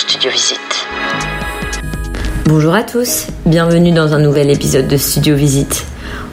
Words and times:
Studio 0.00 0.30
Visite. 0.30 0.86
Bonjour 2.46 2.72
à 2.72 2.82
tous, 2.82 3.26
bienvenue 3.44 3.92
dans 3.92 4.14
un 4.14 4.18
nouvel 4.18 4.48
épisode 4.48 4.88
de 4.88 4.96
Studio 4.96 5.36
Visite. 5.36 5.84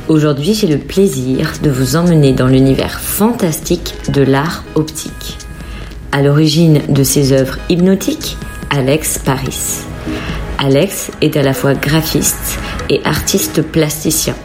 Aujourd'hui, 0.07 0.53
j'ai 0.53 0.67
le 0.67 0.77
plaisir 0.77 1.51
de 1.61 1.69
vous 1.69 1.97
emmener 1.97 2.31
dans 2.31 2.47
l'univers 2.47 3.01
fantastique 3.01 3.93
de 4.07 4.21
l'art 4.21 4.63
optique. 4.75 5.37
À 6.13 6.21
l'origine 6.21 6.81
de 6.87 7.03
ses 7.03 7.33
œuvres 7.33 7.57
hypnotiques, 7.67 8.37
Alex 8.69 9.19
Paris. 9.19 9.79
Alex 10.59 11.11
est 11.19 11.35
à 11.35 11.43
la 11.43 11.53
fois 11.53 11.73
graphiste 11.73 12.59
et 12.89 13.01
artiste 13.03 13.61
plasticien. 13.61 14.35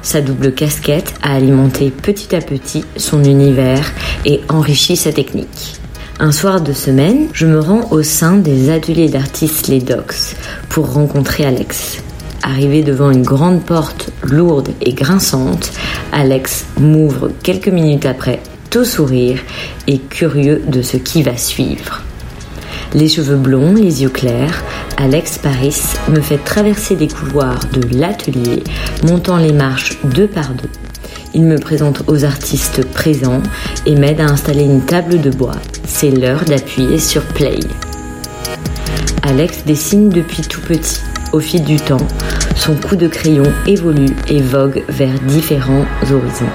Sa 0.00 0.20
double 0.20 0.54
casquette 0.54 1.12
a 1.22 1.34
alimenté 1.34 1.90
petit 1.90 2.36
à 2.36 2.40
petit 2.40 2.84
son 2.96 3.24
univers 3.24 3.90
et 4.24 4.40
enrichi 4.48 4.96
sa 4.96 5.12
technique. 5.12 5.79
Un 6.22 6.32
soir 6.32 6.60
de 6.60 6.74
semaine, 6.74 7.28
je 7.32 7.46
me 7.46 7.58
rends 7.58 7.90
au 7.92 8.02
sein 8.02 8.36
des 8.36 8.68
ateliers 8.68 9.08
d'artistes 9.08 9.68
Les 9.68 9.80
Docs 9.80 10.36
pour 10.68 10.92
rencontrer 10.92 11.46
Alex. 11.46 12.02
Arrivé 12.42 12.82
devant 12.82 13.10
une 13.10 13.22
grande 13.22 13.62
porte 13.62 14.10
lourde 14.24 14.68
et 14.82 14.92
grinçante, 14.92 15.72
Alex 16.12 16.66
m'ouvre 16.78 17.30
quelques 17.42 17.68
minutes 17.68 18.04
après, 18.04 18.42
tout 18.68 18.84
sourire 18.84 19.40
et 19.86 19.98
curieux 19.98 20.62
de 20.68 20.82
ce 20.82 20.98
qui 20.98 21.22
va 21.22 21.38
suivre. 21.38 22.02
Les 22.92 23.08
cheveux 23.08 23.38
blonds, 23.38 23.72
les 23.72 24.02
yeux 24.02 24.10
clairs, 24.10 24.62
Alex 24.98 25.38
Paris 25.38 25.80
me 26.10 26.20
fait 26.20 26.44
traverser 26.44 26.96
les 26.96 27.08
couloirs 27.08 27.60
de 27.72 27.96
l'atelier, 27.96 28.62
montant 29.04 29.38
les 29.38 29.54
marches 29.54 29.96
deux 30.04 30.28
par 30.28 30.50
deux. 30.50 30.68
Il 31.32 31.44
me 31.44 31.58
présente 31.58 32.02
aux 32.08 32.24
artistes 32.24 32.84
présents 32.92 33.42
et 33.86 33.94
m'aide 33.94 34.20
à 34.20 34.24
installer 34.24 34.64
une 34.64 34.80
table 34.80 35.20
de 35.20 35.30
bois. 35.30 35.56
C'est 35.86 36.10
l'heure 36.10 36.44
d'appuyer 36.44 36.98
sur 36.98 37.22
Play. 37.22 37.60
Alex 39.22 39.64
dessine 39.64 40.08
depuis 40.08 40.42
tout 40.42 40.60
petit. 40.60 41.00
Au 41.32 41.38
fil 41.38 41.62
du 41.62 41.76
temps, 41.76 42.04
son 42.56 42.74
coup 42.74 42.96
de 42.96 43.06
crayon 43.06 43.44
évolue 43.64 44.16
et 44.28 44.42
vogue 44.42 44.82
vers 44.88 45.20
différents 45.20 45.84
horizons. 46.02 46.50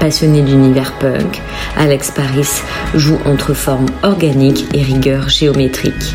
Passionné 0.00 0.42
d'univers 0.42 0.94
punk, 0.98 1.40
Alex 1.76 2.10
Paris 2.10 2.48
joue 2.96 3.18
entre 3.24 3.54
forme 3.54 3.86
organique 4.02 4.66
et 4.74 4.82
rigueur 4.82 5.28
géométrique. 5.28 6.14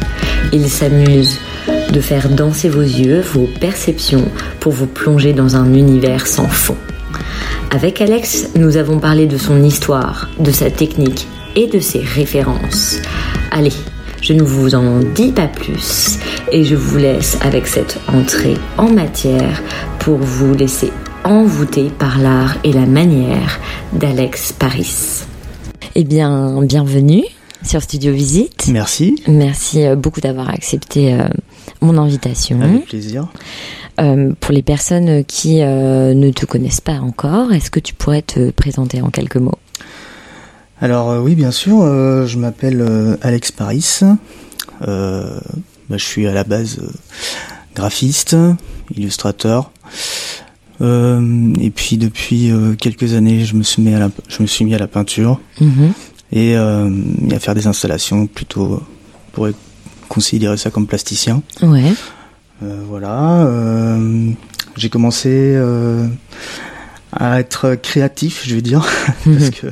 Il 0.52 0.68
s'amuse 0.70 1.40
de 1.94 2.02
faire 2.02 2.28
danser 2.28 2.68
vos 2.68 2.82
yeux, 2.82 3.22
vos 3.22 3.48
perceptions, 3.62 4.30
pour 4.60 4.74
vous 4.74 4.88
plonger 4.88 5.32
dans 5.32 5.56
un 5.56 5.74
univers 5.74 6.28
sans 6.28 6.50
fond. 6.50 6.76
Avec 7.72 8.02
Alex, 8.02 8.50
nous 8.56 8.78
avons 8.78 9.00
parlé 9.00 9.26
de 9.28 9.38
son 9.38 9.64
histoire, 9.64 10.30
de 10.40 10.52
sa 10.52 10.72
technique 10.72 11.28
et 11.56 11.68
de 11.68 11.80
ses 11.80 12.00
références. 12.00 12.98
Allez, 13.52 13.74
je 14.22 14.34
ne 14.34 14.42
vous 14.42 14.76
en 14.76 15.00
dis 15.00 15.32
pas 15.32 15.48
plus 15.48 16.20
et 16.52 16.64
je 16.64 16.76
vous 16.76 16.98
laisse 16.98 17.38
avec 17.42 17.68
cette 17.68 18.00
entrée 18.08 18.56
en 18.78 18.90
matière 18.90 19.62
pour 20.00 20.18
vous 20.18 20.54
laisser 20.54 20.92
envoûter 21.24 21.90
par 21.98 22.20
l'art 22.20 22.56
et 22.64 22.72
la 22.72 22.86
manière 22.86 23.60
d'Alex 23.94 24.54
Paris. 24.54 25.26
Eh 25.96 26.04
bien, 26.04 26.62
bienvenue 26.62 27.24
sur 27.64 27.82
Studio 27.82 28.14
Visite. 28.14 28.68
Merci. 28.72 29.22
Merci 29.28 29.86
euh, 29.86 29.96
beaucoup 29.96 30.22
d'avoir 30.22 30.50
accepté 30.50 31.14
euh, 31.14 31.28
mon 31.82 31.98
invitation. 31.98 32.62
Avec 32.62 32.86
plaisir. 32.86 33.28
Euh, 34.00 34.34
pour 34.40 34.54
les 34.54 34.62
personnes 34.62 35.24
qui 35.26 35.62
euh, 35.62 36.14
ne 36.14 36.30
te 36.32 36.46
connaissent 36.46 36.82
pas 36.82 37.00
encore, 37.00 37.52
est-ce 37.52 37.72
que 37.72 37.80
tu 37.80 37.94
pourrais 37.94 38.22
te 38.22 38.52
présenter 38.52 39.02
en 39.02 39.10
quelques 39.10 39.38
mots? 39.38 39.58
Alors 40.82 41.10
euh, 41.10 41.20
oui, 41.20 41.36
bien 41.36 41.52
sûr. 41.52 41.78
je 42.28 42.38
m'appelle 42.38 43.18
Alex 43.22 43.52
Paris. 43.52 44.00
Bah, 44.82 45.96
je 45.96 46.04
suis 46.04 46.28
à 46.28 46.34
la 46.34 46.44
base 46.44 46.80
graphiste, 47.76 48.36
illustrateur. 48.96 49.72
Et 50.82 51.72
puis 51.74 51.98
depuis 51.98 52.52
quelques 52.80 53.14
années, 53.14 53.46
je 53.46 53.56
me 53.56 53.64
suis 53.64 53.82
mis 53.82 53.94
à 53.96 54.00
la, 54.00 54.10
je 54.28 54.42
me 54.44 54.48
suis 54.48 54.66
mis 54.66 54.76
à 54.76 54.78
la 54.80 54.88
peinture 54.88 55.40
Mhm. 55.60 55.94
et 56.32 56.56
euh, 56.56 56.90
à 57.32 57.40
faire 57.40 57.56
des 57.56 57.66
installations 57.68 58.28
plutôt. 58.28 58.82
pourrait 59.32 59.54
considérer 60.08 60.58
ça 60.58 60.70
comme 60.72 60.88
plasticien. 60.88 61.42
Ouais. 61.62 61.94
Euh, 62.64 62.82
voilà. 62.88 63.44
euh, 63.46 64.32
j'ai 64.76 64.90
commencé 64.90 65.30
euh, 65.32 66.08
à 67.12 67.40
être 67.40 67.76
créatif, 67.76 68.44
je 68.46 68.56
vais 68.56 68.62
dire, 68.62 68.86
parce 69.26 69.50
que 69.52 69.68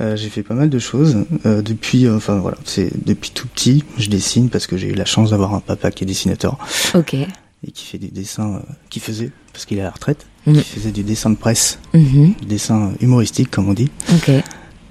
euh, 0.00 0.16
j'ai 0.16 0.28
fait 0.28 0.42
pas 0.44 0.54
mal 0.54 0.70
de 0.70 0.78
choses 0.78 1.24
euh, 1.46 1.60
depuis. 1.62 2.06
euh, 2.06 2.16
Enfin 2.16 2.38
voilà, 2.38 2.56
c'est 2.64 2.90
depuis 3.04 3.30
tout 3.32 3.46
petit, 3.48 3.84
je 3.98 4.08
dessine 4.08 4.48
parce 4.48 4.66
que 4.66 4.76
j'ai 4.76 4.88
eu 4.88 4.94
la 4.94 5.04
chance 5.04 5.30
d'avoir 5.30 5.54
un 5.54 5.60
papa 5.60 5.90
qui 5.90 6.04
est 6.04 6.06
dessinateur 6.06 6.56
Ok. 6.94 7.14
et 7.14 7.26
qui 7.72 7.84
fait 7.84 7.98
des 7.98 8.08
dessins, 8.08 8.62
qui 8.90 9.00
faisait 9.00 9.30
parce 9.52 9.64
qu'il 9.66 9.78
est 9.78 9.82
à 9.82 9.84
la 9.84 9.90
retraite, 9.90 10.26
Mhm. 10.46 10.54
qui 10.62 10.62
faisait 10.78 10.92
du 10.92 11.02
dessin 11.02 11.30
de 11.30 11.36
presse, 11.36 11.78
Mhm. 11.94 12.34
du 12.40 12.46
dessin 12.46 12.92
humoristique 13.00 13.50
comme 13.50 13.68
on 13.68 13.74
dit. 13.74 13.90
Ok. 14.14 14.30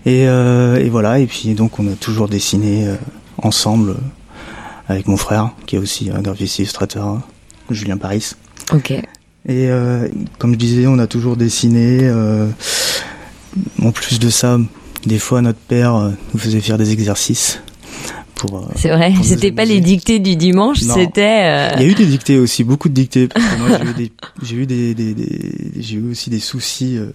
Et, 0.06 0.24
et 0.24 0.90
voilà. 0.90 1.20
Et 1.20 1.26
puis 1.28 1.54
donc 1.54 1.80
on 1.80 1.88
a 1.88 1.96
toujours 1.96 2.28
dessiné 2.30 2.88
ensemble 3.42 3.96
avec 4.88 5.08
mon 5.08 5.18
frère 5.18 5.52
qui 5.66 5.76
est 5.76 5.80
aussi 5.80 6.10
un 6.10 6.22
graphiste 6.22 6.60
illustrateur, 6.60 7.22
Julien 7.70 7.98
Paris. 7.98 8.32
Ok. 8.72 8.92
Et 8.92 9.04
euh, 9.48 10.08
comme 10.40 10.54
je 10.54 10.58
disais, 10.58 10.88
on 10.88 11.00
a 11.00 11.08
toujours 11.08 11.38
dessiné. 11.38 12.00
euh, 12.02 12.48
en 13.82 13.92
plus 13.92 14.20
de 14.20 14.30
ça, 14.30 14.60
des 15.06 15.20
fois 15.20 15.42
notre 15.42 15.60
père 15.60 15.96
euh, 15.96 16.12
nous 16.34 16.40
faisait 16.40 16.60
faire 16.62 16.78
des 16.78 16.92
exercices 16.92 17.62
pour. 18.38 18.58
euh, 18.58 18.62
C'est 18.76 18.90
vrai. 18.90 19.14
C'était 19.24 19.52
pas 19.52 19.66
les 19.66 19.82
dictées 19.82 20.20
du 20.20 20.36
dimanche, 20.36 20.80
c'était. 20.80 21.42
euh, 21.44 21.70
Il 21.78 21.82
y 21.84 21.86
a 21.86 21.88
eu 21.90 21.94
des 21.96 22.06
dictées 22.06 22.40
aussi, 22.40 22.64
beaucoup 22.64 22.88
de 22.90 22.94
dictées. 22.94 23.28
Parce 23.28 23.46
que 23.46 23.60
moi, 23.60 23.78
j'ai 23.84 23.90
eu 23.90 23.94
des, 23.94 24.12
j'ai 24.44 24.56
eu 24.56 24.66
des, 24.66 24.94
des- 24.94 25.14
des- 25.14 25.72
j'ai 25.80 25.96
eu 25.98 26.12
aussi 26.12 26.30
des 26.30 26.40
soucis 26.40 26.98
euh, 26.98 27.12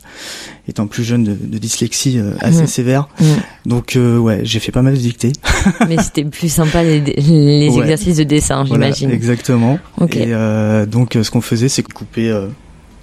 étant 0.69 0.87
plus 0.87 1.05
jeune 1.05 1.25
de, 1.25 1.33
de 1.35 1.59
dyslexie 1.59 2.19
assez 2.41 2.61
Mhm. 2.63 2.67
sévère. 2.67 3.09
Mhm. 3.21 3.27
Donc 3.67 3.97
ouais, 3.99 4.41
j'ai 4.45 4.59
fait 4.61 4.73
pas 4.73 4.83
mal 4.83 4.95
de 4.95 4.99
dictées. 4.99 5.33
Mais 5.89 5.97
c'était 6.03 6.25
plus 6.25 6.53
sympa 6.53 6.83
les, 6.83 7.01
les 7.01 7.69
Ouais. 7.71 7.79
exercices 7.81 8.17
de 8.17 8.25
dessin, 8.25 8.65
Voilà, 8.65 8.87
j'imagine. 8.93 9.11
exactement. 9.11 9.79
Ok. 10.01 10.17
Et 10.17 10.27
euh, 10.29 10.85
donc 10.87 11.17
ce 11.23 11.31
qu'on 11.31 11.41
faisait, 11.41 11.69
c'est 11.69 11.83
couper 11.83 12.31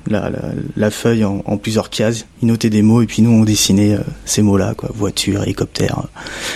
la, 0.08 0.30
la, 0.30 0.40
la 0.76 0.92
feuille 0.92 1.24
en, 1.26 1.42
en 1.46 1.58
plusieurs 1.58 1.90
cases, 1.90 2.26
il 2.42 2.48
notait 2.48 2.70
des 2.70 2.82
mots 2.82 3.02
et 3.02 3.06
puis 3.06 3.22
nous 3.22 3.32
on 3.32 3.44
dessinait 3.44 3.96
euh, 3.96 4.00
ces 4.26 4.42
mots-là, 4.42 4.74
quoi, 4.76 4.90
voiture, 4.94 5.44
hélicoptère, 5.44 6.04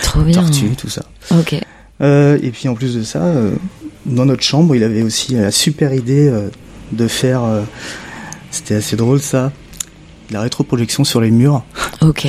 Trop 0.02 0.22
bien. 0.22 0.34
tortue, 0.40 0.70
tout 0.76 0.88
ça. 0.88 1.02
Ok. 1.30 1.54
Euh, 2.00 2.38
et 2.42 2.50
puis 2.50 2.68
en 2.68 2.74
plus 2.74 2.94
de 2.96 3.02
ça, 3.02 3.22
euh, 3.22 3.52
dans 4.06 4.24
notre 4.26 4.42
chambre, 4.42 4.74
il 4.74 4.82
avait 4.82 5.02
aussi 5.02 5.34
la 5.34 5.50
super 5.50 5.94
idée 5.94 6.28
euh, 6.28 6.48
de 6.92 7.06
faire, 7.06 7.44
euh, 7.44 7.62
c'était 8.50 8.74
assez 8.76 8.96
drôle 8.96 9.20
ça, 9.20 9.52
de 10.28 10.34
la 10.34 10.40
rétroprojection 10.40 11.04
sur 11.04 11.20
les 11.20 11.30
murs. 11.30 11.62
Ok. 12.00 12.26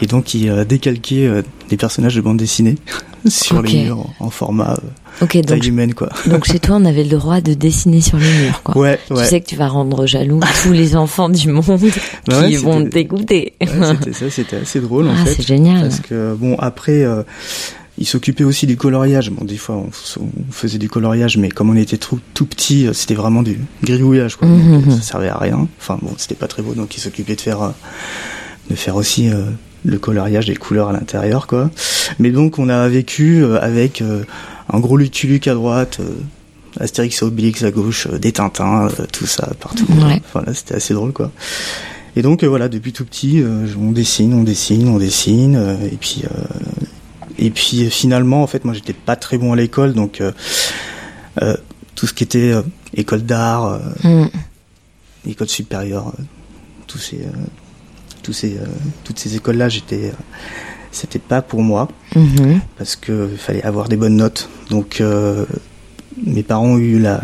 Et 0.00 0.06
donc 0.06 0.34
il 0.34 0.48
euh, 0.48 0.64
décalquait 0.64 1.26
euh, 1.26 1.42
des 1.74 1.80
personnages 1.80 2.14
de 2.14 2.20
bande 2.20 2.36
dessinée 2.36 2.76
sur 3.28 3.60
les 3.62 3.84
murs 3.84 3.98
en, 4.20 4.26
en 4.26 4.30
format 4.30 4.72
euh, 4.72 4.88
Ok. 5.22 5.36
Donc, 5.36 5.46
taille 5.46 5.68
humaine, 5.68 5.94
quoi. 5.94 6.08
donc 6.26 6.44
chez 6.44 6.58
toi, 6.58 6.76
on 6.80 6.84
avait 6.84 7.04
le 7.04 7.10
droit 7.10 7.40
de 7.40 7.54
dessiner 7.54 8.00
sur 8.00 8.18
les 8.18 8.32
murs, 8.32 8.62
quoi. 8.62 8.76
Ouais, 8.76 8.98
Tu 9.06 9.12
ouais. 9.12 9.24
sais 9.24 9.40
que 9.40 9.46
tu 9.46 9.56
vas 9.56 9.68
rendre 9.68 10.06
jaloux 10.06 10.40
tous 10.62 10.72
les 10.72 10.96
enfants 10.96 11.28
du 11.28 11.48
monde 11.50 11.80
Bah 12.26 12.40
ouais, 12.40 12.48
qui 12.50 12.56
vont 12.56 12.84
t'écouter. 12.88 13.54
C'était 13.60 14.12
ça, 14.12 14.30
c'était 14.30 14.56
assez 14.56 14.80
drôle 14.80 15.08
en 15.08 15.14
ah, 15.14 15.24
fait. 15.24 15.34
c'est 15.34 15.46
génial. 15.46 15.82
Parce 15.82 16.00
que 16.00 16.34
bon 16.34 16.56
après, 16.58 17.04
euh, 17.04 17.22
il 17.98 18.06
s'occupait 18.06 18.44
aussi 18.44 18.66
du 18.66 18.76
coloriage. 18.76 19.30
Bon, 19.30 19.44
des 19.44 19.56
fois, 19.56 19.76
on, 19.76 19.90
on, 20.20 20.52
faisait 20.52 20.78
du 20.78 20.88
coloriage, 20.88 21.36
mais 21.36 21.48
comme 21.48 21.70
on 21.70 21.76
était 21.76 21.96
tout 21.98 22.46
petit, 22.46 22.88
c'était 22.92 23.14
vraiment 23.14 23.42
du 23.42 23.58
gribouillage, 23.82 24.36
quoi. 24.36 24.48
Mhm, 24.48 24.72
Donc, 24.72 24.86
mhm. 24.86 24.96
ça 24.96 25.02
servait 25.02 25.28
à 25.28 25.38
rien. 25.38 25.68
Enfin, 25.80 25.98
bon, 26.02 26.12
c'était 26.16 26.34
pas 26.34 26.48
très 26.48 26.62
beau, 26.62 26.74
donc 26.74 26.96
il 26.96 27.00
s'occupait 27.00 27.36
de 27.36 27.40
faire, 27.40 27.62
euh, 27.62 27.70
de 28.70 28.74
faire 28.74 28.96
aussi 28.96 29.28
euh, 29.28 29.44
le 29.84 29.98
coloriage 29.98 30.46
des 30.46 30.56
couleurs 30.56 30.88
à 30.88 30.92
l'intérieur, 30.92 31.46
quoi. 31.46 31.70
Mais 32.18 32.30
donc, 32.30 32.58
on 32.58 32.68
a 32.68 32.88
vécu 32.88 33.42
euh, 33.42 33.60
avec 33.60 34.00
euh, 34.02 34.24
un 34.72 34.80
gros 34.80 34.96
Luke 34.96 35.46
à 35.46 35.54
droite, 35.54 35.98
euh, 36.00 36.10
Astérix 36.80 37.20
et 37.22 37.24
Obélix 37.24 37.62
à 37.62 37.70
gauche, 37.70 38.08
des 38.08 38.32
Tintins, 38.32 38.88
tout 39.12 39.26
ça 39.26 39.52
partout. 39.60 39.86
Ouais. 39.90 40.20
C'était 40.54 40.74
assez 40.74 40.94
drôle, 40.94 41.12
quoi. 41.12 41.30
Et 42.16 42.22
donc, 42.22 42.42
voilà, 42.44 42.68
depuis 42.68 42.92
tout 42.92 43.04
petit, 43.04 43.42
on 43.78 43.92
dessine, 43.92 44.34
on 44.34 44.42
dessine, 44.42 44.88
on 44.88 44.98
dessine, 44.98 45.76
et 45.92 45.96
puis. 45.96 46.22
et 47.38 47.50
puis 47.50 47.90
finalement, 47.90 48.42
en 48.42 48.46
fait, 48.46 48.64
moi, 48.64 48.74
j'étais 48.74 48.92
pas 48.92 49.16
très 49.16 49.36
bon 49.38 49.52
à 49.52 49.56
l'école, 49.56 49.94
donc 49.94 50.20
euh, 50.20 51.56
tout 51.94 52.06
ce 52.06 52.14
qui 52.14 52.24
était 52.24 52.54
école 52.96 53.22
d'art, 53.22 53.80
Mm. 54.04 54.26
école 55.28 55.48
supérieure, 55.48 56.12
tous 56.86 56.98
ces, 56.98 57.20
tous 58.24 58.32
ces, 58.32 58.56
euh, 58.56 58.64
toutes 59.04 59.18
ces 59.20 59.36
écoles-là, 59.36 59.68
j'étais, 59.68 60.06
euh, 60.06 60.12
c'était 60.90 61.20
pas 61.20 61.42
pour 61.42 61.62
moi 61.62 61.88
Mhm. 62.16 62.60
parce 62.78 62.96
que 62.96 63.28
il 63.32 63.38
fallait 63.38 63.62
avoir 63.62 63.88
des 63.88 63.96
bonnes 63.96 64.16
notes. 64.16 64.48
Donc 64.70 65.00
euh, 65.00 65.44
mes 66.26 66.42
parents 66.42 66.66
ont 66.66 66.78
eu 66.78 66.98
la, 66.98 67.20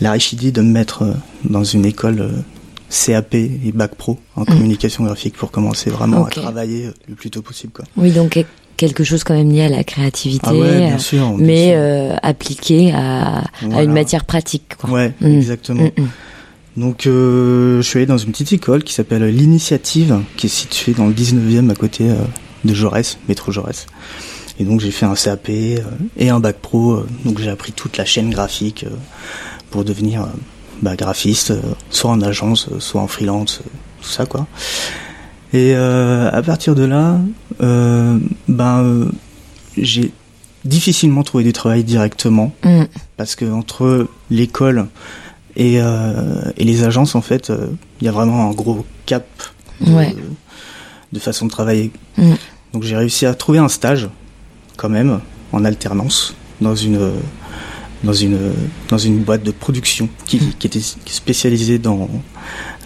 la 0.00 0.12
riche 0.12 0.32
idée 0.32 0.52
de 0.52 0.62
me 0.62 0.70
mettre 0.70 1.04
dans 1.44 1.64
une 1.64 1.84
école 1.84 2.30
CAP 2.90 3.34
et 3.34 3.72
bac 3.74 3.94
pro 3.94 4.18
en 4.36 4.44
communication 4.44 5.04
graphique 5.04 5.34
pour 5.36 5.50
commencer 5.50 5.90
vraiment 5.90 6.26
à 6.26 6.30
travailler 6.30 6.90
le 7.08 7.14
plus 7.14 7.30
tôt 7.30 7.40
possible. 7.42 7.72
Quoi. 7.72 7.84
Oui, 7.96 8.10
donc 8.10 8.30
quel- 8.30 8.44
quelque 8.76 9.02
chose 9.04 9.24
quand 9.24 9.34
même 9.34 9.50
lié 9.50 9.62
à 9.62 9.68
la 9.70 9.82
créativité, 9.84 10.46
Ah 10.50 10.54
ouais, 10.54 10.76
bien 10.88 10.98
sûr. 10.98 11.26
bien 11.36 11.46
mais 11.46 11.64
sûr. 11.68 11.74
euh, 11.76 12.16
appliqué 12.22 12.92
à, 12.92 13.44
à 13.72 13.82
une 13.82 13.92
matière 13.92 14.24
pratique. 14.26 14.74
Quoi. 14.78 14.90
Ouais, 14.90 15.12
Mm. 15.22 15.26
exactement. 15.38 15.88
Donc 16.76 17.06
euh, 17.06 17.82
je 17.82 17.82
suis 17.82 17.98
allé 17.98 18.06
dans 18.06 18.18
une 18.18 18.32
petite 18.32 18.52
école 18.52 18.82
qui 18.82 18.94
s'appelle 18.94 19.24
l'Initiative, 19.24 20.20
qui 20.36 20.46
est 20.46 20.50
située 20.50 20.94
dans 20.94 21.06
le 21.06 21.12
19e 21.12 21.70
à 21.70 21.74
côté 21.74 22.10
euh, 22.10 22.14
de 22.64 22.74
Jaurès, 22.74 23.18
métro 23.28 23.52
Jaurès. 23.52 23.86
Et 24.58 24.64
donc 24.64 24.80
j'ai 24.80 24.90
fait 24.90 25.06
un 25.06 25.14
CAP 25.14 25.48
euh, 25.50 25.78
et 26.16 26.30
un 26.30 26.40
bac 26.40 26.56
pro, 26.60 26.92
euh, 26.92 27.06
donc 27.24 27.38
j'ai 27.38 27.50
appris 27.50 27.72
toute 27.72 27.96
la 27.96 28.04
chaîne 28.04 28.30
graphique 28.30 28.86
pour 29.70 29.84
devenir 29.84 30.28
bah, 30.82 30.96
graphiste, 30.96 31.54
soit 31.90 32.10
en 32.10 32.20
agence, 32.20 32.68
soit 32.78 33.00
en 33.00 33.08
freelance, 33.08 33.62
tout 34.00 34.08
ça 34.08 34.26
quoi. 34.26 34.46
Et 35.52 35.74
euh, 35.74 36.30
à 36.30 36.42
partir 36.42 36.74
de 36.74 36.84
là, 36.84 37.18
ben 38.48 39.10
j'ai 39.76 40.12
difficilement 40.64 41.22
trouvé 41.22 41.44
du 41.44 41.52
travail 41.52 41.84
directement 41.84 42.54
Mm. 42.64 42.84
parce 43.16 43.34
que 43.34 43.44
entre 43.44 44.06
l'école 44.30 44.86
et, 45.56 45.80
euh, 45.80 46.50
et 46.56 46.64
les 46.64 46.84
agences, 46.84 47.14
en 47.14 47.22
fait, 47.22 47.50
euh, 47.50 47.68
il 48.00 48.04
y 48.06 48.08
a 48.08 48.12
vraiment 48.12 48.48
un 48.48 48.52
gros 48.52 48.84
cap 49.06 49.26
de, 49.80 49.90
Ouais. 49.92 50.14
de 51.12 51.18
façon 51.18 51.46
de 51.46 51.50
travailler. 51.50 51.90
Mm. 52.16 52.32
Donc 52.72 52.82
j'ai 52.84 52.96
réussi 52.96 53.26
à 53.26 53.34
trouver 53.34 53.58
un 53.58 53.68
stage, 53.68 54.08
quand 54.76 54.88
même, 54.88 55.20
en 55.52 55.64
alternance, 55.64 56.34
dans 56.60 56.74
une 56.76 57.10
dans 58.04 58.12
une 58.14 58.38
dans 58.88 58.98
une 58.98 59.18
boîte 59.18 59.42
de 59.44 59.50
production 59.52 60.08
qui, 60.26 60.38
Mm. 60.38 60.52
qui 60.58 60.66
était 60.66 60.80
spécialisée 61.06 61.78
dans 61.78 62.08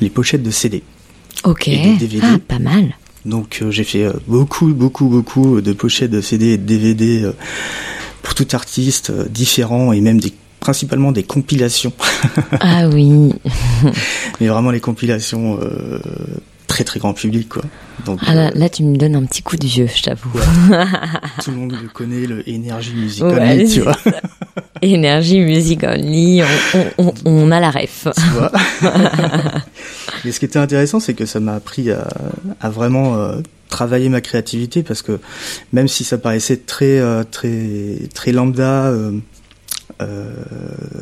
les 0.01 0.11
pochettes 0.11 0.43
de 0.43 0.51
CD. 0.51 0.83
Ok. 1.45 1.69
Et 1.69 1.95
des 1.97 2.07
DVD. 2.09 2.27
Ah, 2.35 2.39
pas 2.47 2.59
mal. 2.59 2.97
Donc 3.25 3.59
euh, 3.63 3.71
j'ai 3.71 3.85
fait 3.85 4.05
euh, 4.05 4.13
beaucoup, 4.27 4.73
beaucoup, 4.75 5.07
beaucoup 5.09 5.61
de 5.61 5.73
pochettes 5.73 6.11
de 6.11 6.21
CD 6.21 6.53
et 6.53 6.59
de 6.59 6.65
DVD 6.65 7.23
euh, 7.25 7.33
pour 8.23 8.35
tout 8.35 8.47
artiste 8.53 9.11
différent 9.31 9.93
et 9.93 10.01
même 10.01 10.21
des, 10.21 10.33
principalement 10.67 11.13
des 11.13 11.23
compilations. 11.23 11.93
Ah 12.61 12.89
oui. 12.89 13.33
Mais 14.41 14.49
vraiment 14.49 14.73
les 14.73 14.81
compilations 14.81 15.61
euh, 15.63 16.01
très 16.67 16.83
très 16.83 16.99
grand 16.99 17.13
public 17.15 17.49
quoi. 17.49 17.63
Donc 18.05 18.19
Ah 18.27 18.35
là, 18.35 18.47
euh, 18.49 18.51
là, 18.55 18.69
tu 18.69 18.83
me 18.83 18.97
donnes 18.97 19.15
un 19.15 19.25
petit 19.25 19.43
coup 19.43 19.57
de 19.57 19.65
vieux, 19.67 19.89
je 19.95 20.03
t'avoue. 20.03 20.31
tout 21.45 21.51
le 21.53 21.57
monde 21.57 21.73
le 21.81 21.89
connaît, 21.89 22.27
le 22.27 22.43
Energy 22.49 22.95
Music 22.95 23.23
Only, 23.23 23.69
tu 23.73 23.81
vois. 23.83 23.97
Énergie, 24.83 25.41
musique 25.41 25.85
only, 25.85 26.43
on, 26.75 26.85
on, 26.99 27.15
on, 27.25 27.31
on 27.31 27.51
a 27.53 27.61
la 27.61 27.71
ref. 27.71 28.09
tu 28.17 28.31
vois. 28.35 28.51
Mais 30.25 30.33
ce 30.33 30.39
qui 30.41 30.45
était 30.47 30.59
intéressant, 30.59 30.99
c'est 30.99 31.15
que 31.15 31.27
ça 31.27 31.39
m'a 31.39 31.55
appris 31.55 31.91
à, 31.93 32.09
à 32.61 32.71
vraiment 32.71 33.15
euh, 33.17 33.41
travailler 33.69 34.09
ma 34.09 34.21
créativité 34.21 34.83
parce 34.83 35.03
que 35.03 35.21
même 35.73 35.87
si 35.89 36.03
ça 36.05 36.19
paraissait 36.19 36.57
très 36.59 36.99
euh, 36.99 37.23
très 37.25 38.09
très 38.15 38.33
lambda, 38.33 38.93
euh, 40.03 40.33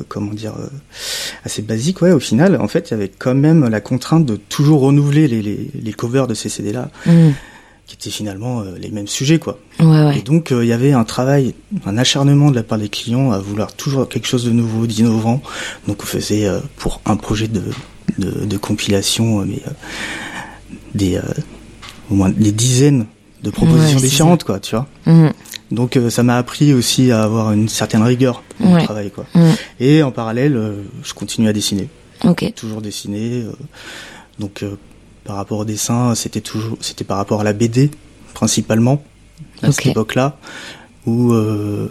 comment 0.08 0.32
dire, 0.32 0.55
euh, 0.58 0.67
assez 1.44 1.62
basique, 1.62 2.02
ouais, 2.02 2.12
au 2.12 2.20
final, 2.20 2.56
en 2.61 2.69
fait, 2.69 2.91
il 2.91 2.93
y 2.93 2.94
avait 2.94 3.08
quand 3.17 3.35
même 3.35 3.69
la 3.69 3.81
contrainte 3.81 4.25
de 4.26 4.37
toujours 4.37 4.81
renouveler 4.82 5.29
les, 5.29 5.43
les, 5.43 5.70
les 5.75 5.93
covers 5.93 6.26
de 6.26 6.35
ces 6.35 6.49
CD-là, 6.49 6.91
Mm. 7.06 7.31
qui 7.87 7.96
étaient 7.96 8.11
finalement 8.11 8.61
euh, 8.61 8.76
les 8.79 8.91
mêmes 8.91 9.06
sujets, 9.08 9.38
quoi. 9.38 9.58
Ouais, 9.81 9.87
Et 9.87 10.05
ouais. 10.17 10.23
donc 10.23 10.52
euh, 10.52 10.64
il 10.64 10.69
y 10.69 10.73
avait 10.73 10.93
un 10.93 11.05
travail, 11.05 11.55
un 11.87 11.99
acharnement 11.99 12.50
de 12.50 12.56
la 12.56 12.62
part 12.62 12.79
des 12.79 12.88
clients 12.88 13.31
à 13.32 13.38
vouloir 13.38 13.75
toujours 13.75 14.08
quelque 14.08 14.26
chose 14.26 14.44
de 14.44 14.50
nouveau, 14.52 14.87
d'innovant. 14.87 15.43
Donc 15.88 15.99
on 16.02 16.06
faisait 16.06 16.47
euh, 16.47 16.61
pour 16.76 17.00
un 17.05 17.17
projet 17.17 17.49
de, 17.49 17.62
de, 18.19 18.44
de 18.47 18.56
compilation, 18.56 19.44
mais 19.44 19.61
euh, 19.67 19.70
des 20.94 21.17
euh, 21.17 21.23
au 22.11 22.14
moins 22.14 22.31
des 22.31 22.52
dizaines 22.52 23.06
de 23.43 23.50
propositions 23.50 23.99
Ouais, 23.99 24.02
différentes, 24.08 24.44
quoi, 24.44 24.61
tu 24.61 24.75
vois. 24.76 24.87
Mm. 25.06 25.29
Donc 25.75 25.97
euh, 25.97 26.09
ça 26.11 26.23
m'a 26.23 26.37
appris 26.38 26.73
aussi 26.73 27.11
à 27.11 27.23
avoir 27.23 27.53
une 27.53 27.69
certaine 27.69 28.03
rigueur 28.03 28.43
dans 28.61 28.73
Ouais. 28.75 28.81
le 28.81 28.85
travail, 28.85 29.11
quoi. 29.11 29.26
Mm. 29.35 29.50
Et 29.81 30.03
en 30.03 30.11
parallèle, 30.12 30.56
euh, 30.56 30.82
je 31.03 31.12
continue 31.15 31.49
à 31.49 31.53
dessiner, 31.53 31.88
toujours 32.56 32.81
dessiner. 32.81 33.43
euh, 33.43 33.53
donc 34.38 34.65
par 35.25 35.37
rapport 35.37 35.59
au 35.59 35.65
dessin, 35.65 36.15
c'était 36.15 36.41
toujours, 36.41 36.76
c'était 36.81 37.05
par 37.05 37.17
rapport 37.17 37.41
à 37.41 37.44
la 37.44 37.53
BD 37.53 37.91
principalement 38.35 39.03
à 39.62 39.73
cette 39.73 39.87
époque-là 39.87 40.37
où 41.06 41.32
euh, 41.32 41.88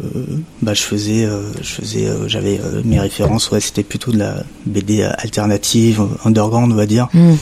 bah, 0.61 0.73
je 0.73 0.81
faisais, 0.81 1.25
euh, 1.25 1.41
je 1.61 1.69
faisais, 1.81 2.07
euh, 2.07 2.27
j'avais 2.27 2.59
mes 2.83 2.99
références, 2.99 3.51
ouais, 3.51 3.59
c'était 3.59 3.83
plutôt 3.83 4.11
de 4.11 4.17
la 4.17 4.43
BD 4.65 5.03
alternative, 5.03 6.01
underground, 6.25 6.71
on 6.71 6.75
va 6.75 6.85
dire, 6.85 7.07
Mm. 7.13 7.33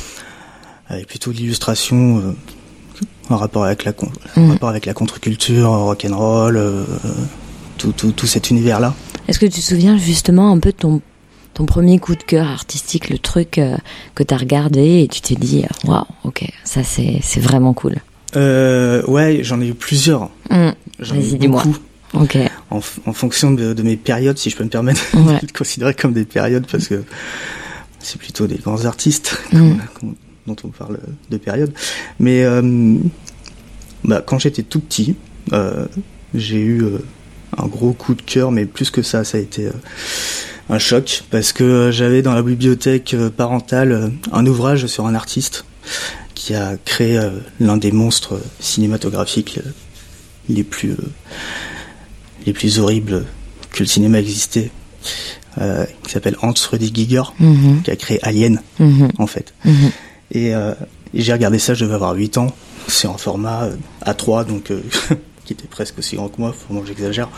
avec 0.90 1.08
plutôt 1.08 1.32
de 1.32 1.38
l'illustration 1.38 2.36
en 3.30 3.38
rapport 3.38 3.64
avec 3.66 3.86
la, 3.86 3.94
Mm. 4.36 4.52
rapport 4.52 4.70
avec 4.70 4.86
la 4.86 4.94
contre-culture, 4.94 5.70
rock'n'roll, 5.70 6.58
euh, 6.58 6.84
tout, 7.78 7.92
tout, 7.94 8.12
tout 8.12 8.28
cet 8.28 8.50
univers-là. 8.50 8.94
Est-ce 9.28 9.40
que 9.40 9.46
tu 9.46 9.60
te 9.62 9.66
souviens 9.66 9.98
justement 9.98 10.52
un 10.52 10.60
peu 10.60 10.72
de 10.72 10.78
ton, 10.78 11.02
ton 11.54 11.66
premier 11.66 12.00
coup 12.00 12.16
de 12.16 12.24
cœur 12.24 12.48
artistique, 12.48 13.10
le 13.10 13.18
truc 13.20 13.58
euh, 13.58 13.78
que 14.16 14.24
t'as 14.24 14.38
regardé 14.38 15.02
et 15.04 15.08
tu 15.08 15.22
t'es 15.22 15.36
dit, 15.36 15.64
euh, 15.64 15.90
waouh, 15.90 16.06
ok, 16.24 16.46
ça 16.64 16.84
c'est 16.84 17.20
c'est 17.24 17.40
vraiment 17.40 17.74
cool. 17.74 17.96
Euh, 18.36 19.04
ouais, 19.08 19.40
j'en 19.44 19.60
ai 19.62 19.68
eu 19.68 19.74
plusieurs. 19.74 20.30
Mm. 20.50 20.70
J'en 21.00 21.16
ai 21.16 21.34
eu 21.34 21.48
beaucoup. 21.48 21.78
Ok. 22.14 22.38
En, 22.70 22.82
fonction 23.14 23.52
de, 23.52 23.74
de 23.74 23.84
mes 23.84 23.96
périodes, 23.96 24.38
si 24.38 24.50
je 24.50 24.58
peux 24.58 24.64
me 24.66 24.70
permettre 24.70 25.02
Ouais. 25.14 25.40
de 25.44 25.52
considérer 25.52 25.94
comme 25.94 26.12
des 26.14 26.26
périodes, 26.26 26.66
parce 26.70 26.88
que 26.90 27.04
c'est 28.00 28.18
plutôt 28.20 28.48
des 28.48 28.56
grands 28.58 28.84
artistes 28.86 29.38
Mm. 29.54 29.74
qu'on- 30.00 30.16
dont 30.48 30.56
on 30.64 30.70
parle 30.70 31.00
de 31.30 31.38
périodes. 31.38 31.74
Mais 32.20 32.44
euh, 32.44 32.96
bah, 34.04 34.24
quand 34.26 34.40
j'étais 34.40 34.64
tout 34.64 34.80
petit, 34.80 35.16
euh, 35.54 35.86
j'ai 36.34 36.60
eu 36.60 36.84
euh, 36.84 36.98
un 37.58 37.68
gros 37.68 37.94
coup 37.94 38.14
de 38.16 38.22
cœur, 38.22 38.52
mais 38.52 38.66
plus 38.66 38.90
que 38.90 39.02
ça, 39.02 39.24
ça 39.24 39.38
a 39.38 39.42
été 39.42 39.70
un 40.70 40.80
choc, 40.80 41.24
parce 41.32 41.52
que 41.52 41.90
j'avais 41.92 42.22
dans 42.22 42.34
la 42.34 42.42
bibliothèque 42.42 43.16
parentale 43.36 44.12
un 44.32 44.46
ouvrage 44.46 44.88
sur 44.88 45.06
un 45.06 45.16
artiste 45.16 45.66
qui 46.34 46.56
a 46.56 46.78
créé 46.86 47.20
l'un 47.60 47.78
des 47.78 47.92
monstres 47.92 48.40
cinématographiques 48.60 49.60
les 50.50 50.64
plus 50.64 50.96
les 52.46 52.54
plus 52.54 52.80
horribles 52.80 53.26
que 53.72 53.80
le 53.84 53.86
cinéma 53.86 54.20
existait, 54.20 54.72
qui 55.58 56.12
s'appelle 56.12 56.38
Hans 56.42 56.54
Rudy 56.72 56.92
Giger, 56.94 57.24
Mhm. 57.40 57.82
qui 57.84 57.92
a 57.92 57.96
créé 57.98 58.20
Alien 58.24 58.62
Mhm. 58.80 59.10
en 59.20 59.28
fait. 59.28 59.54
Mhm. 59.66 59.92
Et, 60.32 60.56
euh, 60.56 60.74
et 61.14 61.22
j'ai 61.22 61.34
regardé 61.34 61.60
ça, 61.60 61.74
je 61.74 61.84
devais 61.86 61.96
avoir 61.96 62.14
8 62.16 62.38
ans. 62.38 62.48
C'est 62.88 63.08
en 63.08 63.18
format 63.18 63.66
euh, 63.66 63.76
A3, 64.06 64.46
donc 64.46 64.72
euh, 64.72 64.82
qui 65.46 65.54
était 65.54 65.68
presque 65.68 66.00
aussi 66.00 66.16
grand 66.16 66.30
que 66.30 66.40
moi, 66.40 66.54
faut 66.54 66.74
que 66.80 66.88
j'exagère, 66.88 67.30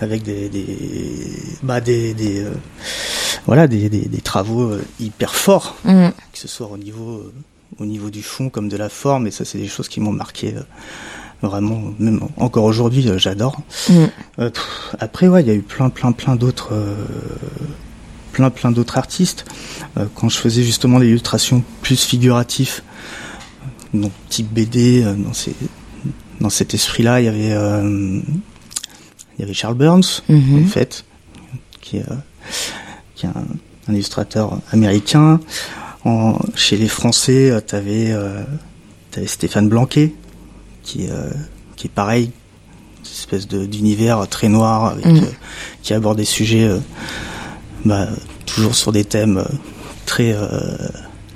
avec 0.00 0.22
des 0.22 0.48
des 0.48 0.66
bah 1.62 1.80
des, 1.80 2.14
des 2.14 2.42
euh, 2.44 2.50
voilà 3.46 3.66
des, 3.68 3.88
des, 3.88 4.06
des 4.06 4.20
travaux 4.20 4.62
euh, 4.70 4.84
hyper 5.00 5.34
forts, 5.34 5.76
Mm. 5.84 6.08
que 6.32 6.38
ce 6.38 6.48
soit 6.48 6.68
au 6.68 6.76
niveau 6.78 7.18
euh, 7.18 7.32
au 7.78 7.84
niveau 7.86 8.10
du 8.10 8.22
fond 8.22 8.48
comme 8.48 8.68
de 8.68 8.76
la 8.76 8.88
forme. 8.88 9.26
Et 9.26 9.30
ça, 9.30 9.44
c'est 9.44 9.58
des 9.58 9.68
choses 9.68 9.88
qui 9.88 10.00
m'ont 10.00 10.12
marqué 10.12 10.54
euh, 10.56 10.62
vraiment, 11.42 11.80
même 11.98 12.20
encore 12.38 12.64
aujourd'hui, 12.64 13.08
euh, 13.08 13.18
j'adore. 13.18 13.60
Mm. 13.88 14.04
Euh, 14.40 14.50
après, 14.98 15.28
ouais, 15.28 15.42
il 15.42 15.48
y 15.48 15.50
a 15.50 15.54
eu 15.54 15.62
plein, 15.62 15.90
plein, 15.90 16.12
plein 16.12 16.34
d'autres, 16.36 16.70
euh, 16.72 16.94
plein, 18.36 18.50
plein 18.50 18.70
d'autres 18.70 18.98
artistes. 18.98 19.46
Euh, 19.96 20.04
quand 20.14 20.28
je 20.28 20.36
faisais 20.36 20.62
justement 20.62 21.00
des 21.00 21.06
illustrations 21.08 21.62
plus 21.80 22.02
figuratives, 22.04 22.82
donc 23.94 24.12
type 24.28 24.52
BD, 24.52 25.02
euh, 25.02 25.14
dans 25.14 25.32
ces, 25.32 25.54
dans 26.42 26.50
cet 26.50 26.74
esprit-là, 26.74 27.20
il 27.20 27.24
y 27.24 27.28
avait, 27.28 27.52
euh, 27.52 28.20
il 29.38 29.40
y 29.40 29.42
avait 29.42 29.54
Charles 29.54 29.74
Burns, 29.76 30.20
Mhm. 30.28 30.64
en 30.64 30.68
fait, 30.68 31.04
qui 31.80 31.96
est, 31.96 32.08
euh, 32.10 32.14
qui 33.14 33.24
est 33.26 33.30
un, 33.30 33.46
un 33.88 33.92
illustrateur 33.94 34.58
américain. 34.72 35.40
En, 36.04 36.38
chez 36.54 36.76
les 36.76 36.88
Français, 36.88 37.50
euh, 37.50 37.60
t'avais 37.60 38.12
euh, 38.12 38.42
t'avais 39.12 39.26
Stéphane 39.26 39.68
Blanquet, 39.68 40.12
qui, 40.82 41.06
euh, 41.08 41.30
qui 41.76 41.86
est 41.86 41.90
pareil, 41.94 42.30
une 43.04 43.10
espèce 43.10 43.48
d'univers 43.48 44.28
très 44.28 44.48
noir, 44.48 44.84
avec, 44.92 45.06
Mhm. 45.06 45.16
euh, 45.24 45.30
qui 45.82 45.94
aborde 45.94 46.18
des 46.18 46.24
sujets 46.26 46.64
euh, 46.68 46.78
bah, 47.86 48.08
toujours 48.46 48.74
sur 48.74 48.92
des 48.92 49.04
thèmes 49.04 49.38
euh, 49.38 49.44
très, 50.06 50.32
euh, 50.34 50.76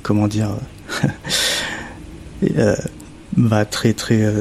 comment 0.02 0.28
dire, 0.28 0.50
euh, 2.56 2.76
bah, 3.36 3.64
très 3.64 3.92
très 3.92 4.32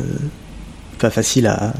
pas 0.99 1.09
facile 1.09 1.47
à 1.47 1.73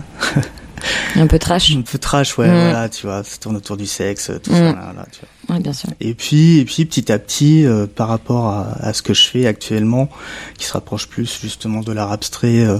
Un 1.16 1.28
peu 1.28 1.40
trash. 1.40 1.72
un 1.76 1.82
peu 1.82 1.98
trash 1.98 2.38
ouais 2.38 2.48
Mm. 2.48 2.52
voilà 2.52 2.88
tu 2.90 3.06
vois 3.08 3.24
ça 3.24 3.38
tourne 3.38 3.58
autour 3.58 3.76
du 3.76 3.86
sexe 3.86 4.32
tout 4.44 4.52
Mm. 4.52 4.56
ça 4.56 4.62
là, 4.64 4.94
là, 4.96 5.06
tu 5.12 5.20
vois. 5.48 5.56
Ouais, 5.56 5.62
bien 5.62 5.74
sûr. 5.74 5.90
et 6.00 6.14
puis 6.14 6.60
et 6.60 6.66
puis 6.66 6.86
petit 6.86 7.12
à 7.12 7.20
petit 7.20 7.66
euh, 7.66 7.86
par 7.88 8.08
rapport 8.08 8.46
à, 8.48 8.78
à 8.80 8.94
ce 8.94 9.02
que 9.02 9.14
je 9.14 9.24
fais 9.26 9.46
actuellement 9.48 10.10
qui 10.58 10.66
se 10.66 10.74
rapproche 10.74 11.08
plus 11.08 11.40
justement 11.42 11.82
de 11.82 11.92
l'art 11.92 12.12
abstrait 12.12 12.64
euh, 12.66 12.78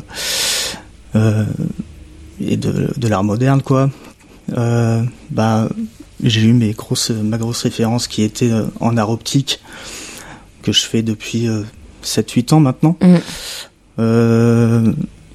euh, 1.16 1.46
et 2.40 2.56
de, 2.56 2.94
de 2.96 3.08
l'art 3.08 3.24
moderne 3.24 3.62
quoi 3.62 3.90
bah 4.48 5.68
j'ai 6.24 6.42
eu 6.42 6.54
mes 6.54 6.72
grosses 6.72 7.12
ma 7.12 7.38
grosse 7.38 7.64
référence 7.64 8.08
qui 8.08 8.24
était 8.24 8.52
euh, 8.52 8.66
en 8.80 8.98
art 8.98 9.10
optique 9.10 9.60
que 10.64 10.72
je 10.72 10.82
fais 10.82 11.02
depuis 11.02 11.48
7-8 12.04 12.54
ans 12.54 12.60
maintenant 12.60 12.98
Mm. 13.02 13.16
euh, 14.00 14.92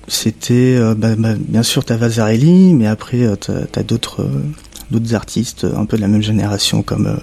c'était 0.08 0.76
euh, 0.76 0.94
bah, 0.94 1.14
bah, 1.16 1.34
bien 1.38 1.62
sûr 1.62 1.84
t'as 1.84 1.96
Vasarely, 1.96 2.74
mais 2.74 2.86
après 2.86 3.22
euh, 3.22 3.36
t'as 3.36 3.80
as, 3.80 3.82
d'autres 3.82 4.20
euh, 4.22 4.42
d'autres 4.90 5.14
artistes 5.14 5.64
euh, 5.64 5.76
un 5.76 5.86
peu 5.86 5.96
de 5.96 6.02
la 6.02 6.08
même 6.08 6.22
génération 6.22 6.82
comme 6.82 7.06
euh, 7.06 7.16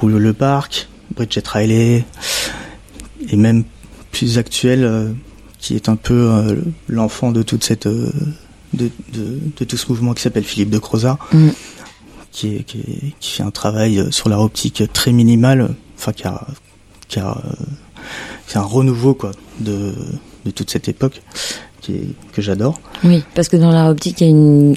Rouleau 0.00 0.18
Le 0.18 0.32
Parc, 0.34 0.88
Bridget 1.16 1.42
Riley, 1.46 2.04
et 3.30 3.36
même 3.36 3.64
plus 4.10 4.36
actuel 4.36 4.84
euh, 4.84 5.08
qui 5.58 5.74
est 5.74 5.88
un 5.88 5.96
peu 5.96 6.12
euh, 6.30 6.56
l'enfant 6.88 7.32
de 7.32 7.42
toute 7.42 7.64
cette 7.64 7.86
euh, 7.86 8.10
de, 8.74 8.90
de, 9.14 9.38
de 9.58 9.64
tout 9.64 9.76
ce 9.78 9.86
mouvement 9.88 10.12
qui 10.12 10.22
s'appelle 10.22 10.44
Philippe 10.44 10.70
de 10.70 10.78
Crozat, 10.78 11.18
Mm. 11.32 11.48
Qui, 12.32 12.56
est, 12.56 12.62
qui, 12.64 12.78
est- 12.78 13.14
qui 13.20 13.30
fait 13.30 13.42
un 13.44 13.50
travail 13.52 13.98
euh, 14.00 14.10
sur 14.10 14.28
l'art 14.28 14.40
optique 14.40 14.82
très 14.92 15.12
minimal, 15.12 15.74
enfin 15.96 16.12
qui 16.12 16.26
a, 16.26 16.46
qui 17.08 17.18
a 17.20 17.30
euh, 17.44 17.64
c'est 18.46 18.58
un 18.58 18.62
renouveau 18.62 19.14
quoi 19.14 19.30
de, 19.60 19.94
de 20.44 20.50
toute 20.50 20.70
cette 20.70 20.88
époque 20.88 21.22
qui 21.80 21.92
est, 21.94 22.08
que 22.32 22.42
j'adore. 22.42 22.80
Oui, 23.04 23.22
parce 23.34 23.48
que 23.48 23.56
dans 23.56 23.70
l'art 23.70 23.90
optique, 23.90 24.20
il 24.20 24.24
y 24.24 24.26
a 24.28 24.30
une, 24.30 24.74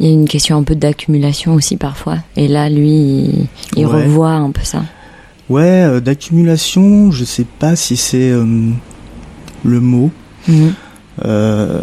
il 0.00 0.06
y 0.06 0.10
a 0.10 0.12
une 0.12 0.28
question 0.28 0.56
un 0.58 0.62
peu 0.62 0.74
d'accumulation 0.76 1.54
aussi 1.54 1.76
parfois. 1.76 2.18
Et 2.36 2.48
là, 2.48 2.68
lui, 2.70 2.90
il, 2.90 3.46
il 3.76 3.86
Ouais. 3.86 4.04
revoit 4.04 4.32
un 4.32 4.50
peu 4.50 4.62
ça. 4.64 4.82
Ouais, 5.48 5.62
euh, 5.84 6.00
d'accumulation, 6.00 7.10
je 7.10 7.24
sais 7.24 7.46
pas 7.58 7.76
si 7.76 7.96
c'est 7.96 8.30
euh, 8.30 8.44
le 9.64 9.80
mot. 9.80 10.10
Mhm. 10.48 10.74
Euh, 11.24 11.82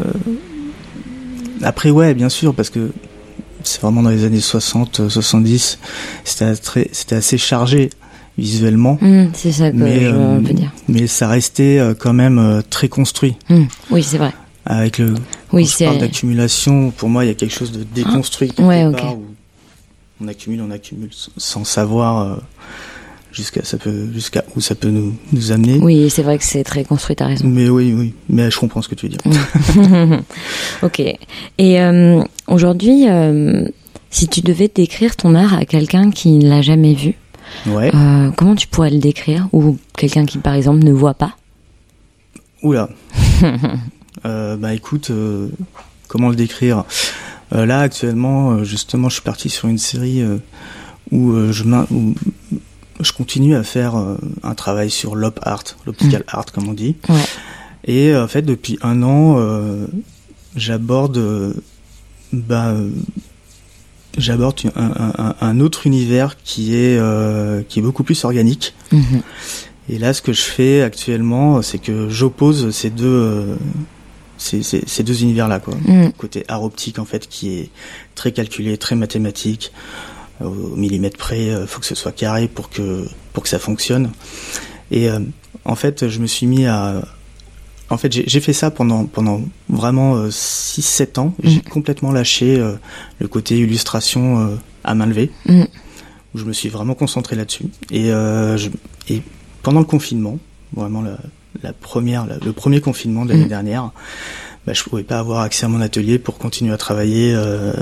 après, 1.62 1.90
ouais, 1.90 2.14
bien 2.14 2.30
sûr, 2.30 2.54
parce 2.54 2.70
que 2.70 2.92
c'est 3.64 3.82
vraiment 3.82 4.02
dans 4.04 4.10
les 4.10 4.24
années 4.26 4.40
60, 4.42 5.00
euh, 5.02 5.10
70, 5.10 5.80
c'était 6.24 6.56
très- 6.56 6.90
c'était 6.92 7.16
assez 7.16 7.38
chargé 7.38 7.90
visuellement, 8.38 8.98
Mhm, 9.02 9.30
c'est 9.34 9.52
ça 9.52 9.72
que 9.72 9.76
Mais, 9.76 10.02
je 10.02 10.08
euh, 10.08 10.40
dire. 10.40 10.72
mais 10.88 11.08
ça 11.08 11.28
restait 11.28 11.78
euh, 11.80 11.94
quand 11.94 12.14
même 12.14 12.40
euh, 12.40 12.62
très 12.68 12.88
construit. 12.90 13.36
Mhm. 13.50 13.68
Oui, 13.92 14.02
c'est 14.04 14.18
vrai. 14.18 14.34
Avec 14.66 14.98
le, 14.98 15.14
Oui, 15.52 15.64
quand 15.66 15.78
je 15.80 15.84
parle 15.86 15.98
d'accumulation, 16.00 16.92
pour 16.92 17.10
moi, 17.10 17.26
il 17.26 17.28
y 17.28 17.32
a 17.32 17.34
quelque 17.36 17.54
chose 17.54 17.72
de 17.72 17.84
déconstruit. 17.84 18.50
quelque 18.50 18.66
Ouais, 18.68 18.90
part, 18.92 19.18
où 19.18 19.26
on 20.22 20.28
accumule, 20.28 20.62
on 20.62 20.72
accumule 20.72 21.10
sans 21.38 21.64
savoir 21.66 22.20
euh, 22.22 22.36
jusqu'à 23.34 23.64
ça 23.66 23.78
peut 23.78 24.08
jusqu'à 24.14 24.44
où 24.56 24.62
ça 24.62 24.76
peut 24.76 24.90
nous, 24.90 25.16
nous 25.34 25.52
amener. 25.52 25.80
Oui, 25.80 26.10
c'est 26.10 26.22
vrai 26.24 26.38
que 26.38 26.44
c'est 26.44 26.64
très 26.64 26.84
construit, 26.86 27.16
t'as 27.16 27.26
raison. 27.28 27.46
Mais 27.48 27.68
oui, 27.68 27.94
oui. 27.98 28.14
Mais 28.30 28.50
je 28.52 28.60
comprends 28.60 28.82
ce 28.82 28.88
que 28.88 28.96
tu 28.96 29.08
veux 29.08 29.14
dire. 29.14 30.20
ok. 30.84 31.00
Et 31.58 31.82
euh, 31.82 32.22
aujourd'hui, 32.48 33.10
euh, 33.10 33.68
si 34.12 34.28
tu 34.28 34.42
devais 34.42 34.70
décrire 34.74 35.16
ton 35.16 35.36
art 35.36 35.54
à 35.56 35.66
quelqu'un 35.66 36.12
qui 36.12 36.32
ne 36.32 36.48
l'a 36.48 36.62
jamais 36.62 36.94
vu, 36.94 37.16
Ouais. 37.68 37.92
euh, 37.94 38.32
comment 38.38 38.56
tu 38.56 38.68
pourrais 38.68 38.90
le 38.90 39.00
décrire 39.00 39.48
Ou 39.52 39.78
quelqu'un 39.98 40.26
qui, 40.26 40.38
par 40.38 40.54
exemple, 40.54 40.84
ne 40.84 40.92
voit 40.92 41.14
pas? 41.14 41.36
Oula. 42.62 42.90
bah 44.24 44.74
écoute, 44.74 45.12
comment 46.08 46.30
le 46.30 46.36
décrire? 46.36 46.86
Là 47.52 47.82
actuellement, 47.82 48.64
justement, 48.64 49.10
je 49.10 49.16
suis 49.16 49.22
parti 49.24 49.50
sur 49.50 49.68
une 49.68 49.78
série 49.78 50.24
où 51.12 51.34
je 51.52 51.64
où 51.92 52.16
je 53.00 53.12
continue 53.14 53.56
à 53.56 53.64
faire 53.64 53.96
euh, 53.96 54.16
un 54.44 54.56
travail 54.56 54.90
sur 54.90 55.16
l'op 55.16 55.40
art, 55.44 55.64
l'optical 55.86 56.24
art 56.28 56.46
comme 56.54 56.68
on 56.70 56.74
dit. 56.74 56.96
Ouais. 57.10 57.16
Et 57.86 58.12
euh, 58.12 58.24
en 58.24 58.28
fait, 58.28 58.42
depuis 58.44 58.78
un 58.82 59.04
an, 59.04 59.36
euh, 59.40 59.88
j'aborde, 60.56 61.18
euh, 61.18 61.54
bah, 62.32 62.68
euh, 62.70 62.90
j'aborde 64.18 64.62
un, 64.76 64.84
un- 64.86 65.14
un- 65.18 65.36
un 65.42 65.60
autre 65.60 65.88
univers 65.88 66.38
qui 66.44 66.76
est 66.76 67.00
qui 67.68 67.80
est 67.80 67.82
beaucoup 67.82 68.04
plus 68.04 68.24
organique. 68.26 68.74
Mhm. 68.92 69.22
Et 69.90 69.98
là, 70.00 70.14
ce 70.14 70.22
que 70.22 70.32
je 70.32 70.42
fais 70.42 70.82
actuellement, 70.82 71.62
c'est 71.62 71.78
que 71.80 72.08
j'oppose 72.10 72.70
ces 72.72 72.90
deux, 72.90 73.58
ces, 74.38 74.64
ces- 74.64 74.84
ces 74.88 75.04
deux 75.04 75.24
univers-là, 75.24 75.60
quoi. 75.60 75.74
Mhm. 75.86 76.14
Côté 76.14 76.46
art 76.48 76.64
optique, 76.64 77.00
en 77.00 77.06
fait, 77.06 77.28
qui 77.28 77.50
est 77.50 77.70
très 78.16 78.32
calculé, 78.32 78.78
très 78.78 78.96
mathématique, 78.96 79.74
au 80.44 80.76
millimètre 80.76 81.18
près, 81.18 81.50
euh, 81.50 81.66
faut 81.68 81.80
que 81.80 81.86
ce 81.86 81.96
soit 81.96 82.12
carré 82.12 82.48
pour 82.48 82.70
que 82.70 83.06
pour 83.34 83.44
que 83.44 83.50
ça 83.50 83.60
fonctionne. 83.60 84.12
Et 84.92 85.10
euh, 85.10 85.20
en 85.66 85.76
fait, 85.76 86.08
je 86.10 86.20
me 86.20 86.28
suis 86.28 86.46
mis 86.46 86.66
à, 86.66 87.02
en 87.90 87.98
fait, 87.98 88.12
j'ai 88.12 88.40
fait 88.40 88.54
ça 88.54 88.70
pendant 88.72 89.06
pendant 89.06 89.42
vraiment 89.70 90.28
6-7 90.28 91.20
ans. 91.20 91.34
J'ai 91.44 91.62
complètement 91.62 92.12
lâché 92.12 92.60
euh, 92.60 92.74
le 93.20 93.28
côté 93.28 93.58
illustration 93.58 94.40
euh, 94.40 94.56
à 94.84 94.94
main 94.96 95.06
levée 95.06 95.32
Mhm. 95.48 95.68
où 96.34 96.38
je 96.38 96.46
me 96.46 96.54
suis 96.54 96.70
vraiment 96.70 96.96
concentré 96.96 97.36
là-dessus. 97.36 97.66
Et, 97.92 98.12
euh, 98.12 98.58
et 99.10 99.22
pendant 99.62 99.80
le 99.80 99.86
confinement, 99.86 100.40
vraiment 100.76 101.02
la, 101.02 101.18
la 101.62 101.74
première, 101.74 102.26
la- 102.26 102.38
le 102.38 102.52
premier 102.54 102.82
confinement 102.82 103.24
de 103.26 103.30
l'année 103.30 103.44
Mhm. 103.44 103.50
dernière, 103.50 103.92
bah, 104.66 104.74
je 104.74 104.84
pouvais 104.84 105.04
pas 105.04 105.20
avoir 105.20 105.42
accès 105.42 105.66
à 105.66 105.70
mon 105.70 105.82
atelier 105.82 106.20
pour 106.20 106.38
continuer 106.38 106.74
à 106.74 106.78
travailler 106.78 107.34
euh, 107.36 107.74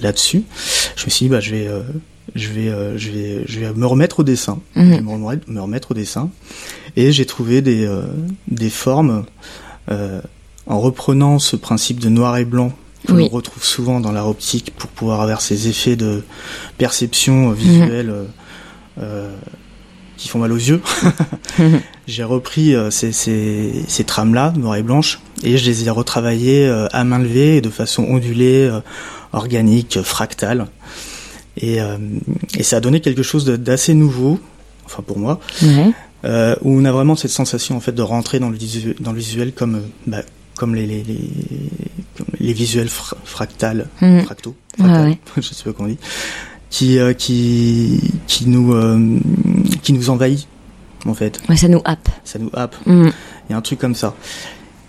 là-dessus. 0.00 0.44
Je 0.96 1.04
me 1.06 1.10
suis 1.10 1.26
dit, 1.26 1.30
bah, 1.30 1.40
je 1.40 1.50
vais, 1.50 1.66
euh, 1.68 1.82
je 2.34 2.48
vais, 2.48 2.68
euh, 2.68 2.96
je 2.98 3.10
vais, 3.10 3.42
je 3.46 3.60
vais 3.60 3.72
me 3.72 3.86
remettre 3.86 4.20
au 4.20 4.22
dessin, 4.24 4.58
Mhm. 4.74 4.84
Je 4.92 4.96
vais 4.96 5.00
me 5.02 5.10
remettre, 5.10 5.50
me 5.50 5.60
remettre 5.60 5.90
au 5.90 5.94
dessin, 5.94 6.30
et 6.96 7.12
j'ai 7.12 7.26
trouvé 7.26 7.60
des, 7.62 7.84
euh, 7.86 8.02
des 8.48 8.70
formes 8.70 9.24
euh, 9.90 10.20
en 10.66 10.80
reprenant 10.80 11.38
ce 11.38 11.54
principe 11.56 12.00
de 12.00 12.08
noir 12.08 12.36
et 12.38 12.44
blanc 12.44 12.72
que 13.06 13.12
Oui. 13.12 13.22
l'on 13.22 13.28
retrouve 13.28 13.62
souvent 13.62 14.00
dans 14.00 14.10
l'art 14.10 14.26
optique 14.28 14.72
pour 14.76 14.90
pouvoir 14.90 15.20
avoir 15.20 15.40
ces 15.40 15.68
effets 15.68 15.94
de 15.96 16.24
perception 16.78 17.50
euh, 17.50 17.54
visuelle 17.54 18.12
euh, 18.98 19.30
qui 20.16 20.28
font 20.28 20.38
mal 20.38 20.52
aux 20.52 20.56
yeux. 20.56 20.80
J'ai 22.06 22.24
repris 22.24 22.74
euh, 22.74 22.90
ces, 22.90 23.12
ces, 23.12 23.84
ces 23.88 24.04
trames-là, 24.04 24.52
noires 24.56 24.76
et 24.76 24.82
blanches, 24.82 25.20
et 25.42 25.58
je 25.58 25.64
les 25.68 25.86
ai 25.86 25.90
retravaillées 25.90 26.66
euh, 26.66 26.86
à 26.92 27.04
main 27.04 27.18
levée 27.18 27.56
et 27.56 27.60
de 27.60 27.70
façon 27.70 28.04
ondulée, 28.04 28.68
euh, 28.70 28.80
organique, 29.32 30.00
fractale. 30.02 30.66
Et, 31.58 31.78
et 32.58 32.62
ça 32.62 32.76
a 32.76 32.80
donné 32.80 33.00
quelque 33.00 33.22
chose 33.22 33.46
d'assez 33.46 33.94
nouveau, 33.94 34.38
enfin 34.84 35.02
pour 35.02 35.18
moi, 35.18 35.40
Ouais. 35.62 35.92
où 36.60 36.78
on 36.78 36.84
a 36.84 36.92
vraiment 36.92 37.16
cette 37.16 37.30
sensation 37.30 37.78
en 37.78 37.80
fait 37.80 37.92
de 37.92 38.02
rentrer 38.02 38.38
dans 38.40 38.50
le 38.50 38.58
visuel, 38.58 38.94
dans 39.00 39.12
le 39.12 39.18
visuel 39.18 39.52
comme, 39.52 39.80
bah, 40.06 40.20
comme 40.58 40.74
les, 40.74 40.84
les, 40.86 41.02
les, 41.02 41.18
comme 42.18 42.26
les 42.40 42.52
visuels 42.52 42.90
fra- 42.90 43.16
fractales, 43.24 43.86
Mhm. 44.02 44.24
fractaux, 44.24 44.54
fractales, 44.78 45.08
ouais. 45.08 45.18
je 45.38 45.54
sais 45.54 45.64
pas 45.64 45.72
comment 45.72 45.88
on 45.88 45.92
dit, 45.92 45.98
qui, 46.76 46.98
euh, 46.98 47.14
qui, 47.14 48.00
qui 48.26 48.46
nous, 48.48 48.74
euh, 48.74 49.18
qui 49.82 49.92
nous 49.94 50.10
envahit 50.10 50.46
en 51.06 51.14
fait. 51.14 51.40
Ouais, 51.48 51.56
ça 51.56 51.68
nous 51.68 51.80
happe. 51.86 52.08
Ça 52.24 52.38
nous 52.38 52.50
happe. 52.52 52.76
Mhm. 52.84 53.12
Il 53.48 53.52
y 53.52 53.54
a 53.54 53.56
un 53.56 53.62
truc 53.62 53.78
comme 53.78 53.94
ça. 53.94 54.14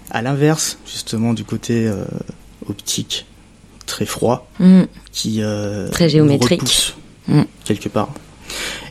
À 0.09 0.21
l'inverse, 0.21 0.79
justement, 0.85 1.33
du 1.33 1.43
côté 1.45 1.87
euh, 1.87 2.03
optique, 2.67 3.25
très 3.85 4.05
froid, 4.05 4.49
Mhm. 4.59 4.87
qui 5.13 5.41
euh, 5.41 5.89
Très 5.89 6.09
géométrique. 6.09 6.59
repousse, 6.61 6.95
Mm. 7.29 7.43
quelque 7.65 7.87
part. 7.89 8.09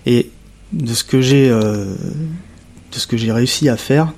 Et 0.07 0.31
de 0.73 0.95
ce 0.95 1.05
que 1.05 1.21
j'ai, 1.21 1.49
euh, 1.51 1.95
de 2.93 2.99
ce 2.99 3.07
que 3.07 3.17
j'ai 3.19 3.33
réussi 3.33 3.69
à 3.69 3.77
faire, 3.77 4.13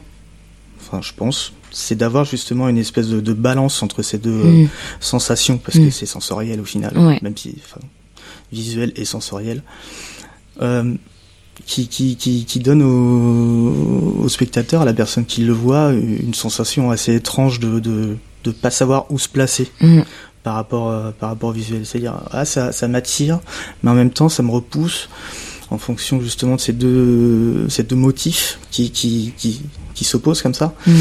enfin, 0.81 1.01
je 1.03 1.13
pense, 1.17 1.53
c'est 1.73 1.97
d'avoir 1.97 2.25
justement 2.25 2.69
une 2.69 2.79
espèce 2.79 3.09
de, 3.09 3.21
de 3.21 3.33
balance 3.33 3.83
entre 3.83 4.03
ces 4.03 4.19
deux 4.19 4.69
sensations, 5.01 5.59
parce 5.59 5.79
Mm. 5.79 5.87
que 5.87 5.91
c'est 5.91 6.07
sensoriel 6.07 6.61
au 6.61 6.65
final, 6.65 6.97
Ouais. 6.97 7.19
même 7.23 7.37
si, 7.37 7.55
enfin, 7.65 7.81
visuel 8.53 8.93
et 8.97 9.05
sensoriel. 9.05 9.63
Euh, 10.63 10.95
qui, 11.67 11.89
qui, 11.89 12.17
qui, 12.17 12.45
qui 12.45 12.61
donne 12.61 12.83
au, 12.83 14.23
au 14.25 14.29
spectateur, 14.29 14.83
à 14.83 14.85
la 14.85 14.95
personne 14.95 15.25
qui 15.25 15.43
le 15.43 15.53
voit, 15.53 15.93
une 15.93 16.33
sensation 16.35 16.91
assez 16.91 17.15
étrange 17.15 17.59
de 17.61 17.81
de, 17.81 18.17
de 18.45 18.51
pas 18.51 18.71
savoir 18.71 19.07
où 19.11 19.19
se 19.19 19.29
placer 19.29 19.69
Mhm. 19.81 20.05
par 20.45 20.55
rapport, 20.55 20.89
euh, 20.89 21.11
par 21.19 21.31
rapport 21.31 21.51
au 21.51 21.53
visuel. 21.53 21.85
C'est-à-dire, 21.85 22.15
ah, 22.31 22.45
ça, 22.45 22.73
ça 22.73 22.89
m'attire, 22.89 23.41
mais 23.83 23.91
en 23.91 23.95
même 23.95 24.11
temps, 24.11 24.29
ça 24.29 24.43
me 24.43 24.51
repousse 24.51 25.09
en 25.71 25.79
fonction 25.79 26.21
justement 26.21 26.57
de 26.57 26.61
ces 26.61 26.73
deux, 26.73 27.69
ces 27.69 27.83
deux 27.83 27.97
motifs 27.97 28.59
qui, 28.71 28.91
qui, 28.91 29.35
qui, 29.37 29.61
qui 29.95 30.05
s'opposent 30.05 30.41
comme 30.43 30.55
ça. 30.55 30.75
Mm. 30.87 30.93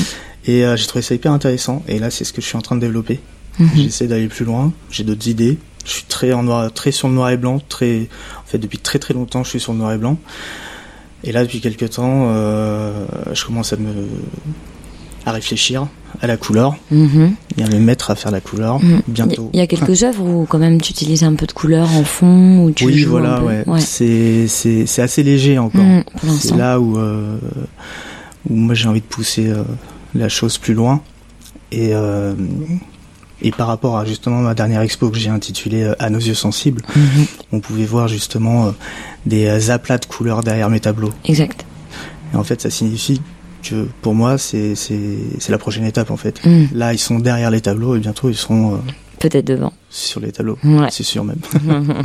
Et 0.47 0.65
euh, 0.65 0.75
j'ai 0.75 0.87
trouvé 0.87 1.01
ça 1.03 1.13
hyper 1.13 1.31
intéressant. 1.31 1.83
Et 1.87 1.99
là, 1.99 2.09
c'est 2.09 2.23
ce 2.23 2.33
que 2.33 2.41
je 2.41 2.47
suis 2.47 2.57
en 2.57 2.61
train 2.61 2.75
de 2.75 2.81
développer. 2.81 3.19
Mhm. 3.59 3.69
J'essaie 3.75 4.07
d'aller 4.07 4.27
plus 4.27 4.43
loin. 4.45 4.73
J'ai 4.91 5.03
d'autres 5.03 5.27
idées. 5.27 5.57
Je 5.87 5.91
suis 5.93 6.03
très 6.03 6.33
en 6.33 6.43
noir, 6.43 6.71
très 6.71 6.91
sur 6.91 7.07
le 7.07 7.13
noir 7.15 7.29
et 7.31 7.37
blanc. 7.37 7.59
Très, 7.69 8.09
en 8.43 8.45
fait, 8.45 8.57
depuis 8.59 8.77
très 8.77 8.99
très 8.99 9.13
longtemps, 9.15 9.43
je 9.43 9.49
suis 9.49 9.59
sur 9.59 9.71
le 9.71 9.79
noir 9.79 9.93
et 9.93 9.97
blanc. 9.97 10.17
Et 11.23 11.31
là, 11.31 11.43
depuis 11.43 11.61
quelques 11.61 11.89
temps, 11.91 12.27
euh, 12.27 13.05
je 13.33 13.43
commence 13.45 13.73
à 13.73 13.77
me 13.77 13.89
à 15.25 15.31
réfléchir 15.31 15.87
à 16.21 16.27
la 16.27 16.37
couleur 16.37 16.77
Mhm. 16.89 17.33
et 17.57 17.63
à 17.63 17.67
me 17.67 17.79
mettre 17.79 18.11
à 18.11 18.15
faire 18.15 18.31
la 18.31 18.39
couleur 18.39 18.79
Mm. 18.79 19.01
bientôt. 19.09 19.49
Il 19.53 19.59
y 19.59 19.61
a 19.61 19.67
quelques 19.67 20.03
œuvres 20.03 20.23
où 20.23 20.45
quand 20.45 20.57
même 20.59 20.79
tu 20.79 20.91
utilises 20.91 21.23
un 21.23 21.33
peu 21.35 21.45
de 21.45 21.51
couleur 21.51 21.89
en 21.95 22.03
fond 22.05 22.63
où 22.63 22.71
tu 22.71 22.85
oui, 22.85 23.03
voilà, 23.03 23.43
ouais. 23.43 23.65
C'est 23.79 24.47
c'est 24.47 24.85
c'est 24.85 25.01
assez 25.01 25.23
léger 25.23 25.57
encore. 25.57 25.83
Mm, 25.83 26.03
pour 26.17 26.29
c'est 26.33 26.55
là 26.55 26.79
où 26.79 26.97
euh, 26.97 27.37
où 28.49 28.55
moi 28.55 28.73
j'ai 28.73 28.87
envie 28.87 29.01
de 29.01 29.05
pousser 29.05 29.49
euh, 29.49 29.63
la 30.15 30.29
chose 30.29 30.57
plus 30.57 30.73
loin 30.73 31.01
et 31.73 31.89
et 33.41 33.51
par 33.51 33.67
rapport 33.67 33.97
à 33.97 34.05
justement 34.05 34.39
ma 34.39 34.53
dernière 34.53 34.81
expo 34.81 35.09
que 35.09 35.17
j'ai 35.17 35.29
intitulée 35.29 35.83
euh, 35.83 35.95
À 35.99 36.09
nos 36.09 36.19
yeux 36.19 36.33
sensibles, 36.33 36.81
Mhm. 36.95 37.25
on 37.51 37.59
pouvait 37.59 37.85
voir 37.85 38.07
justement 38.07 38.67
euh, 38.67 38.71
des 39.25 39.45
euh, 39.45 39.71
aplats 39.73 39.97
de 39.97 40.05
couleurs 40.05 40.41
derrière 40.43 40.69
mes 40.69 40.79
tableaux. 40.79 41.11
Exact. 41.25 41.65
Et 42.33 42.35
en 42.37 42.43
fait, 42.43 42.61
ça 42.61 42.69
signifie 42.69 43.21
que 43.63 43.87
pour 44.01 44.13
moi, 44.15 44.37
c'est 44.37 44.73
la 45.49 45.57
prochaine 45.57 45.85
étape 45.85 46.11
en 46.11 46.17
fait. 46.17 46.43
Mm. 46.45 46.65
Là, 46.73 46.93
ils 46.93 46.99
sont 46.99 47.19
derrière 47.19 47.51
les 47.51 47.61
tableaux 47.61 47.95
et 47.95 47.99
bientôt 47.99 48.29
ils 48.29 48.35
seront 48.35 48.75
euh, 48.75 48.77
Peut-être 49.19 49.45
devant. 49.45 49.73
sur 49.89 50.19
les 50.21 50.31
tableaux. 50.31 50.57
Ouais. 50.63 50.87
C'est 50.91 51.03
sûr 51.03 51.23
même. 51.23 51.39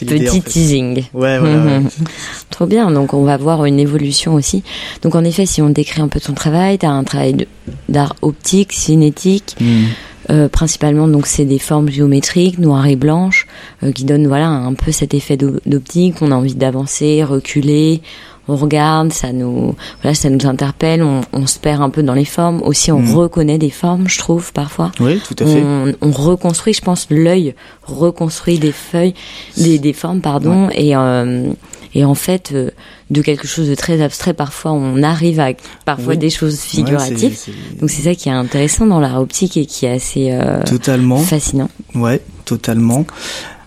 Petit 0.00 0.28
en 0.30 0.32
fait. 0.32 0.40
teasing. 0.40 0.94
Ouais, 1.12 1.38
voilà. 1.38 1.56
ouais. 1.64 1.78
Mhm. 1.80 1.88
Trop 2.50 2.66
bien, 2.66 2.90
donc 2.90 3.12
on 3.12 3.22
va 3.24 3.36
voir 3.36 3.64
une 3.66 3.78
évolution 3.78 4.34
aussi. 4.34 4.62
Donc 5.02 5.14
en 5.14 5.24
effet, 5.24 5.44
si 5.46 5.60
on 5.62 5.68
décrit 5.70 6.00
un 6.00 6.08
peu 6.08 6.20
ton 6.20 6.32
travail, 6.32 6.78
tu 6.78 6.86
as 6.86 6.90
un 6.90 7.04
travail 7.04 7.46
d'art 7.88 8.16
optique, 8.22 8.72
cinétique, 8.72 9.56
Mm. 9.60 9.84
Euh, 10.28 10.48
principalement 10.48 11.08
donc 11.08 11.26
c'est 11.26 11.44
des 11.46 11.58
formes 11.58 11.88
géométriques, 11.88 12.58
noires 12.58 12.86
et 12.86 12.96
blanches, 12.96 13.46
euh, 13.82 13.92
qui 13.92 14.04
donnent 14.04 14.26
voilà 14.26 14.48
un 14.48 14.74
peu 14.74 14.92
cet 14.92 15.14
effet 15.14 15.36
d'o- 15.36 15.60
d'optique. 15.64 16.16
On 16.20 16.30
a 16.30 16.34
envie 16.34 16.54
d'avancer, 16.54 17.24
reculer, 17.24 18.02
on 18.48 18.56
regarde, 18.56 19.12
ça 19.12 19.32
nous 19.32 19.74
voilà, 20.02 20.14
ça 20.14 20.28
nous 20.28 20.44
interpelle, 20.46 21.02
on, 21.02 21.20
on 21.32 21.46
se 21.46 21.58
perd 21.58 21.80
un 21.82 21.88
peu 21.90 22.02
dans 22.02 22.14
les 22.14 22.24
formes. 22.24 22.60
Aussi, 22.64 22.90
on 22.92 22.98
Mhm. 23.00 23.14
reconnaît 23.14 23.58
des 23.58 23.70
formes, 23.70 24.08
je 24.08 24.18
trouve 24.18 24.52
parfois. 24.52 24.90
Oui, 25.00 25.20
tout 25.26 25.36
à 25.42 25.46
fait. 25.46 25.62
On, 25.64 25.92
on 26.02 26.10
reconstruit, 26.10 26.74
je 26.74 26.80
pense, 26.82 27.06
l'œil 27.10 27.54
reconstruit 27.84 28.58
des 28.58 28.72
feuilles, 28.72 29.14
des, 29.56 29.78
des 29.78 29.92
formes, 29.92 30.20
pardon, 30.20 30.68
et 30.74 30.96
euh, 30.96 31.50
et 31.94 32.04
en 32.04 32.14
fait, 32.14 32.50
euh, 32.52 32.70
de 33.10 33.22
quelque 33.22 33.46
chose 33.46 33.68
de 33.68 33.74
très 33.74 34.00
abstrait, 34.02 34.34
parfois, 34.34 34.72
on 34.72 35.02
arrive 35.02 35.40
à 35.40 35.50
parfois 35.84 36.12
Oui. 36.14 36.18
des 36.18 36.30
choses 36.30 36.54
Ouais, 36.54 36.58
figuratives. 36.60 37.36
Donc 37.80 37.90
c'est 37.90 38.02
ça 38.02 38.14
qui 38.14 38.28
est 38.28 38.32
intéressant 38.32 38.86
dans 38.86 39.00
l'art 39.00 39.20
optique 39.20 39.56
et 39.56 39.66
qui 39.66 39.86
est 39.86 39.90
assez 39.92 40.28
euh, 40.32 40.62
Totalement. 40.64 41.18
fascinant. 41.18 41.68
Ouais, 41.94 42.20
totalement. 42.44 43.04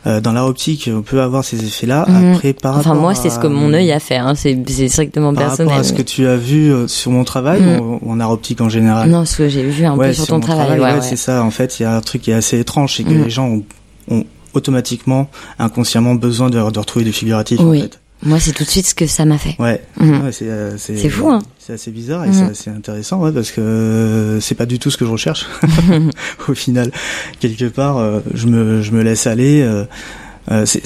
Euh, 0.05 0.19
dans 0.19 0.33
l'art 0.33 0.47
optique, 0.47 0.89
on 0.93 1.01
peut 1.01 1.21
avoir 1.21 1.45
ces 1.45 1.63
effets-là. 1.63 2.05
Mhm. 2.09 2.33
Après, 2.33 2.51
par 2.51 2.77
Enfin, 2.77 2.93
moi, 2.93 3.15
c'est 3.15 3.29
ce 3.29 3.39
que 3.39 3.47
mon 3.47 3.71
œil 3.73 3.89
a 3.93 4.01
fait. 4.01 4.17
Hein. 4.17 4.35
C'est 4.35 4.57
strictement 4.89 5.33
Par 5.33 5.45
personnel. 5.47 5.69
rapport 5.69 5.79
à 5.79 5.83
ce 5.85 5.93
que 5.93 6.01
tu 6.01 6.27
as 6.27 6.35
vu 6.35 6.73
euh, 6.73 6.87
sur 6.89 7.11
mon 7.11 7.23
travail, 7.23 7.61
Mhm. 7.61 7.79
ou 8.01 8.11
en 8.11 8.19
art 8.19 8.31
optique 8.31 8.59
en 8.59 8.67
général? 8.67 9.09
Non, 9.09 9.23
ce 9.23 9.37
que 9.37 9.47
j'ai 9.47 9.63
vu 9.63 9.85
un 9.85 9.95
ouais, 9.95 10.09
peu 10.09 10.13
sur 10.13 10.27
ton 10.27 10.35
mon 10.35 10.39
travail. 10.41 10.77
ouais, 10.79 10.93
ouais, 10.95 11.01
c'est 11.01 11.15
ça. 11.15 11.41
En 11.43 11.51
fait, 11.51 11.79
il 11.79 11.83
y 11.83 11.85
a 11.85 11.95
un 11.95 12.01
truc 12.01 12.21
qui 12.23 12.31
est 12.31 12.33
assez 12.33 12.59
étrange, 12.59 12.95
c'est 12.97 13.03
que 13.03 13.11
Mhm. 13.11 13.23
les 13.23 13.29
gens 13.29 13.47
ont, 13.47 13.63
ont 14.11 14.25
automatiquement, 14.53 15.29
inconsciemment 15.57 16.15
besoin 16.15 16.49
de, 16.49 16.57
de 16.69 16.79
retrouver 16.79 17.05
du 17.05 17.13
figuratif. 17.13 17.59
Oui. 17.61 17.79
En 17.79 17.81
fait. 17.83 17.99
Moi, 18.25 18.39
c'est 18.39 18.53
tout 18.53 18.63
de 18.63 18.69
suite 18.69 18.87
ce 18.87 18.95
que 18.95 19.05
ça 19.07 19.25
m'a 19.25 19.37
fait. 19.37 19.55
Ouais. 19.59 19.81
Mhm. 19.99 20.25
Ouais, 20.25 20.31
c'est 20.31 20.47
euh, 20.49 20.77
fou, 21.09 21.29
hein. 21.29 21.39
C'est 21.59 21.73
assez 21.73 21.91
bizarre 21.91 22.25
et 22.25 22.29
Mhm. 22.29 22.33
c'est 22.33 22.43
assez 22.51 22.69
intéressant, 22.69 23.19
ouais, 23.21 23.31
parce 23.31 23.51
que 23.51 23.61
euh, 23.61 24.39
c'est 24.39 24.55
pas 24.55 24.65
du 24.65 24.79
tout 24.79 24.89
ce 24.91 24.97
que 24.97 25.05
je 25.05 25.11
recherche. 25.11 25.45
Au 26.47 26.53
final, 26.53 26.91
quelque 27.39 27.65
part, 27.65 27.97
euh, 27.97 28.19
je 28.33 28.47
me 28.47 28.81
je 28.81 28.91
me 28.91 29.01
laisse 29.03 29.27
aller. 29.27 29.61
euh, 29.61 29.85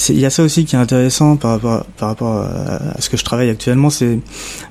Il 0.09 0.19
y 0.19 0.25
a 0.25 0.29
ça 0.29 0.43
aussi 0.43 0.65
qui 0.65 0.75
est 0.75 0.79
intéressant 0.79 1.35
par 1.35 1.51
rapport 1.51 1.73
à, 1.73 1.85
par 1.97 2.09
rapport 2.09 2.33
à, 2.37 2.95
à 2.97 3.01
ce 3.01 3.09
que 3.09 3.17
je 3.17 3.23
travaille 3.23 3.49
actuellement, 3.49 3.89
c'est 3.89 4.19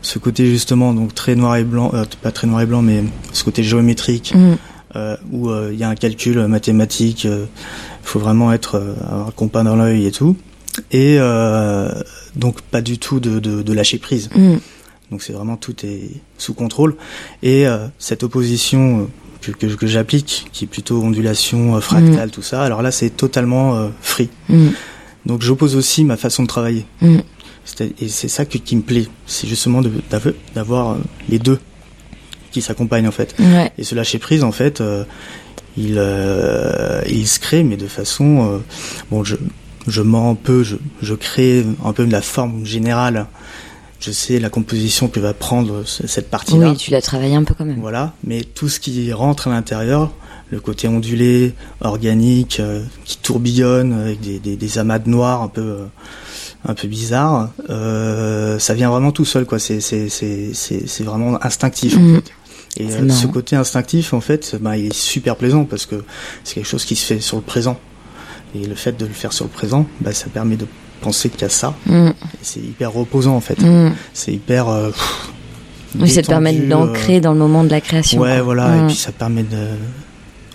ce 0.02 0.18
côté 0.20 0.46
justement 0.46 0.94
donc 0.94 1.12
très 1.14 1.34
noir 1.34 1.56
et 1.56 1.64
blanc, 1.64 1.90
pas 2.22 2.30
très 2.30 2.46
noir 2.46 2.62
et 2.62 2.66
blanc, 2.66 2.82
mais 2.82 3.02
ce 3.32 3.42
côté 3.44 3.62
géométrique 3.64 4.32
Mhm. 4.34 4.56
euh, 4.94 5.16
où 5.32 5.50
euh, 5.50 5.70
il 5.72 5.78
y 5.78 5.82
a 5.84 5.88
un 5.88 5.96
calcul 5.96 6.46
mathématique. 6.46 7.24
Il 7.24 7.46
faut 8.04 8.20
vraiment 8.20 8.52
être 8.52 8.76
avoir 9.10 9.26
le 9.26 9.32
compas 9.32 9.64
dans 9.64 9.74
l'œil 9.76 10.06
et 10.06 10.12
tout. 10.12 10.36
Et 10.92 11.16
donc 12.36 12.60
pas 12.60 12.80
du 12.82 12.98
tout 12.98 13.18
de, 13.18 13.40
de, 13.40 13.62
de 13.62 13.72
lâcher 13.72 13.98
prise. 13.98 14.30
Mhm. 14.34 14.60
Donc 15.10 15.22
c'est 15.22 15.32
vraiment 15.32 15.56
tout 15.56 15.74
est 15.84 16.10
sous 16.38 16.54
contrôle. 16.54 16.96
Et 17.42 17.66
euh, 17.66 17.86
cette 17.98 18.22
opposition 18.22 19.00
euh, 19.00 19.04
que, 19.40 19.50
que, 19.52 19.66
que 19.66 19.86
j'applique, 19.86 20.46
qui 20.52 20.64
est 20.64 20.68
plutôt 20.68 21.00
ondulation, 21.02 21.76
euh, 21.76 21.80
fractale, 21.80 22.30
tout 22.30 22.42
ça, 22.42 22.62
alors 22.62 22.82
là 22.82 22.90
c'est 22.90 23.10
totalement 23.10 23.76
euh, 23.76 23.88
free. 24.00 24.28
Mhm. 24.48 24.72
Donc 25.26 25.42
j'oppose 25.42 25.74
aussi 25.76 26.04
ma 26.04 26.16
façon 26.16 26.42
de 26.44 26.48
travailler. 26.48 26.84
Et 28.00 28.08
c'est 28.08 28.28
ça 28.28 28.44
que- 28.44 28.58
qui 28.58 28.76
me 28.76 28.82
plaît, 28.82 29.06
c'est 29.26 29.48
justement 29.48 29.82
d'avoir 30.54 30.96
les 31.28 31.38
deux 31.40 31.58
qui 32.52 32.62
s'accompagnent 32.62 33.08
en 33.08 33.12
fait. 33.12 33.34
Ouais. 33.40 33.72
Et 33.76 33.82
ce 33.84 33.94
lâcher 33.96 34.18
prise 34.20 34.44
en 34.44 34.52
fait, 34.52 34.80
euh, 34.80 35.04
il, 35.76 35.94
euh, 35.98 37.02
il 37.08 37.26
se 37.26 37.38
crée 37.40 37.64
mais 37.64 37.76
de 37.76 37.86
façon... 37.88 38.48
euh, 38.54 38.58
bon, 39.10 39.24
je, 39.24 39.36
je 39.86 40.02
mens 40.02 40.30
un 40.30 40.34
peu, 40.34 40.62
je, 40.62 40.76
je 41.02 41.14
crée 41.14 41.64
un 41.84 41.92
peu 41.92 42.06
de 42.06 42.12
la 42.12 42.22
forme 42.22 42.64
générale. 42.64 43.26
Je 43.98 44.10
sais 44.10 44.38
la 44.38 44.50
composition 44.50 45.08
que 45.08 45.18
va 45.20 45.32
prendre 45.32 45.82
ce- 45.86 46.06
cette 46.06 46.28
partie-là. 46.30 46.70
Oui, 46.70 46.76
tu 46.76 46.90
l'as 46.90 47.00
travaillé 47.00 47.34
un 47.34 47.44
peu 47.44 47.54
quand 47.56 47.64
même. 47.64 47.80
Voilà, 47.80 48.12
mais 48.24 48.44
tout 48.44 48.68
ce 48.68 48.78
qui 48.78 49.10
rentre 49.12 49.48
à 49.48 49.50
l'intérieur, 49.50 50.12
le 50.50 50.60
côté 50.60 50.86
ondulé, 50.86 51.54
organique, 51.80 52.60
euh, 52.60 52.82
qui 53.04 53.16
tourbillonne 53.16 53.94
avec 53.94 54.20
des, 54.20 54.38
des, 54.38 54.56
des 54.56 54.78
amas 54.78 54.98
de 54.98 55.08
noir 55.08 55.42
un 55.42 55.48
peu 55.48 55.62
euh, 55.62 55.84
un 56.68 56.74
peu 56.74 56.88
bizarres, 56.88 57.50
euh, 57.70 58.58
ça 58.58 58.74
vient 58.74 58.90
vraiment 58.90 59.12
tout 59.12 59.24
seul 59.24 59.46
quoi. 59.46 59.58
C'est 59.58 59.80
c'est 59.80 60.08
c'est 60.10 60.50
c'est 60.52 60.86
c'est 60.86 61.04
vraiment 61.04 61.42
instinctif 61.44 61.96
en 61.96 62.00
Mhm. 62.00 62.16
fait. 62.16 62.32
Et 62.78 62.92
euh, 62.92 63.08
ce 63.08 63.26
côté 63.26 63.56
instinctif 63.56 64.12
en 64.12 64.20
fait, 64.20 64.56
bah, 64.60 64.76
il 64.76 64.86
est 64.86 64.92
super 64.94 65.36
plaisant 65.36 65.64
parce 65.64 65.86
que 65.86 66.04
c'est 66.44 66.54
quelque 66.56 66.68
chose 66.68 66.84
qui 66.84 66.96
se 66.96 67.06
fait 67.06 67.20
sur 67.20 67.38
le 67.38 67.42
présent. 67.42 67.78
Et 68.62 68.66
le 68.66 68.74
fait 68.74 68.96
de 68.96 69.06
le 69.06 69.12
faire 69.12 69.32
sur 69.32 69.44
le 69.44 69.50
présent, 69.50 69.86
bah, 70.00 70.12
ça 70.12 70.26
permet 70.28 70.56
de 70.56 70.66
penser 71.00 71.28
qu'il 71.28 71.42
y 71.42 71.44
a 71.44 71.48
ça. 71.48 71.74
Et 71.90 72.12
c'est 72.42 72.60
hyper 72.60 72.92
reposant 72.92 73.36
en 73.36 73.40
fait. 73.40 73.60
Mhm. 73.60 73.92
C'est 74.14 74.32
hyper. 74.32 74.68
euh, 74.68 74.88
pff, 74.90 75.30
Oui, 75.98 76.08
ça 76.10 76.22
te 76.22 76.28
permet 76.28 76.52
détendu, 76.52 76.68
d'ancrer 76.68 77.16
euh, 77.16 77.20
dans 77.20 77.32
le 77.32 77.38
moment 77.38 77.64
de 77.64 77.70
la 77.70 77.80
création. 77.80 78.20
Ouais, 78.20 78.34
quoi. 78.36 78.42
voilà, 78.42 78.76
et 78.76 78.86
puis 78.86 78.96
ça 78.96 79.12
permet 79.12 79.42
de 79.42 79.68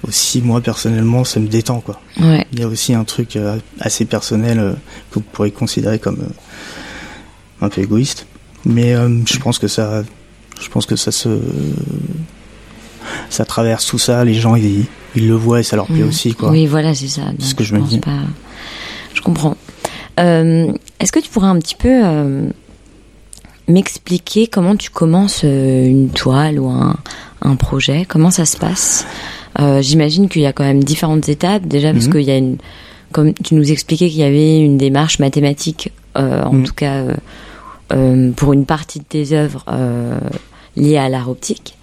aussi 0.08 0.42
moi 0.42 0.62
personnellement 0.62 1.24
ça 1.24 1.40
me 1.40 1.48
détend 1.48 1.80
quoi. 1.80 2.02
Ouais. 2.20 2.44
Il 2.52 2.60
y 2.60 2.64
a 2.64 2.68
aussi 2.68 2.96
un 2.96 3.04
truc 3.04 3.36
euh, 3.36 3.58
assez 3.80 4.06
personnel 4.06 4.58
euh, 4.60 4.72
que 5.12 5.16
vous 5.20 5.22
pourriez 5.32 5.52
considérer 5.52 6.00
comme 6.00 6.22
euh, 6.22 7.66
un 7.66 7.70
peu 7.70 7.82
égoïste, 7.82 8.26
mais 8.66 8.94
euh, 8.96 9.10
je 9.28 9.38
pense 9.38 9.60
que 9.60 9.68
ça, 9.68 10.02
je 10.60 10.70
pense 10.70 10.88
que 10.88 10.96
ça 10.96 11.12
se, 11.12 11.30
ça 13.30 13.46
traverse 13.46 13.86
tout 13.86 14.00
ça. 14.00 14.24
Les 14.26 14.34
gens 14.34 14.56
ils, 14.56 14.86
ils 15.16 15.28
le 15.28 15.36
voient 15.36 15.60
et 15.60 15.64
ça 15.64 15.76
leur 15.76 15.86
plaît 15.88 16.02
Mhm. 16.04 16.08
aussi 16.10 16.34
quoi. 16.34 16.50
Oui, 16.52 16.66
voilà, 16.68 16.94
c'est 16.96 17.08
ça. 17.08 17.22
ce 17.40 17.48
Donc, 17.50 17.56
que 17.56 17.64
je 17.64 17.76
me 17.76 17.82
dis. 17.82 18.00
pas- 18.00 18.12
Je 19.14 19.22
comprends. 19.22 19.56
Euh, 20.20 20.72
Est-ce 21.00 21.12
que 21.12 21.20
tu 21.20 21.30
pourrais 21.30 21.48
un 21.48 21.58
petit 21.60 21.76
peu 21.76 21.90
euh, 21.92 22.48
m'expliquer 23.68 24.48
comment 24.48 24.76
tu 24.76 24.90
commences 24.90 25.42
euh, 25.44 25.86
une 25.86 26.10
toile 26.10 26.60
ou 26.60 26.70
un, 26.70 26.96
un 27.42 27.56
projet? 27.56 28.06
Comment 28.08 28.32
ça 28.32 28.46
se 28.46 28.58
passe? 28.58 29.06
Euh, 29.60 29.82
J'imagine 29.82 30.30
qu'il 30.30 30.42
y 30.42 30.46
a 30.46 30.54
quand 30.54 30.64
même 30.64 30.84
différentes 30.84 31.28
étapes. 31.30 31.66
Déjà 31.68 31.92
parce 31.94 32.06
Mhm. 32.08 32.12
qu'il 32.14 32.22
y 32.24 32.32
a 32.32 32.38
une, 32.38 32.58
comme 33.12 33.34
tu 33.34 33.56
nous 33.56 33.72
expliquais 33.72 34.10
qu'il 34.10 34.20
y 34.20 34.24
avait 34.24 34.60
une 34.60 34.78
démarche 34.78 35.20
mathématique, 35.20 35.92
en 36.16 36.54
Mhm. 36.54 36.64
tout 36.64 36.74
cas 36.74 37.04
pour 38.38 38.54
une 38.54 38.66
partie 38.66 39.00
de 39.00 39.04
tes 39.04 39.34
œuvres 39.34 39.66
liées 40.78 40.98
à 40.98 41.10
l'art 41.10 41.30
optique. 41.30 41.76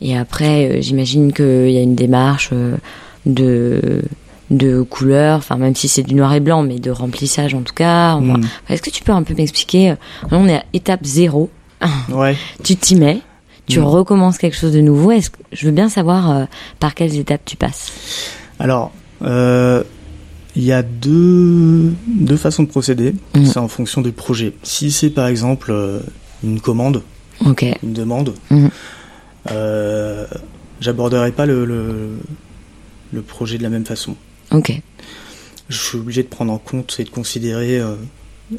Et 0.00 0.16
après, 0.16 0.68
euh, 0.68 0.80
j'imagine 0.82 1.32
qu'il 1.32 1.70
y 1.70 1.78
a 1.78 1.82
une 1.82 1.94
démarche 1.94 2.50
euh, 2.52 2.76
de 3.24 4.02
de 4.50 4.80
couleurs, 4.82 5.38
enfin 5.38 5.56
même 5.56 5.74
si 5.74 5.88
c'est 5.88 6.04
du 6.04 6.14
noir 6.14 6.32
et 6.32 6.38
blanc, 6.38 6.62
mais 6.62 6.78
de 6.78 6.92
remplissage 6.92 7.52
en 7.54 7.62
tout 7.62 7.74
cas. 7.74 8.16
Mhm. 8.20 8.42
Est-ce 8.68 8.80
que 8.80 8.90
tu 8.90 9.02
peux 9.02 9.10
un 9.10 9.24
peu 9.24 9.34
m'expliquer 9.34 9.90
euh, 9.90 9.94
On 10.30 10.46
est 10.48 10.56
à 10.56 10.64
étape 10.72 11.04
zéro. 11.04 11.50
Ouais. 12.12 12.36
Tu 12.62 12.76
t'y 12.76 12.94
mets, 12.94 13.18
tu 13.66 13.80
Mhm. 13.80 13.86
recommences 13.86 14.38
quelque 14.38 14.56
chose 14.56 14.72
de 14.72 14.80
nouveau. 14.80 15.10
Est-ce 15.10 15.30
que 15.30 15.38
je 15.52 15.66
veux 15.66 15.72
bien 15.72 15.88
savoir 15.88 16.30
euh, 16.30 16.44
par 16.78 16.94
quelles 16.94 17.16
étapes 17.18 17.40
tu 17.44 17.56
passes? 17.56 17.90
Alors, 18.60 18.92
euh, 19.22 19.82
il 20.54 20.62
y 20.62 20.72
a 20.72 20.82
deux, 20.84 21.92
deux 22.06 22.36
façons 22.36 22.62
de 22.62 22.68
procéder. 22.68 23.14
Mhm. 23.34 23.46
C'est 23.46 23.58
en 23.58 23.68
fonction 23.68 24.00
du 24.00 24.12
projet. 24.12 24.52
Si 24.62 24.92
c'est 24.92 25.10
par 25.10 25.26
exemple 25.26 25.72
euh, 25.72 25.98
une 26.44 26.60
commande, 26.60 27.02
une 27.44 27.92
demande. 27.92 28.34
Euh, 29.50 30.26
j'aborderai 30.80 31.32
pas 31.32 31.46
le, 31.46 31.64
le, 31.64 32.18
le 33.12 33.22
projet 33.22 33.58
de 33.58 33.62
la 33.62 33.68
même 33.70 33.86
façon. 33.86 34.16
Ok. 34.52 34.80
Je 35.68 35.76
suis 35.76 35.98
obligé 35.98 36.22
de 36.22 36.28
prendre 36.28 36.52
en 36.52 36.58
compte 36.58 36.96
et 36.98 37.04
de 37.04 37.10
considérer 37.10 37.78
euh, 37.80 37.94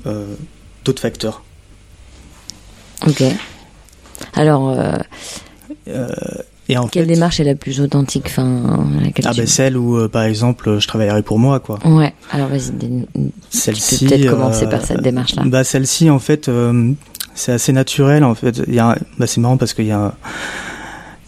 euh, 0.06 0.26
d'autres 0.84 1.02
facteurs. 1.02 1.44
Ok. 3.08 3.24
Alors, 4.34 4.76
et 6.70 6.78
en 6.78 6.88
quelle 6.88 7.06
fait, 7.06 7.14
démarche 7.14 7.40
est 7.40 7.44
la 7.46 7.56
plus 7.56 7.80
authentique 7.80 8.26
enfin, 8.28 8.90
laquelle 9.02 9.26
ah 9.28 9.34
ben 9.34 9.48
celle 9.48 9.78
où 9.78 9.98
euh, 9.98 10.10
par 10.10 10.24
exemple 10.24 10.80
je 10.80 10.88
travaillerai 10.88 11.22
pour 11.22 11.40
moi 11.40 11.60
quoi. 11.62 11.80
Ouais, 11.86 12.14
alors 12.32 12.50
vas-y, 12.50 12.74
Celle-ci. 13.50 14.06
peut-être 14.06 14.30
commencer 14.30 14.66
euh, 14.66 14.70
par 14.70 14.84
cette 14.86 15.02
démarche-là. 15.02 15.44
Bah 15.46 15.64
celle-ci 15.64 16.10
en 16.10 16.20
fait 16.20 16.50
euh, 16.50 16.92
c'est 17.36 17.54
assez 17.54 17.72
naturel 17.72 18.24
en 18.26 18.36
fait. 18.36 18.62
Il 18.68 18.74
y 18.74 18.80
a, 18.80 18.90
un- 18.92 18.96
bah, 19.18 19.28
c'est 19.28 19.40
marrant 19.40 19.56
parce 19.58 19.74
qu'il 19.74 19.86
y 19.86 19.92
a 19.92 20.00
un- 20.00 20.14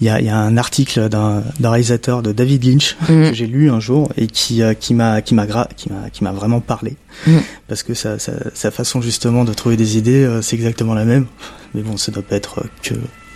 il 0.02 0.08
y 0.08 0.10
a, 0.10 0.22
y 0.22 0.30
a 0.30 0.38
un 0.38 0.56
article 0.58 1.10
d'un, 1.10 1.44
réalisateur 1.62 2.22
de 2.22 2.32
David 2.32 2.64
Lynch 2.64 2.96
Mhm. 3.10 3.30
que 3.30 3.34
j'ai 3.36 3.48
lu 3.48 3.70
un 3.70 3.80
jour 3.80 4.12
et 4.18 4.28
qui 4.28 4.62
euh, 4.64 4.74
qui 4.74 4.94
m'a 4.94 5.22
qui 5.22 5.34
m'a 5.36 5.46
qui 5.76 5.90
m'a 5.90 6.10
qui 6.10 6.24
m'a 6.24 6.32
vraiment 6.32 6.62
parlé 6.62 6.96
Mhm. 7.28 7.42
parce 7.68 7.84
que 7.84 7.94
sa, 7.94 8.18
sa 8.20 8.34
sa 8.54 8.72
façon 8.72 9.02
justement 9.02 9.44
de 9.44 9.54
trouver 9.54 9.76
des 9.78 9.98
idées 9.98 10.24
euh, 10.24 10.42
c'est 10.42 10.56
exactement 10.56 10.94
la 10.94 11.06
même 11.06 11.26
mais 11.74 11.82
bon 11.82 11.98
ça 11.98 12.12
doit 12.12 12.24
pas 12.24 12.36
être 12.38 12.60
euh, 12.60 12.68
que 12.82 12.94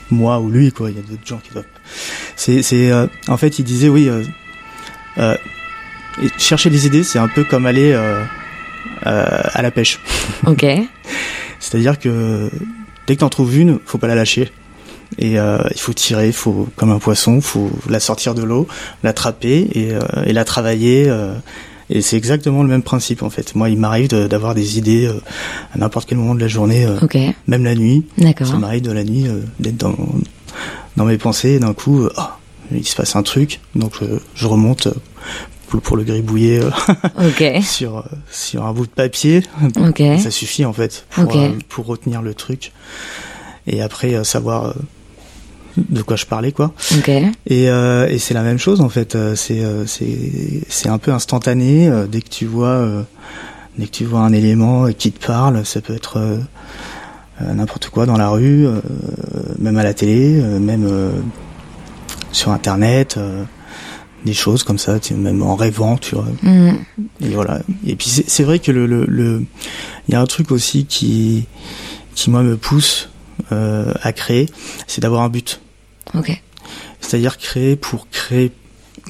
moi 0.10 0.39
ou 0.39 0.49
lui 0.49 0.71
quoi 0.71 0.89
il 0.89 0.95
y 0.95 0.99
a 0.99 1.02
d'autres 1.04 1.26
gens 1.26 1.39
qui 1.43 1.52
doivent 1.52 1.65
c'est 2.36 2.62
c'est 2.62 2.91
euh, 2.91 3.08
en 3.28 3.38
fait 3.38 3.60
il 3.60 3.65
disait 3.65 3.89
oui 3.89 4.08
euh, 4.10 4.23
euh, 5.17 5.36
et 6.23 6.30
chercher 6.38 6.69
des 6.69 6.86
idées 6.86 7.04
c'est 7.04 7.19
un 7.19 7.28
peu 7.28 7.43
comme 7.43 7.65
aller 7.65 7.93
à 9.06 9.62
la 9.62 9.71
pêche 9.71 9.99
Ok. 10.45 10.65
c'est-à-dire 11.60 11.97
que 11.99 12.49
dès 13.08 13.15
que 13.15 13.19
t'en 13.21 13.30
trouves 13.30 13.58
une, 13.58 13.80
faut 13.86 13.97
pas 13.97 14.08
la 14.08 14.15
lâcher. 14.15 14.52
Et 15.17 15.39
euh, 15.39 15.58
il 15.71 15.80
faut 15.80 15.93
tirer, 15.93 16.32
faut 16.32 16.67
comme 16.76 16.91
un 16.91 16.99
poisson, 16.99 17.39
faut 17.41 17.69
la 17.89 17.99
sortir 17.99 18.34
de 18.36 18.43
l'eau, 18.43 18.67
l'attraper 19.04 19.67
et, 19.73 19.91
euh, 19.93 19.99
et 20.26 20.34
la 20.34 20.43
travailler. 20.45 21.06
euh, 21.08 21.34
et 21.89 22.02
c'est 22.02 22.15
exactement 22.17 22.63
le 22.63 22.69
même 22.69 22.82
principe 22.82 23.21
en 23.23 23.30
fait. 23.30 23.54
Moi, 23.56 23.69
il 23.69 23.78
m'arrive 23.78 24.08
de- 24.10 24.26
d'avoir 24.28 24.56
des 24.56 24.78
idées 24.78 25.06
euh, 25.06 25.19
à 25.73 25.78
n'importe 25.78 26.08
quel 26.10 26.17
moment 26.17 26.34
de 26.34 26.39
la 26.39 26.47
journée, 26.47 26.86
euh, 26.86 26.97
Ok. 27.02 27.17
même 27.47 27.63
la 27.65 27.76
nuit. 27.76 28.06
D'accord. 28.17 28.47
Ça 28.47 28.56
m'arrive 28.58 28.82
de 28.82 28.91
la 28.91 29.04
nuit 29.04 29.28
euh, 29.28 29.41
d'être 29.60 29.78
dans 29.78 29.95
dans 30.95 31.06
mes 31.06 31.17
pensées 31.17 31.49
et 31.52 31.60
d'un 31.60 31.73
coup, 31.73 32.08
ah, 32.17 32.38
il 32.71 32.86
se 32.88 32.95
passe 32.95 33.15
un 33.15 33.23
truc, 33.23 33.60
donc 33.76 33.93
je, 33.99 34.06
je 34.36 34.47
remonte 34.47 34.88
pour, 35.82 35.97
le 35.97 36.04
gribouiller 36.04 36.62
euh, 36.62 37.62
sur 37.62 37.97
euh, 37.97 38.02
sur 38.32 38.63
un 38.65 38.73
bout 38.73 38.86
de 38.86 38.91
papier 38.91 39.41
Ok. 39.80 40.02
ça 40.19 40.30
suffit 40.30 40.65
en 40.65 40.73
fait 40.73 41.06
pour, 41.10 41.36
euh, 41.36 41.49
pour 41.67 41.86
retenir 41.88 42.21
le 42.21 42.36
truc 42.36 42.71
et 43.65 43.82
après 43.82 44.13
euh, 44.13 44.23
savoir 44.23 44.65
euh, 44.65 44.73
de 45.78 46.02
quoi 46.02 46.16
je 46.16 46.26
parlais 46.26 46.52
quoi 46.52 46.74
Ok. 46.98 47.10
et, 47.10 47.32
euh, 47.70 48.08
et 48.10 48.20
c'est 48.20 48.34
la 48.34 48.44
même 48.44 48.60
chose 48.60 48.80
en 48.82 48.90
fait 48.90 49.16
euh, 49.16 49.36
c'est 49.36 49.62
euh, 49.64 49.86
c'est 49.88 50.62
c'est 50.70 50.90
un 50.90 50.98
peu 51.00 51.12
instantané 51.12 51.88
euh, 51.90 52.06
dès 52.08 52.22
que 52.22 52.30
tu 52.30 52.46
vois 52.46 52.68
euh, 52.68 53.02
dès 53.78 53.86
que 53.88 53.92
tu 53.92 54.06
vois 54.06 54.20
un 54.22 54.34
élément 54.34 54.88
qui 54.94 55.12
te 55.12 55.26
parle 55.26 55.66
ça 55.66 55.82
peut 55.82 55.96
être 55.96 56.18
euh, 56.18 56.38
n'importe 57.54 57.90
quoi 57.90 58.06
dans 58.06 58.18
la 58.18 58.30
rue 58.30 58.68
euh, 58.68 58.80
même 59.60 59.78
à 59.78 59.84
la 59.84 59.94
télé 59.94 60.40
euh, 60.40 60.60
même 60.60 60.86
euh, 60.88 61.12
sur 62.32 62.52
internet 62.52 63.16
euh, 63.18 63.44
des 64.26 64.34
choses 64.34 64.64
comme 64.64 64.78
ça 64.78 65.00
même 65.18 65.42
en 65.42 65.56
rêvant 65.56 65.98
tu 65.98 66.16
vois 66.16 66.28
Mhm. 66.44 66.78
et 67.22 67.30
voilà. 67.30 67.62
Et 67.86 67.96
puis 67.96 68.08
c'est 68.10 68.30
c'est 68.30 68.44
vrai 68.44 68.60
que 68.60 68.72
le, 68.72 68.86
le, 68.86 69.06
le- 69.08 69.44
il 70.08 70.14
y 70.14 70.16
a 70.16 70.22
un 70.22 70.26
truc 70.26 70.52
aussi 70.52 70.86
qui, 70.86 71.46
qui 72.16 72.30
moi 72.30 72.42
me 72.44 72.56
pousse 72.58 73.10
euh, 73.52 73.92
à 74.02 74.14
créer, 74.14 74.46
c'est 74.88 75.02
d'avoir 75.02 75.24
un 75.24 75.30
but. 75.30 75.60
C'est-à-dire 77.02 77.38
créer 77.38 77.76
pour 77.76 78.08
créer 78.10 78.52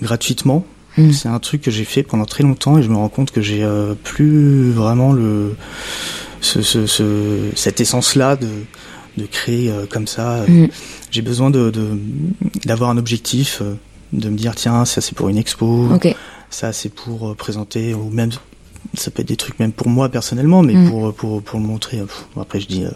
gratuitement. 0.01 0.65
Mm. 0.97 1.11
C'est 1.11 1.29
un 1.29 1.39
truc 1.39 1.61
que 1.61 1.71
j'ai 1.71 1.85
fait 1.85 2.03
pendant 2.03 2.25
très 2.25 2.43
longtemps 2.43 2.77
et 2.77 2.83
je 2.83 2.89
me 2.89 2.95
rends 2.95 3.09
compte 3.09 3.31
que 3.31 3.41
j'ai 3.41 3.63
euh, 3.63 3.93
plus 3.95 4.71
vraiment 4.71 5.11
le 5.13 5.55
ce, 6.41 6.61
ce, 6.61 6.85
ce- 6.87 7.49
cette 7.55 7.79
essence-là 7.81 8.35
de 8.35 8.47
de 9.17 9.25
créer 9.27 9.69
euh, 9.69 9.85
comme 9.87 10.07
ça. 10.07 10.43
Mm. 10.47 10.67
J'ai 11.11 11.21
besoin 11.21 11.49
de 11.51 11.71
d'avoir 12.65 12.89
un 12.89 12.97
objectif, 12.97 13.59
euh, 13.61 13.75
de 14.11 14.29
me 14.29 14.35
dire 14.37 14.55
tiens 14.55 14.85
ça 14.85 15.01
c'est 15.01 15.15
pour 15.15 15.29
une 15.29 15.37
expo, 15.37 15.89
ça, 16.49 16.71
c'est 16.73 16.89
pour 16.89 17.29
euh, 17.31 17.33
présenter, 17.35 17.93
ou 17.93 18.09
même, 18.09 18.29
ça 18.95 19.09
peut 19.11 19.21
être 19.21 19.27
des 19.27 19.35
trucs 19.37 19.59
même 19.59 19.71
pour 19.71 19.87
moi 19.89 20.09
personnellement, 20.09 20.61
mais 20.63 20.73
Mm. 20.75 20.89
pour, 20.89 21.13
pour, 21.13 21.41
pour 21.43 21.59
le 21.59 21.65
montrer. 21.65 21.99
euh, 21.99 22.05
après, 22.41 22.59
je 22.59 22.67
dis 22.67 22.83
euh, 22.85 22.91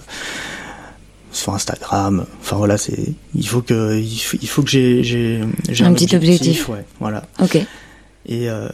sur 1.38 1.54
Instagram. 1.54 2.26
Enfin 2.42 2.56
voilà, 2.58 2.78
c'est, 2.78 2.98
il 3.36 3.48
faut 3.48 3.62
que, 3.62 3.98
il 4.00 4.18
faut, 4.20 4.38
il 4.42 4.48
faut 4.48 4.64
que 4.64 4.70
j'ai, 4.70 5.04
j'ai, 5.04 5.42
j'ai 5.70 5.86
Un 5.86 5.94
petit 5.94 6.16
objectif. 6.16 6.68
Ouais, 6.70 6.84
voilà. 7.00 7.24
Ok. 7.42 7.56
Et 8.30 8.50
euh, 8.50 8.68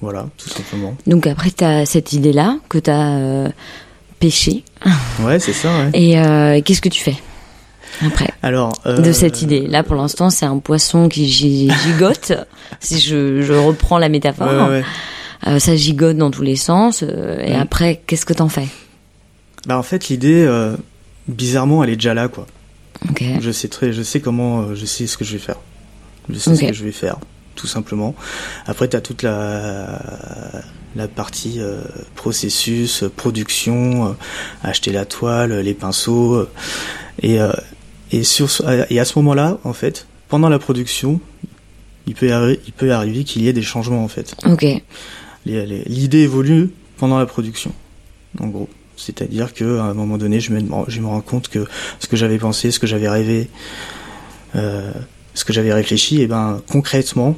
voilà, 0.00 0.26
tout 0.36 0.48
simplement. 0.48 0.96
Donc 1.06 1.26
après, 1.26 1.50
tu 1.50 1.62
as 1.64 1.86
cette 1.86 2.12
idée-là 2.12 2.58
que 2.68 2.78
tu 2.78 2.90
as 2.90 3.52
pêchée. 4.18 4.64
Ouais, 5.20 5.38
c'est 5.38 5.52
ça. 5.52 5.68
Ouais. 5.70 5.90
Et 5.94 6.18
euh, 6.18 6.60
qu'est-ce 6.64 6.80
que 6.80 6.88
tu 6.88 7.02
fais 7.02 7.16
après 8.04 8.30
Alors, 8.42 8.72
euh, 8.86 8.98
de 8.98 9.12
cette 9.12 9.42
idée? 9.42 9.66
Là, 9.66 9.82
pour 9.84 9.94
l'instant, 9.96 10.30
c'est 10.30 10.46
un 10.46 10.58
poisson 10.58 11.08
qui 11.08 11.28
gi- 11.28 11.70
gigote, 11.84 12.32
si 12.80 12.98
je, 12.98 13.42
je 13.42 13.52
reprends 13.52 13.98
la 13.98 14.08
métaphore. 14.08 14.48
Ouais, 14.48 14.56
ouais, 14.60 14.68
ouais. 14.80 14.84
Euh, 15.46 15.58
ça 15.58 15.74
gigote 15.76 16.16
dans 16.16 16.30
tous 16.30 16.42
les 16.42 16.56
sens. 16.56 17.02
euh, 17.02 17.40
et 17.44 17.56
Mm. 17.56 17.60
après, 17.60 18.00
qu'est-ce 18.06 18.24
que 18.26 18.32
t'en 18.32 18.48
fais? 18.48 18.66
Bah 19.66 19.78
en 19.78 19.82
fait, 19.84 20.08
l'idée, 20.08 20.44
euh, 20.44 20.76
bizarrement, 21.28 21.82
elle 21.82 21.90
est 21.90 21.96
déjà 21.96 22.14
là, 22.14 22.28
quoi. 22.28 22.46
Je 23.40 23.50
sais 23.50 23.68
très, 23.68 23.92
je 23.92 24.02
sais 24.02 24.20
comment, 24.20 24.60
euh, 24.60 24.74
je 24.74 24.86
sais 24.86 25.06
ce 25.06 25.16
que 25.16 25.24
je 25.24 25.32
vais 25.32 25.38
faire. 25.38 25.56
Je 26.28 26.38
sais 26.38 26.54
ce 26.54 26.60
que 26.60 26.72
je 26.72 26.84
vais 26.84 26.92
faire, 26.92 27.18
tout 27.56 27.66
simplement. 27.66 28.14
Après, 28.66 28.88
t'as 28.88 29.00
toute 29.00 29.22
la 29.22 30.00
la 30.94 31.08
partie 31.08 31.60
euh, 31.60 31.82
processus, 32.14 33.04
production, 33.16 34.08
euh, 34.08 34.12
acheter 34.62 34.92
la 34.92 35.04
toile, 35.04 35.60
les 35.60 35.74
pinceaux, 35.74 36.46
et 37.20 37.40
euh, 37.40 37.52
et 38.10 38.24
sur 38.24 38.48
et 38.90 38.98
à 38.98 39.04
ce 39.04 39.18
moment-là, 39.18 39.58
en 39.64 39.72
fait, 39.72 40.06
pendant 40.28 40.48
la 40.48 40.58
production, 40.58 41.20
il 42.06 42.14
peut 42.14 42.58
il 42.66 42.72
peut 42.72 42.92
arriver 42.92 43.24
qu'il 43.24 43.42
y 43.42 43.48
ait 43.48 43.52
des 43.52 43.62
changements, 43.62 44.04
en 44.04 44.08
fait. 44.08 44.34
Ok. 44.44 44.66
L'idée 45.46 46.18
évolue 46.18 46.70
pendant 46.98 47.18
la 47.18 47.26
production, 47.26 47.72
en 48.38 48.46
gros. 48.48 48.68
C'est-à-dire 49.04 49.52
que 49.54 49.78
à 49.78 49.84
un 49.84 49.94
moment 49.94 50.16
donné, 50.18 50.40
je 50.40 50.52
me, 50.52 50.60
je 50.88 51.00
me 51.00 51.06
rends 51.06 51.20
compte 51.20 51.48
que 51.48 51.66
ce 52.00 52.06
que 52.06 52.16
j'avais 52.16 52.38
pensé, 52.38 52.70
ce 52.70 52.78
que 52.78 52.86
j'avais 52.86 53.08
rêvé, 53.08 53.48
euh, 54.56 54.92
ce 55.34 55.44
que 55.44 55.52
j'avais 55.52 55.72
réfléchi, 55.72 56.20
et 56.20 56.26
ben 56.26 56.60
concrètement, 56.70 57.36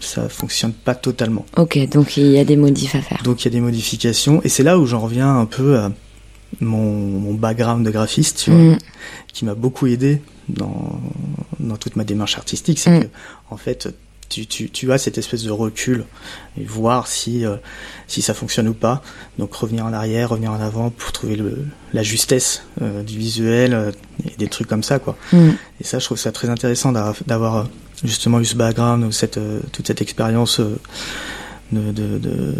ça 0.00 0.28
fonctionne 0.28 0.72
pas 0.72 0.94
totalement. 0.94 1.46
Ok. 1.56 1.78
Donc 1.90 2.16
il 2.16 2.26
y 2.26 2.38
a 2.38 2.44
des 2.44 2.56
modifs 2.56 2.94
à 2.94 3.00
faire. 3.00 3.22
Donc 3.22 3.42
il 3.42 3.44
y 3.46 3.48
a 3.48 3.52
des 3.52 3.60
modifications, 3.60 4.40
et 4.42 4.48
c'est 4.48 4.62
là 4.64 4.78
où 4.78 4.86
j'en 4.86 5.00
reviens 5.00 5.38
un 5.38 5.46
peu 5.46 5.78
à 5.78 5.92
mon, 6.60 6.92
mon 6.92 7.34
background 7.34 7.84
de 7.86 7.90
graphiste, 7.90 8.42
tu 8.44 8.50
vois, 8.50 8.60
Mm. 8.74 8.78
qui 9.32 9.44
m'a 9.44 9.54
beaucoup 9.54 9.86
aidé 9.86 10.20
dans, 10.48 11.00
dans 11.60 11.76
toute 11.76 11.96
ma 11.96 12.04
démarche 12.04 12.36
artistique. 12.36 12.78
C'est 12.78 12.90
Mm. 12.90 13.00
que, 13.04 13.06
en 13.50 13.56
fait, 13.56 13.88
tu, 14.32 14.46
tu, 14.46 14.70
tu 14.70 14.90
as 14.92 14.98
cette 14.98 15.18
espèce 15.18 15.42
de 15.44 15.50
recul 15.50 16.04
et 16.60 16.64
voir 16.64 17.06
si, 17.06 17.44
euh, 17.44 17.56
si 18.08 18.22
ça 18.22 18.34
fonctionne 18.34 18.68
ou 18.68 18.74
pas. 18.74 19.02
Donc 19.38 19.54
revenir 19.54 19.84
en 19.84 19.92
arrière, 19.92 20.30
revenir 20.30 20.50
en 20.52 20.60
avant 20.60 20.90
pour 20.90 21.12
trouver 21.12 21.36
le, 21.36 21.64
la 21.92 22.02
justesse 22.02 22.62
euh, 22.80 23.02
du 23.02 23.18
visuel 23.18 23.74
euh, 23.74 23.90
et 24.24 24.36
des 24.38 24.48
trucs 24.48 24.66
comme 24.68 24.82
ça, 24.82 24.98
quoi. 24.98 25.16
Mm. 25.32 25.50
Et 25.80 25.84
ça, 25.84 25.98
je 25.98 26.04
trouve 26.06 26.18
ça 26.18 26.32
très 26.32 26.48
intéressant 26.48 26.92
d'a- 26.92 27.14
d'avoir 27.26 27.68
justement 28.02 28.40
eu 28.40 28.44
ce 28.44 28.56
background, 28.56 29.04
ou 29.04 29.12
cette, 29.12 29.38
toute 29.72 29.86
cette 29.86 30.00
expérience 30.02 30.60
de, 31.70 31.90
de, 31.92 32.18
de 32.18 32.54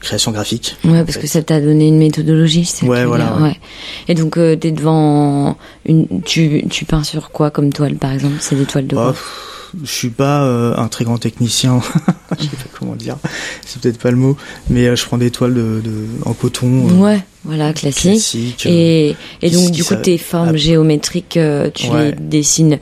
création 0.00 0.32
graphique. 0.32 0.76
Ouais, 0.84 1.04
parce 1.04 1.14
fait. 1.14 1.20
que 1.22 1.26
ça 1.28 1.42
t'a 1.42 1.60
donné 1.60 1.86
une 1.86 1.98
méthodologie. 1.98 2.64
ça 2.64 2.84
Ouais, 2.86 3.04
voilà, 3.04 3.36
ouais. 3.36 3.60
Et 4.08 4.14
donc 4.14 4.36
euh, 4.38 4.56
t'es 4.56 4.72
devant 4.72 5.56
une, 5.84 6.22
tu, 6.22 6.64
tu 6.68 6.84
peins 6.84 7.04
sur 7.04 7.30
quoi 7.30 7.50
comme 7.50 7.72
toile 7.72 7.94
par 7.96 8.12
exemple? 8.12 8.36
C'est 8.40 8.56
des 8.56 8.64
toiles 8.64 8.86
de 8.88 8.96
quoi? 8.96 9.12
pff, 9.12 9.65
je 9.82 9.90
suis 9.90 10.10
pas 10.10 10.42
euh, 10.44 10.74
un 10.76 10.88
très 10.88 11.04
grand 11.04 11.18
technicien, 11.18 11.80
je 12.38 12.44
sais 12.44 12.48
pas 12.50 12.64
comment 12.78 12.94
dire, 12.96 13.16
c'est 13.64 13.80
peut-être 13.80 13.98
pas 13.98 14.10
le 14.10 14.16
mot, 14.16 14.36
mais 14.70 14.86
euh, 14.86 14.96
je 14.96 15.04
prends 15.04 15.18
des 15.18 15.30
toiles 15.30 15.54
de, 15.54 15.80
de 15.84 15.92
en 16.24 16.32
coton. 16.32 16.88
euh, 16.88 16.92
Ouais, 16.94 17.20
voilà, 17.44 17.72
classique. 17.72 18.02
classique, 18.12 18.66
euh, 18.66 18.70
Et, 18.70 19.16
et 19.42 19.50
donc 19.50 19.70
du 19.70 19.82
coup 19.84 19.90
ça- 19.90 19.96
tes 19.96 20.18
formes 20.18 20.52
ah, 20.54 20.56
géométriques, 20.56 21.38
tu 21.74 21.88
Ouais. 21.90 22.10
les 22.10 22.12
dessines 22.12 22.78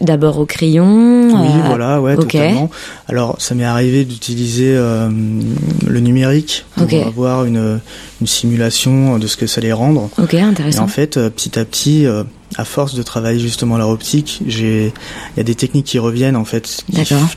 d'abord 0.00 0.38
au 0.38 0.46
crayon. 0.46 1.28
Oui, 1.34 1.48
voilà, 1.66 2.00
ouais, 2.00 2.14
ok. 2.14 2.22
totalement. 2.32 2.70
Alors, 3.08 3.36
ça 3.40 3.54
m'est 3.54 3.64
arrivé 3.64 4.04
d'utiliser 4.04 4.74
le 4.74 6.00
numérique 6.00 6.64
pour 6.76 7.06
avoir 7.06 7.44
une, 7.44 7.80
une 8.20 8.26
simulation 8.26 9.18
de 9.18 9.26
ce 9.26 9.36
que 9.36 9.46
ça 9.46 9.60
allait 9.60 9.72
rendre. 9.72 10.08
Ok, 10.18 10.34
Et 10.34 10.40
intéressant. 10.40 10.84
en 10.84 10.88
fait, 10.88 11.14
petit 11.30 11.58
à 11.58 11.64
petit, 11.64 12.06
à 12.56 12.64
force 12.64 12.94
de 12.94 13.02
travailler 13.02 13.38
justement 13.40 13.76
leur 13.78 13.88
optique, 13.88 14.40
j'ai, 14.46 14.86
il 14.88 15.36
y 15.36 15.40
a 15.40 15.44
des 15.44 15.54
techniques 15.54 15.86
qui 15.86 15.98
reviennent 15.98 16.36
en 16.36 16.44
fait, 16.44 16.84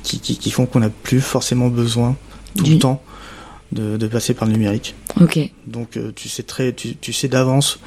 qui, 0.04 0.20
qui, 0.20 0.52
font 0.52 0.66
qu'on 0.66 0.80
n'a 0.80 0.90
plus 0.90 1.22
forcément 1.22 1.68
besoin 1.70 2.16
tout 2.56 2.64
Du- 2.64 2.74
le 2.74 2.80
temps 2.80 3.02
de, 3.72 3.98
de 3.98 4.08
passer 4.08 4.34
par 4.34 4.48
le 4.48 4.54
numérique. 4.54 4.96
Ok, 5.20 5.40
Donc, 5.66 5.98
euh, 5.98 6.12
tu 6.16 6.30
sais 6.30 6.44
très, 6.44 6.72
tu, 6.74 6.96
tu 6.96 7.14
sais 7.14 7.28
d'avance 7.28 7.80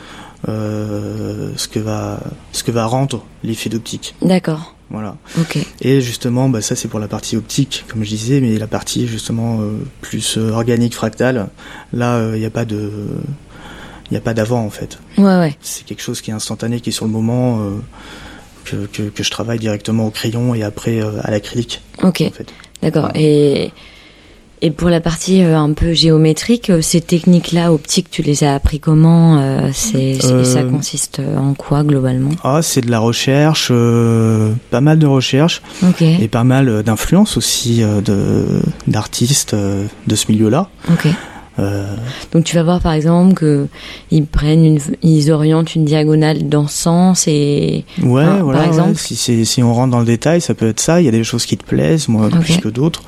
euh, 0.48 1.52
ce 1.56 1.68
que 1.68 1.78
va, 1.78 2.20
ce 2.52 2.62
que 2.64 2.70
va 2.70 2.86
rendre 2.86 3.24
l'effet 3.44 3.68
d'optique. 3.70 4.14
d'accord. 4.22 4.74
Voilà. 4.92 5.16
Ok. 5.38 5.56
Et 5.82 6.00
justement, 6.00 6.48
bah, 6.48 6.60
ça 6.60 6.74
c'est 6.74 6.88
pour 6.88 6.98
la 6.98 7.06
partie 7.06 7.36
optique, 7.36 7.84
comme 7.86 8.02
je 8.02 8.08
disais, 8.08 8.40
mais 8.40 8.58
la 8.58 8.66
partie 8.66 9.06
justement 9.06 9.60
euh, 9.60 9.74
plus 10.00 10.36
organique, 10.36 10.96
fractale, 10.96 11.48
là 11.92 12.32
il 12.34 12.40
n'y 12.40 12.44
a 12.46 12.50
pas 12.50 12.64
de, 12.64 12.90
il 14.10 14.14
n'y 14.14 14.18
a 14.18 14.20
pas 14.20 14.34
d'avant 14.34 14.64
en 14.64 14.70
fait. 14.70 14.98
Ouais, 15.18 15.24
ouais. 15.24 15.56
C'est 15.60 15.84
quelque 15.84 16.02
chose 16.02 16.20
qui 16.20 16.30
est 16.30 16.34
instantané, 16.34 16.80
qui 16.80 16.90
est 16.90 16.92
sur 16.92 17.04
le 17.04 17.12
moment, 17.12 17.60
euh, 17.60 17.70
que, 18.64 18.86
que, 18.86 19.02
que 19.08 19.22
je 19.22 19.30
travaille 19.30 19.58
directement 19.58 20.06
au 20.06 20.10
crayon 20.10 20.54
et 20.54 20.62
après 20.62 21.00
euh, 21.00 21.20
à 21.22 21.30
l'acrylique. 21.30 21.80
Ok. 22.02 22.22
En 22.26 22.30
fait. 22.30 22.48
D'accord. 22.82 23.10
Et 23.14 23.70
et 24.62 24.70
pour 24.70 24.90
la 24.90 25.00
partie 25.00 25.42
euh, 25.42 25.56
un 25.56 25.72
peu 25.72 25.92
géométrique, 25.94 26.70
ces 26.82 27.00
techniques-là 27.00 27.72
optiques, 27.72 28.10
tu 28.10 28.22
les 28.22 28.44
as 28.44 28.54
appris 28.54 28.78
comment 28.78 29.70
C'est 29.72 30.18
ça 30.20 30.62
consiste 30.64 31.20
en 31.20 31.54
quoi 31.54 31.82
globalement? 31.82 32.30
Ah, 32.42 32.60
c'est 32.62 32.82
de 32.82 32.90
la 32.90 32.98
recherche, 32.98 33.68
pas 34.70 34.80
mal 34.80 34.98
de 34.98 35.06
recherche 35.06 35.62
et 36.00 36.28
pas 36.28 36.44
mal 36.44 36.68
euh, 36.68 36.82
d'influence 36.82 37.36
aussi 37.36 37.82
de 37.82 38.60
d'artistes 38.88 39.54
de 39.54 40.14
ce 40.14 40.30
milieu-là. 40.30 40.68
Ok. 40.90 41.08
Euh, 41.60 41.84
Donc 42.32 42.44
tu 42.44 42.56
vas 42.56 42.62
voir 42.62 42.80
par 42.80 42.92
exemple 42.92 43.34
que 43.34 43.66
ils 44.10 44.24
prennent 44.24 44.64
une, 44.64 44.80
ils 45.02 45.30
orientent 45.30 45.74
une 45.74 45.84
diagonale 45.84 46.48
dans 46.48 46.66
ce 46.66 46.74
sens 46.82 47.28
et 47.28 47.84
Ouais, 48.02 48.22
Enfin, 48.24 48.38
voilà. 48.42 48.58
par 48.60 48.68
ouais. 48.68 48.74
exemple 48.74 48.94
Si, 48.96 49.62
on 49.62 49.74
rentre 49.74 49.90
dans 49.90 49.98
le 50.00 50.06
détail, 50.06 50.40
ça 50.40 50.54
peut 50.54 50.68
être 50.68 50.80
ça. 50.80 51.00
Il 51.00 51.04
y 51.04 51.08
a 51.08 51.12
des 51.12 51.22
choses 51.24 51.44
qui 51.46 51.56
te 51.58 51.64
plaisent, 51.64 52.08
moi 52.08 52.28
plus 52.30 52.56
que 52.58 52.68
d'autres. 52.68 53.02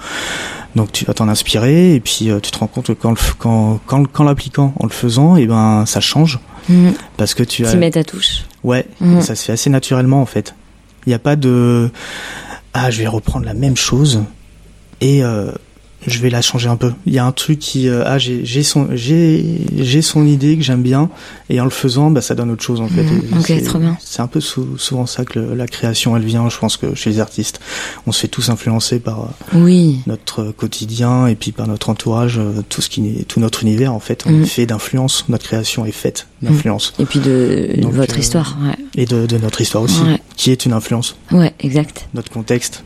Donc 0.76 0.90
tu 0.92 1.04
vas 1.04 1.14
t'en 1.14 1.28
inspirer 1.28 1.94
et 1.94 2.00
puis 2.00 2.30
euh, 2.30 2.40
tu 2.40 2.50
te 2.50 2.58
rends 2.58 2.66
compte 2.66 2.86
que 2.86 2.92
quand 2.92 3.10
le 3.10 3.16
quand 3.38 3.78
quand, 3.86 4.06
quand 4.10 4.24
l'appliquant 4.24 4.72
en 4.80 4.84
le 4.86 4.92
faisant, 4.92 5.36
et 5.36 5.46
ben 5.46 5.84
ça 5.86 6.00
change 6.00 6.38
Mhm. 6.68 6.92
parce 7.16 7.34
que 7.34 7.42
tu 7.42 7.66
as 7.66 7.70
t'y 7.72 7.76
mets 7.76 7.90
ta 7.90 8.04
touche. 8.04 8.44
ouais, 8.64 8.86
Mhm. 9.00 9.20
ça 9.20 9.34
se 9.34 9.44
fait 9.44 9.52
assez 9.52 9.68
naturellement 9.68 10.22
en 10.22 10.26
fait. 10.26 10.54
Il 11.06 11.10
n'y 11.10 11.14
a 11.14 11.18
pas 11.18 11.36
de 11.36 11.90
ah 12.72 12.90
je 12.90 13.00
vais 13.00 13.06
reprendre 13.08 13.44
la 13.44 13.52
même 13.54 13.76
chose 13.76 14.20
et 15.00 15.22
euh, 15.24 15.50
je 16.06 16.18
vais 16.20 16.30
la 16.30 16.42
changer 16.42 16.68
un 16.68 16.76
peu. 16.76 16.92
Il 17.06 17.12
y 17.12 17.18
a 17.18 17.24
un 17.24 17.32
truc 17.32 17.58
qui 17.58 17.88
euh, 17.88 18.02
ah 18.06 18.18
j'ai 18.18 18.44
j'ai 18.44 18.62
son 18.62 18.88
j'ai 18.92 19.44
j'ai 19.76 20.02
son 20.02 20.26
idée 20.26 20.56
que 20.56 20.62
j'aime 20.62 20.82
bien 20.82 21.10
et 21.48 21.60
en 21.60 21.64
le 21.64 21.70
faisant 21.70 22.10
bah 22.10 22.20
ça 22.20 22.34
donne 22.34 22.50
autre 22.50 22.62
chose 22.62 22.80
en 22.80 22.88
fait. 22.88 23.02
Mhm. 23.04 23.22
Et 23.32 23.38
Ok, 23.38 23.44
c'est- 23.46 23.62
trop 23.62 23.78
bien. 23.78 23.96
C'est 24.02 24.20
un 24.22 24.26
peu 24.26 24.40
sou- 24.40 24.76
souvent 24.78 25.06
ça 25.06 25.24
que 25.24 25.38
le- 25.38 25.54
la 25.54 25.66
création 25.66 26.16
elle 26.16 26.24
vient. 26.24 26.48
Je 26.48 26.58
pense 26.58 26.76
que 26.76 26.94
chez 26.94 27.10
les 27.10 27.20
artistes, 27.20 27.60
on 28.06 28.12
se 28.12 28.20
fait 28.20 28.28
tous 28.28 28.48
influencer 28.50 28.98
par 28.98 29.20
euh, 29.20 29.58
Oui. 29.58 30.00
notre 30.06 30.50
quotidien 30.52 31.26
et 31.26 31.34
puis 31.34 31.52
par 31.52 31.66
notre 31.66 31.88
entourage, 31.90 32.38
euh, 32.38 32.62
tout 32.68 32.80
ce 32.82 32.88
qui 32.88 33.06
est 33.08 33.24
tout 33.28 33.40
notre 33.40 33.62
univers 33.62 33.92
en 33.92 34.00
fait, 34.00 34.24
on 34.26 34.30
Mhm. 34.30 34.42
est 34.42 34.46
fait 34.46 34.66
d'influence. 34.66 35.24
Notre 35.28 35.44
création 35.44 35.86
est 35.86 35.92
faite 35.92 36.26
d'influence 36.42 36.92
Et 36.98 37.04
puis 37.04 37.20
de 37.20 37.74
Donc, 37.78 37.92
votre 37.92 38.16
euh, 38.16 38.18
histoire. 38.20 38.56
Ouais. 38.62 38.76
et 38.96 39.06
de, 39.06 39.26
de 39.26 39.38
notre 39.38 39.60
histoire 39.60 39.84
aussi, 39.84 40.00
Ouais. 40.02 40.20
qui 40.36 40.50
est 40.50 40.64
une 40.66 40.72
influence. 40.72 41.16
Ouais, 41.30 41.52
exact. 41.60 42.08
Notre 42.14 42.30
contexte 42.32 42.82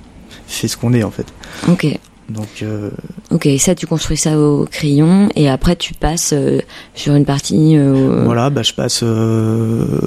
fait 0.47 0.69
ce 0.69 0.77
qu'on 0.77 0.93
est 0.93 1.03
en 1.03 1.11
fait. 1.11 1.27
Ok. 1.69 1.87
Donc 2.29 2.49
euh, 2.63 2.91
Ok, 3.31 3.49
ça 3.59 3.75
tu 3.77 3.87
construis 3.87 4.17
ça 4.17 4.37
au 4.39 4.67
crayon 4.71 5.29
et 5.37 5.49
après 5.49 5.77
tu 5.77 5.95
passes 5.95 6.33
euh, 6.33 6.61
sur 6.95 7.15
une 7.15 7.25
partie. 7.25 7.77
euh, 7.77 8.23
voilà, 8.25 8.51
bah 8.51 8.63
je 8.63 8.73
passe 8.73 9.01
euh, 9.05 10.01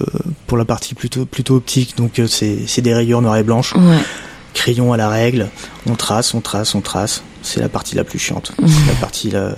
pour 0.47 0.57
la 0.57 0.65
partie 0.65 0.95
plutôt 0.95 1.25
plutôt 1.25 1.55
optique. 1.55 1.95
Donc 1.97 2.19
euh, 2.19 2.27
c'est 2.27 2.59
c'est 2.67 2.81
des 2.81 2.93
rayures 2.93 3.21
noires 3.21 3.37
et 3.37 3.43
blanches, 3.43 3.73
Ouais. 3.75 3.99
crayon 4.53 4.91
à 4.93 4.97
la 4.97 5.07
règle. 5.09 5.47
On 5.89 5.95
trace, 5.95 6.33
on 6.33 6.41
trace, 6.41 6.75
on 6.75 6.81
trace. 6.81 7.23
C'est 7.41 7.61
la 7.61 7.69
partie 7.69 7.95
la 7.95 8.03
plus 8.03 8.19
chiante. 8.19 8.51
C'est 8.67 8.87
la 8.93 8.99
partie 8.99 9.31
là, 9.31 9.55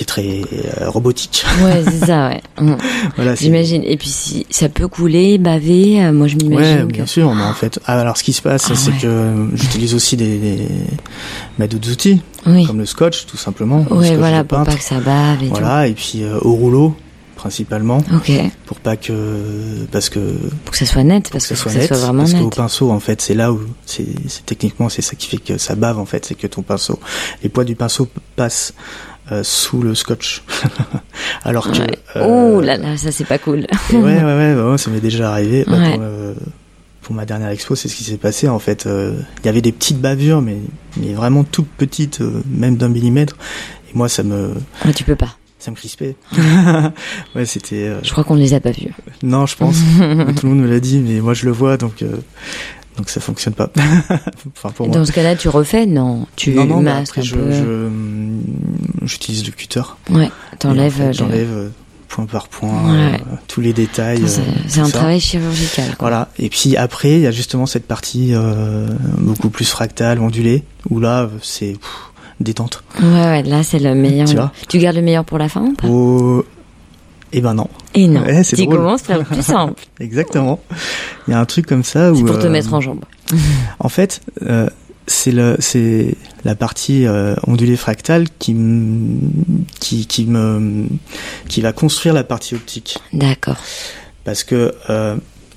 qui 0.00 0.04
est 0.04 0.06
très 0.06 0.80
euh, 0.82 0.88
robotique. 0.88 1.44
Ouais, 1.62 1.82
c'est 1.90 2.06
ça. 2.06 2.28
Ouais. 2.28 2.40
Mhm. 2.60 2.76
voilà, 3.16 3.34
J'imagine. 3.34 3.82
Et 3.84 3.96
puis 3.98 4.08
si 4.08 4.46
ça 4.50 4.68
peut 4.68 4.88
couler, 4.88 5.36
baver. 5.38 6.02
euh, 6.02 6.12
moi 6.12 6.26
je 6.26 6.36
Ouais, 6.36 6.44
m'imagine. 6.44 6.84
bien 6.86 7.04
que... 7.04 7.10
sûr, 7.10 7.34
mais 7.34 7.42
en 7.42 7.52
fait, 7.52 7.78
ah, 7.86 8.00
alors 8.00 8.16
ce 8.16 8.22
qui 8.24 8.32
se 8.32 8.40
passe, 8.40 8.68
Ah 8.70 8.74
c'est 8.74 8.90
ouais. 8.92 8.96
que 9.02 9.48
j'utilise 9.54 9.94
aussi 9.94 10.16
des, 10.16 10.38
des 10.38 10.58
bah, 11.58 11.66
d'autres 11.66 11.90
outils, 11.90 12.22
Oui. 12.46 12.66
comme 12.66 12.78
le 12.78 12.86
scotch, 12.86 13.26
tout 13.26 13.36
simplement. 13.36 13.84
le 13.90 13.96
Ouais, 13.96 14.16
voilà 14.16 14.42
pour 14.44 14.62
pas 14.64 14.74
que 14.74 14.82
ça 14.82 15.00
bave 15.00 15.42
et 15.42 15.48
Voilà, 15.48 15.86
et 15.86 15.92
puis 15.92 16.22
euh, 16.22 16.38
au 16.40 16.52
rouleau, 16.52 16.94
principalement. 17.40 17.98
Ok. 18.14 18.30
pour 18.66 18.78
pas 18.80 18.96
que, 18.96 19.86
parce 19.90 20.08
que, 20.10 20.18
Pour 20.64 20.72
que 20.72 20.78
ça 20.78 20.84
soit 20.86 21.02
net, 21.04 21.30
parce 21.32 21.46
que 21.46 21.54
ça 21.54 21.62
soit 21.62 21.72
net, 21.72 21.82
ça 21.88 21.94
soit 21.94 22.04
vraiment 22.04 22.22
parce 22.24 22.34
qu'au 22.34 22.44
net. 22.44 22.54
pinceau, 22.56 22.90
en 22.90 23.00
fait, 23.00 23.20
c'est 23.22 23.34
là 23.34 23.50
où, 23.52 23.60
c'est, 23.86 24.06
c'est 24.28 24.44
techniquement, 24.44 24.88
c'est 24.90 25.02
ça 25.02 25.16
qui 25.16 25.26
fait 25.28 25.38
que 25.38 25.56
ça 25.58 25.74
bave, 25.74 25.98
en 25.98 26.04
fait, 26.06 26.24
c'est 26.26 26.34
que 26.34 26.46
ton 26.46 26.62
pinceau, 26.62 27.00
les 27.42 27.48
poids 27.48 27.64
du 27.64 27.74
pinceau 27.76 28.08
passent 28.36 28.74
euh, 29.32 29.42
sous 29.42 29.80
le 29.82 29.94
scotch, 29.94 30.42
alors 31.44 31.70
que. 31.70 31.78
Ouais. 31.78 31.98
euh, 32.16 32.54
Oh 32.56 32.60
là 32.60 32.76
là, 32.76 32.96
ça 32.96 33.10
c'est 33.12 33.24
pas 33.24 33.38
cool. 33.38 33.66
Ouais, 33.92 33.98
ouais, 33.98 34.22
ouais, 34.22 34.54
bah, 34.54 34.70
ouais, 34.72 34.78
ça 34.78 34.90
m'est 34.90 35.00
déjà 35.00 35.32
arrivé. 35.32 35.64
Bah, 35.66 35.78
Ouais. 35.78 35.92
pour, 35.92 36.02
euh, 36.02 36.34
pour 37.02 37.14
ma 37.14 37.24
dernière 37.24 37.48
expo, 37.48 37.74
c'est 37.74 37.88
ce 37.88 37.96
qui 37.96 38.04
s'est 38.04 38.16
passé. 38.18 38.48
En 38.48 38.58
fait, 38.58 38.86
euh, 38.86 39.18
il 39.42 39.46
y 39.46 39.48
avait 39.48 39.62
des 39.62 39.72
petites 39.72 40.00
bavures, 40.00 40.42
mais, 40.42 40.58
mais 40.96 41.12
vraiment 41.14 41.44
toutes 41.44 41.68
petites, 41.78 42.20
même 42.46 42.76
d'un 42.76 42.88
millimètre. 42.88 43.36
Et 43.92 43.96
moi, 43.96 44.08
ça 44.08 44.22
me, 44.22 44.52
Ah, 44.84 44.92
tu 44.92 45.04
peux 45.04 45.16
pas. 45.16 45.36
Ça 45.60 45.70
me 45.70 45.76
crispait. 45.76 46.16
ouais, 47.34 47.44
c'était. 47.46 47.88
euh, 47.88 48.00
Je 48.02 48.10
crois 48.12 48.24
qu'on 48.24 48.34
les 48.34 48.54
a 48.54 48.60
pas 48.60 48.70
vus. 48.72 48.92
Non, 49.22 49.46
je 49.46 49.56
pense. 49.56 49.76
Tout 49.98 50.46
le 50.46 50.48
monde 50.54 50.60
me 50.60 50.68
l'a 50.70 50.80
dit, 50.80 50.98
mais 50.98 51.20
moi, 51.20 51.34
je 51.34 51.44
le 51.46 51.52
vois, 51.52 51.76
donc. 51.76 52.02
euh, 52.02 52.16
Donc 52.96 53.08
ça 53.08 53.20
fonctionne 53.20 53.54
pas. 53.54 53.70
enfin 54.56 54.70
pour 54.70 54.86
moi. 54.88 54.94
Dans 54.96 55.04
ce 55.04 55.12
cas-là, 55.12 55.36
tu 55.36 55.48
refais 55.48 55.86
Non, 55.86 56.26
tu 56.36 56.50
non 56.52 56.64
non, 56.66 56.82
masques 56.82 57.18
après 57.18 57.20
un 57.20 57.24
je, 57.24 57.34
peu. 57.36 57.52
je 57.52 57.62
hum, 57.86 58.42
j'utilise 59.02 59.44
le 59.46 59.52
cutter. 59.52 59.82
Ouais, 60.10 60.26
en 60.26 60.56
t'enlèves. 60.58 60.92
fait, 60.92 61.06
le- 61.08 61.12
J'enlève 61.12 61.48
euh, 61.50 61.68
point 62.08 62.26
par 62.26 62.48
point 62.48 62.92
Ouais. 62.92 63.14
euh, 63.14 63.36
tous 63.46 63.60
les 63.60 63.72
détails. 63.72 64.22
C'est 64.26 64.40
euh, 64.80 64.82
un 64.82 64.86
ça. 64.86 64.92
travail 64.98 65.20
chirurgical. 65.20 65.86
quoi. 65.90 65.96
Voilà. 66.08 66.28
Et 66.38 66.48
puis 66.50 66.76
après, 66.76 67.12
il 67.12 67.20
y 67.20 67.26
a 67.26 67.30
justement 67.30 67.66
cette 67.66 67.86
partie 67.86 68.30
euh, 68.34 68.88
beaucoup 69.18 69.48
plus 69.50 69.64
fractale, 69.68 70.18
ondulée, 70.20 70.64
où 70.90 70.98
là, 71.00 71.22
euh, 71.22 71.28
c'est 71.42 71.76
détente. 72.40 72.82
Ouais, 73.00 73.06
ouais, 73.08 73.42
là 73.44 73.62
c'est 73.62 73.78
le 73.78 73.94
meilleur. 73.94 74.26
Tu 74.28 74.34
vois 74.36 74.52
tu 74.68 74.78
gardes 74.78 74.96
le 74.96 75.02
meilleur 75.02 75.24
pour 75.24 75.38
la 75.38 75.48
fin 75.48 75.62
ou 75.62 75.72
pas? 75.74 75.86
Oh, 75.88 76.44
eh 77.32 77.40
ben 77.40 77.54
non, 77.54 77.68
Et 77.94 78.08
non, 78.08 78.22
Ouais, 78.22 78.42
c'est 78.42 78.56
tu 78.56 78.64
drôle. 78.64 78.76
commences 78.78 79.02
par 79.02 79.18
le 79.18 79.24
plus 79.24 79.42
simple. 79.44 79.84
exactement. 80.00 80.58
Il 81.28 81.30
y 81.30 81.34
a 81.34 81.38
un 81.40 81.44
truc 81.46 81.66
comme 81.66 81.84
ça 81.84 82.12
où. 82.12 82.24
Pour 82.24 82.38
te 82.38 82.46
euh, 82.46 82.50
mettre 82.50 82.74
en 82.74 82.80
jambe. 82.80 83.04
En 83.78 83.88
fait, 83.88 84.20
euh, 84.42 84.68
c'est 85.06 85.30
le, 85.32 85.56
c'est 85.60 86.16
la 86.44 86.54
partie 86.56 87.06
euh, 87.06 87.34
ondulée 87.46 87.76
fractale 87.76 88.26
qui, 88.38 88.54
qui, 89.80 90.06
qui 90.06 90.26
me, 90.26 90.86
qui 91.48 91.60
va 91.60 91.72
construire 91.72 92.14
la 92.14 92.24
partie 92.24 92.54
optique. 92.54 92.98
D'accord. 93.12 93.56
parce 94.24 94.42
que 94.44 94.74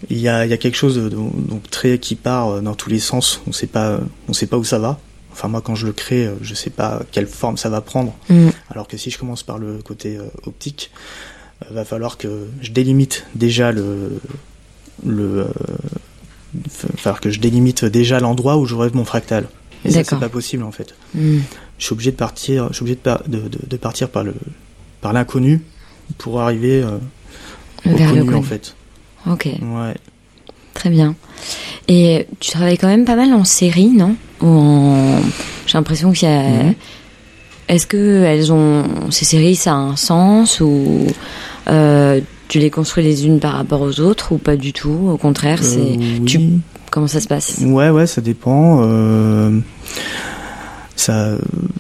il 0.10 0.18
y, 0.20 0.28
a, 0.28 0.46
il 0.46 0.50
y 0.50 0.54
a 0.54 0.58
quelque 0.58 0.76
chose 0.76 0.96
de, 0.98 1.08
de- 1.08 1.16
donc 1.16 1.70
très 1.72 1.98
qui 1.98 2.16
part 2.16 2.62
dans 2.62 2.74
tous 2.76 2.90
les 2.90 3.00
sens. 3.00 3.42
On 3.48 3.52
sait 3.54 3.68
pas, 3.68 4.00
on 4.28 4.34
sait 4.34 4.48
pas 4.48 4.58
où 4.58 4.64
ça 4.66 4.78
va. 4.78 5.00
Enfin 5.34 5.48
moi 5.50 5.62
quand 5.62 5.76
je 5.76 5.86
le 5.88 5.94
crée, 5.94 6.26
euh, 6.28 6.36
je 6.42 6.54
sais 6.54 6.70
pas 6.70 7.02
quelle 7.12 7.28
forme 7.28 7.58
ça 7.58 7.70
va 7.70 7.82
prendre. 7.82 8.14
Mm. 8.30 8.50
Alors 8.70 8.88
que 8.88 8.96
si 8.98 9.10
je 9.12 9.18
commence 9.18 9.44
par 9.44 9.58
le 9.58 9.80
côté 9.82 10.16
euh, 10.18 10.24
optique, 10.46 10.92
euh, 11.64 11.74
va 11.74 11.84
falloir 11.86 12.18
que 12.18 12.48
je 12.62 12.72
délimite 12.72 13.26
déjà 13.36 13.72
le 13.72 14.20
le 15.06 15.48
va 16.56 16.98
falloir 16.98 17.20
que 17.22 17.30
je 17.32 17.40
délimite 17.40 17.86
déjà 17.86 18.20
l'endroit 18.20 18.58
où 18.58 18.66
j'aurai 18.66 18.90
mon 18.94 19.06
fractal. 19.06 19.48
Et 19.86 19.92
ça 19.92 20.04
c'est 20.04 20.20
pas 20.20 20.30
possible 20.30 20.64
en 20.64 20.72
fait. 20.72 20.96
Mm. 21.16 21.40
Je 21.80 21.84
suis 21.86 21.94
obligé 21.94 22.12
de 22.12 22.16
partir, 22.16 22.68
je 22.70 22.74
suis 22.76 22.84
obligé 22.84 22.96
de, 22.96 23.02
par- 23.02 23.24
de, 23.28 23.40
de- 23.40 23.60
de 23.68 23.78
partir 23.78 24.10
par 24.10 24.24
le 24.24 24.34
par 25.02 25.12
l'inconnu 25.14 25.62
pour 26.20 26.40
arriver 26.42 26.82
euh, 26.84 26.98
au 27.86 27.96
Vers 27.98 28.14
le 28.14 28.20
connu 28.22 28.30
en 28.30 28.38
connu. 28.38 28.46
fait. 28.46 28.76
Ok, 29.26 29.46
Ouais. 29.62 29.96
très 30.74 30.90
bien. 30.90 31.16
Et 31.90 32.28
tu 32.40 32.52
travailles 32.52 32.78
quand 32.78 32.88
même 32.88 33.04
pas 33.06 33.16
mal 33.16 33.34
en 33.34 33.44
série, 33.44 33.88
non? 33.90 34.16
Ou 34.44 34.48
en... 34.48 35.20
J'ai 35.66 35.78
l'impression 35.78 36.12
qu'il 36.12 36.28
y 36.28 36.32
a. 36.32 36.42
Mhm. 36.44 36.74
Est-ce 37.70 37.88
que 37.88 38.24
elles 38.24 38.52
ont 38.52 38.84
ces 39.10 39.24
séries, 39.26 39.56
ça 39.56 39.72
a 39.72 39.76
un 39.76 39.96
sens 39.96 40.60
ou 40.60 41.08
euh, 41.70 42.20
tu 42.50 42.60
les 42.60 42.70
construis 42.70 43.04
les 43.06 43.26
unes 43.26 43.40
par 43.40 43.54
rapport 43.54 43.82
aux 43.82 44.00
autres 44.02 44.34
ou 44.34 44.38
pas 44.38 44.58
du 44.58 44.74
tout? 44.74 45.10
Au 45.12 45.18
contraire, 45.18 45.64
c'est 45.64 45.80
Euh, 45.98 46.26
tu- 46.26 46.38
oui. 46.40 46.60
comment 46.92 47.08
ça 47.08 47.22
se 47.22 47.28
passe? 47.28 47.60
Ouais, 47.64 47.90
ouais, 47.90 48.06
ça 48.06 48.20
dépend. 48.22 48.82
euh, 48.84 49.60
ça, 50.98 51.30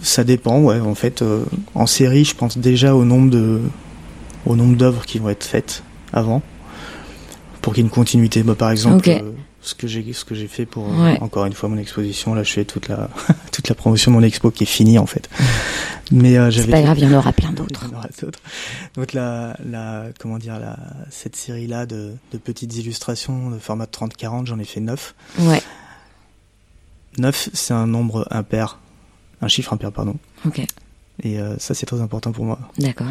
ça 0.01 0.23
dépend, 0.23 0.59
ouais. 0.61 0.79
En 0.79 0.95
fait, 0.95 1.23
en 1.75 1.85
série, 1.85 2.23
je 2.25 2.35
pense 2.35 2.57
déjà 2.57 2.95
au 2.95 3.03
nombre 3.05 3.29
de, 3.29 3.59
au 4.45 4.55
nombre 4.55 4.75
d'œuvres 4.77 5.05
qui 5.05 5.19
vont 5.19 5.29
être 5.29 5.43
faites 5.43 5.83
avant, 6.13 6.41
pour 7.61 7.73
qu'il 7.73 7.83
y 7.83 7.85
ait 7.85 7.89
une 7.89 7.93
continuité. 7.93 8.41
Bah, 8.43 8.55
par 8.57 8.71
exemple, 8.71 9.07
euh, 9.09 9.19
ce 9.63 9.73
que 9.75 9.87
j'ai, 9.87 10.13
ce 10.13 10.25
que 10.25 10.35
j'ai 10.35 10.47
fait 10.47 10.65
pour 10.65 10.87
euh, 10.91 11.03
Ouais. 11.03 11.17
encore 11.21 11.45
une 11.45 11.53
fois 11.53 11.69
mon 11.69 11.77
exposition. 11.77 12.35
Là, 12.35 12.43
je 12.43 12.51
fais 12.51 12.65
toute 12.65 12.87
la, 12.89 13.09
toute 13.51 13.69
la 13.69 13.75
promotion 13.75 14.11
de 14.11 14.17
mon 14.17 14.23
expo 14.23 14.51
qui 14.51 14.63
est 14.63 14.67
finie 14.67 14.99
en 14.99 15.05
fait. 15.05 15.29
Mais 16.11 16.37
euh, 16.37 16.51
C'est 16.51 16.57
j'avais 16.57 16.71
pas 16.71 16.77
fait- 16.77 16.83
grave, 16.83 16.99
il 16.99 17.09
y 17.09 17.15
en 17.15 17.17
aura 17.17 17.31
plein 17.33 17.51
d'autres. 17.53 17.89
Donc 18.95 19.13
la, 19.13 19.57
la, 19.65 20.05
comment 20.19 20.37
dire, 20.37 20.59
la, 20.59 20.77
cette 21.09 21.35
série-là 21.35 21.85
de, 21.85 22.13
de 22.31 22.37
petites 22.37 22.75
illustrations 22.77 23.49
de 23.49 23.57
format 23.57 23.85
30-40, 23.85 24.45
j'en 24.47 24.59
ai 24.59 24.65
fait 24.65 24.79
9. 24.81 25.15
Ouais, 25.39 25.61
9, 27.17 27.49
c'est 27.53 27.73
un 27.73 27.87
nombre 27.87 28.27
impair. 28.31 28.79
Un 29.41 29.47
chiffre 29.47 29.73
impair, 29.73 29.91
pardon. 29.91 30.15
ok, 30.45 30.59
Et 31.23 31.39
euh, 31.39 31.57
ça, 31.57 31.73
c'est 31.73 31.85
très 31.85 32.01
important 32.01 32.31
pour 32.31 32.45
moi. 32.45 32.59
d'accord, 32.79 33.07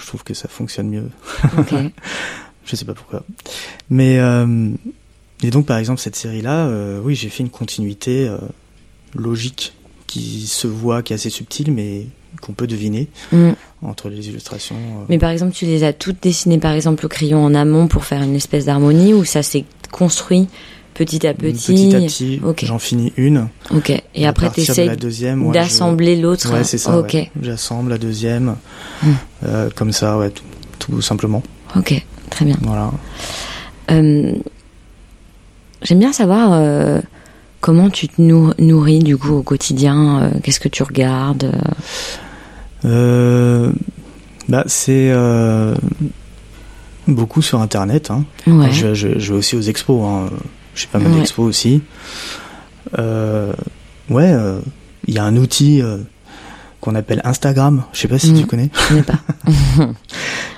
Je 0.00 0.06
trouve 0.06 0.22
que 0.22 0.34
ça 0.34 0.48
fonctionne 0.48 0.88
mieux. 0.88 1.10
ok. 1.58 1.74
Je 2.64 2.74
sais 2.74 2.84
pas 2.84 2.94
pourquoi. 2.94 3.22
Mais 3.90 4.18
euh, 4.18 4.70
et 5.42 5.50
donc 5.50 5.66
par 5.66 5.78
exemple 5.78 6.00
cette 6.00 6.16
série-là, 6.16 6.66
euh, 6.66 7.00
oui, 7.02 7.14
j'ai 7.14 7.28
fait 7.28 7.42
une 7.42 7.50
continuité 7.50 8.28
euh, 8.28 8.38
logique 9.14 9.72
qui 10.06 10.46
se 10.46 10.66
voit, 10.66 11.02
qui 11.02 11.12
est 11.12 11.16
assez 11.16 11.30
subtile, 11.30 11.72
mais 11.72 12.06
qu'on 12.42 12.52
peut 12.52 12.66
deviner 12.66 13.08
Mm. 13.32 13.50
entre 13.82 14.08
les 14.08 14.28
illustrations. 14.28 14.76
euh. 14.76 15.04
Mais 15.08 15.18
par 15.18 15.30
exemple, 15.30 15.52
tu 15.54 15.64
les 15.66 15.84
as 15.84 15.92
toutes 15.92 16.22
dessinées 16.22 16.58
par 16.58 16.72
exemple 16.72 17.04
au 17.06 17.08
crayon 17.08 17.44
en 17.44 17.54
amont 17.54 17.88
pour 17.88 18.04
faire 18.04 18.22
une 18.22 18.34
espèce 18.34 18.66
d'harmonie 18.66 19.14
ou 19.14 19.24
ça 19.24 19.42
s'est 19.42 19.64
construit 19.90 20.48
petit 20.94 21.26
à 21.26 21.34
petit 21.34 21.72
Petit 21.72 21.94
à 21.96 22.00
petit, 22.00 22.40
Ok. 22.44 22.64
j'en 22.64 22.78
finis 22.78 23.12
une. 23.16 23.48
Ok. 23.74 23.90
Et 24.14 24.26
à 24.26 24.30
après, 24.30 24.48
de 24.48 24.94
deuxième, 24.96 25.46
ouais, 25.46 25.52
d'assembler 25.54 26.16
l'autre. 26.16 26.48
je- 26.48 26.52
Ouais, 26.52 26.64
c'est 26.64 26.78
ça. 26.78 26.98
Ok. 26.98 27.12
ouais. 27.14 27.30
J'assemble 27.42 27.90
la 27.90 27.98
deuxième, 27.98 28.56
Mm. 29.02 29.08
comme 29.74 29.92
ça, 29.92 30.16
ouais, 30.18 30.30
tout, 30.30 30.42
tout 30.78 31.02
simplement. 31.02 31.42
Ok. 31.74 32.02
Très 32.30 32.44
bien. 32.44 32.56
Voilà. 32.62 32.92
Euh, 33.90 34.32
J'aime 35.82 35.98
bien 35.98 36.12
savoir 36.12 36.50
euh, 36.52 37.00
comment 37.60 37.90
tu 37.90 38.08
te 38.08 38.20
nour- 38.20 38.54
nourris 38.58 39.00
du 39.00 39.16
coup 39.16 39.32
au 39.34 39.42
quotidien. 39.42 40.22
euh, 40.22 40.30
Qu'est-ce 40.42 40.60
que 40.60 40.68
tu 40.68 40.82
regardes 40.82 41.52
euh, 42.84 43.72
bah, 44.48 44.62
c'est 44.66 45.12
beaucoup 47.08 47.42
sur 47.42 47.60
Internet. 47.60 48.10
Hein. 48.10 48.24
Ouais. 48.46 48.70
Je, 48.70 48.94
je, 48.94 49.18
je 49.18 49.32
vais 49.32 49.38
aussi 49.38 49.56
aux 49.56 49.60
expos. 49.62 50.04
Hein. 50.04 50.30
J'ai 50.74 50.86
pas 50.86 50.98
mal 50.98 51.12
Ouais. 51.12 51.18
d'expos 51.18 51.46
aussi. 51.46 51.82
Ouais, 52.96 54.34
il 55.08 55.14
y 55.14 55.18
a 55.18 55.24
un 55.24 55.36
outil 55.36 55.82
qu'on 56.80 56.94
appelle 56.94 57.20
Instagram. 57.24 57.82
Je 57.92 58.00
sais 58.00 58.08
pas 58.08 58.18
si 58.18 58.32
Mhm. 58.32 58.40
tu 58.40 58.46
connais. 58.46 58.70
Je 58.72 58.88
connais 58.88 59.02
pas. 59.02 59.18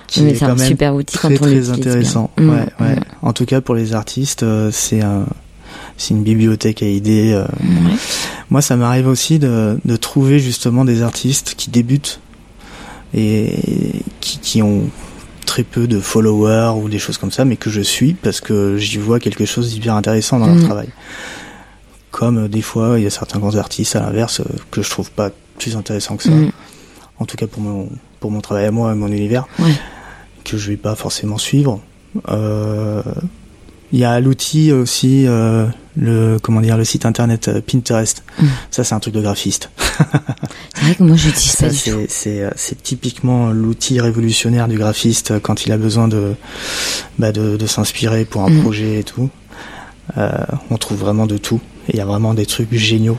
Qui 0.09 0.23
Mais 0.23 0.31
est 0.31 0.35
c'est 0.35 0.41
quand 0.41 0.53
un 0.53 0.55
même 0.57 0.67
super 0.67 0.95
outil 0.95 1.17
quand 1.19 1.29
très 1.29 1.35
on 1.37 1.43
très 1.43 1.61
bien. 1.61 1.73
intéressant. 1.73 2.31
Mm, 2.39 2.49
Ouais, 2.51 2.67
mm. 2.81 3.01
En 3.23 3.33
tout 3.33 3.45
cas 3.45 3.61
pour 3.61 3.75
les 3.77 3.95
artistes, 3.95 4.43
euh, 4.43 4.71
c'est 4.73 5.03
un, 5.03 5.27
c'est 5.99 6.15
une 6.15 6.23
bibliothèque 6.23 6.83
à 6.83 6.87
idées. 6.87 7.33
euh. 7.35 7.45
Moi, 8.51 8.63
ça 8.63 8.77
m'arrive 8.77 9.07
aussi 9.07 9.39
de, 9.39 9.79
de 9.85 9.97
trouver 9.97 10.39
justement 10.41 10.85
des 10.87 11.03
artistes 11.03 11.55
qui 11.57 11.71
débutent 11.71 12.21
et 13.15 13.53
qui, 14.21 14.39
qui 14.39 14.63
ont 14.63 14.85
très 15.47 15.63
peu 15.63 15.87
de 15.87 16.01
followers 16.01 16.73
ou 16.83 16.89
des 16.89 16.99
choses 16.99 17.19
comme 17.19 17.31
ça, 17.33 17.45
mais 17.45 17.57
que 17.57 17.71
je 17.71 17.81
suis 17.81 18.15
parce 18.15 18.41
que 18.41 18.77
j'y 18.79 18.99
vois 18.99 19.19
quelque 19.21 19.45
chose 19.45 19.71
d'hyper 19.71 19.95
intéressant 19.95 20.39
dans 20.39 20.47
leur 20.47 20.63
travail. 20.65 20.89
Comme 22.11 22.39
euh, 22.45 22.49
des 22.49 22.63
fois, 22.63 22.95
il 22.99 23.05
y 23.05 23.07
a 23.07 23.11
certains 23.11 23.39
grands 23.39 23.57
artistes 23.57 23.95
à 23.97 24.01
l'inverse 24.01 24.41
que 24.71 24.83
je 24.83 24.89
trouve 24.91 25.11
pas 25.11 25.31
plus 25.59 25.77
intéressants 25.77 26.17
que 26.17 26.23
ça. 26.25 26.31
Mm. 26.31 26.51
En 27.19 27.25
tout 27.27 27.37
cas 27.37 27.47
pour 27.47 27.61
mon 27.61 27.89
pour 28.21 28.31
mon 28.31 28.41
travail 28.41 28.65
à 28.67 28.71
moi 28.71 28.93
et 28.93 28.95
mon 28.95 29.09
univers 29.09 29.47
Ouais. 29.59 29.73
Que 30.53 30.59
je 30.59 30.71
vais 30.71 30.77
pas 30.77 30.95
forcément 30.95 31.39
suivre. 31.39 31.81
Euh, 32.29 33.03
Il 33.93 33.99
y 33.99 34.05
a 34.05 34.21
l'outil 34.21 34.71
aussi, 34.73 35.27
euh, 35.27 35.67
le 35.97 36.39
comment 36.43 36.61
dire, 36.61 36.77
le 36.77 36.85
site 36.85 37.07
internet 37.07 37.49
euh, 37.49 37.61
Pinterest. 37.63 38.23
Mm. 38.39 38.47
Ça, 38.71 38.85
c'est 38.85 38.95
un 38.95 39.01
truc 39.01 39.15
de 39.15 39.21
graphiste. 39.23 39.71
C'est 40.75 40.85
vrai 40.85 40.95
que 40.95 41.03
moi, 41.03 41.17
je 41.17 41.31
Ça, 41.31 41.71
c'est 42.57 42.83
typiquement 42.83 43.51
l'outil 43.51 43.99
révolutionnaire 44.01 44.69
du 44.69 44.79
graphiste 44.79 45.41
quand 45.41 45.67
il 45.67 45.73
a 45.73 45.77
besoin 45.79 46.07
de 46.07 46.35
bah, 47.19 47.33
de, 47.33 47.57
de 47.57 47.67
s'inspirer 47.67 48.25
pour 48.25 48.43
un 48.43 48.51
Mm. 48.51 48.61
projet 48.63 49.01
et 49.01 49.05
tout. 49.05 49.29
Euh, 50.17 50.31
on 50.71 50.77
trouve 50.77 50.99
vraiment 50.99 51.27
de 51.27 51.37
tout. 51.39 51.61
Et 51.89 51.93
il 51.95 51.97
y 51.97 52.01
a 52.01 52.05
vraiment 52.07 52.35
des 52.35 52.47
trucs 52.47 52.73
géniaux. 52.75 53.19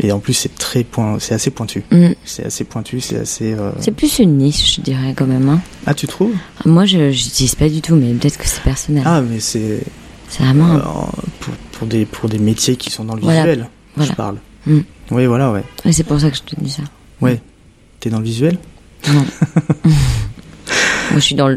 Et 0.00 0.10
en 0.10 0.18
plus, 0.18 0.32
c'est 0.34 0.54
très 0.56 0.82
point, 0.82 1.18
c'est 1.20 1.34
assez 1.34 1.50
pointu. 1.50 1.84
Mm. 1.92 2.08
C'est 2.24 2.44
assez 2.46 2.64
pointu, 2.64 3.00
c'est 3.00 3.18
assez. 3.18 3.52
euh, 3.54 3.70
C'est 3.80 3.92
plus 3.92 4.18
une 4.18 4.38
niche, 4.38 4.74
je 4.76 4.80
dirais 4.80 5.14
quand 5.16 5.26
même. 5.26 5.48
hein. 5.48 5.60
Ah, 5.86 5.94
tu 5.94 6.06
trouves? 6.08 6.34
Moi, 6.64 6.84
je 6.84 6.98
n'utilise 6.98 7.54
pas 7.54 7.68
du 7.68 7.80
tout, 7.80 7.94
mais 7.94 8.12
peut-être 8.14 8.36
que 8.38 8.46
c'est 8.46 8.62
personnel. 8.62 9.04
Ah, 9.06 9.20
mais 9.22 9.38
c'est 9.40 9.80
c'est 10.28 10.42
vraiment. 10.42 10.74
Euh, 10.74 10.80
pour, 11.40 11.54
pour 11.72 11.86
des 11.86 12.06
pour 12.06 12.28
des 12.28 12.38
métiers 12.38 12.74
qui 12.76 12.90
sont 12.90 13.04
dans 13.04 13.14
le 13.14 13.20
Voilà. 13.20 13.42
visuel. 13.46 13.68
Voilà. 13.94 14.10
Je 14.10 14.16
parle. 14.16 14.36
Mm. 14.66 14.78
Oui, 15.12 15.26
voilà, 15.26 15.52
ouais. 15.52 15.62
Et 15.84 15.92
c'est 15.92 16.02
pour 16.04 16.18
ça 16.18 16.30
que 16.30 16.36
je 16.36 16.42
te 16.42 16.56
dis 16.60 16.70
ça. 16.70 16.82
Ouais. 17.20 17.40
T'es 18.00 18.10
dans 18.10 18.18
le 18.18 18.24
visuel? 18.24 18.58
Non. 19.12 19.20
Moi, 19.84 21.16
je 21.16 21.20
suis 21.20 21.34
dans 21.36 21.54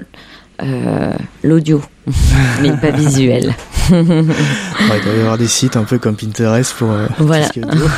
euh, 0.62 1.14
l'audio, 1.44 1.82
mais 2.62 2.72
pas 2.78 2.92
visuel. 2.92 3.56
Ouais, 3.92 4.98
il 5.00 5.04
doit 5.04 5.14
y 5.16 5.20
avoir 5.22 5.38
des 5.38 5.48
sites 5.48 5.76
un 5.78 5.84
peu 5.84 5.98
comme 6.00 6.16
Pinterest 6.16 6.74
pour. 6.74 6.92
euh, 6.92 7.08
Voilà. 7.20 7.44
tout 7.48 7.48
ce 7.48 7.54
qui 7.54 7.60
est 7.60 7.66
audio. 7.66 7.86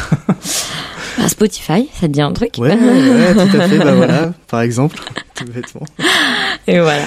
Ah, 1.22 1.28
Spotify, 1.28 1.90
ça 1.94 2.08
te 2.08 2.14
dit 2.14 2.22
un 2.22 2.32
truc 2.32 2.52
Ouais, 2.58 2.70
ouais, 2.70 3.34
tout 3.34 3.58
à 3.58 3.68
fait. 3.68 3.78
Bah 3.78 3.94
voilà, 3.94 4.32
par 4.50 4.62
exemple, 4.62 4.96
tout 5.36 5.44
bêtement. 5.54 5.86
Et 6.66 6.80
voilà. 6.80 7.02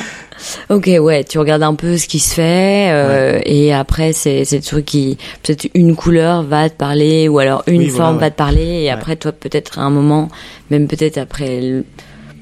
Ok, 0.69 0.91
ouais, 1.01 1.25
tu 1.25 1.39
regardes 1.39 1.63
un 1.63 1.75
peu 1.75 1.97
ce 1.97 2.07
qui 2.09 2.19
se 2.19 2.35
fait, 2.35 2.91
euh, 2.91 3.41
et 3.47 3.73
après, 3.73 4.13
c'est 4.13 4.45
c'est 4.45 4.57
le 4.57 4.63
truc 4.63 4.85
qui, 4.85 5.17
peut-être 5.43 5.67
une 5.75 5.97
couleur 5.97 6.43
va 6.43 6.69
te 6.69 6.75
parler, 6.77 7.27
ou 7.29 7.39
alors 7.39 7.63
une 7.69 7.79
Oui, 7.79 7.89
voilà, 7.89 8.05
forme 8.05 8.17
ouais. 8.17 8.21
va 8.25 8.31
te 8.31 8.37
parler, 8.37 8.65
et 8.83 8.85
Ouais. 8.85 8.91
après, 8.91 9.17
toi, 9.17 9.33
peut-être 9.33 9.79
à 9.79 9.83
un 9.83 9.91
moment, 9.91 10.29
même 10.71 10.89
peut-être 10.89 11.17
après 11.17 11.83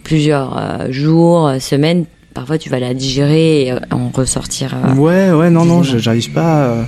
plusieurs 0.02 0.58
euh, 0.58 0.90
jours, 0.90 1.46
euh, 1.46 1.58
semaines, 1.60 2.04
parfois 2.34 2.58
tu 2.58 2.68
vas 2.70 2.78
la 2.80 2.94
digérer 2.94 3.62
et 3.66 3.72
euh, 3.72 3.78
en 3.90 4.08
ressortir. 4.10 4.74
euh, 4.74 4.94
Ouais, 4.94 5.32
ouais, 5.32 5.50
non, 5.50 5.64
non, 5.64 5.82
j'arrive 5.82 6.32
pas. 6.32 6.62
euh, 6.64 6.82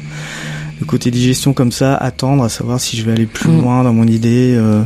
le 0.81 0.87
côté 0.87 1.11
digestion 1.13 1.53
comme 1.53 1.71
ça, 1.73 1.95
attendre 1.97 2.43
à 2.43 2.49
savoir 2.49 2.81
si 2.81 2.97
je 2.97 3.05
vais 3.05 3.13
aller 3.13 3.27
plus 3.27 3.49
Mm. 3.49 3.61
loin 3.61 3.85
dans 3.85 3.93
mon 3.93 4.07
idée. 4.07 4.55
euh, 4.57 4.83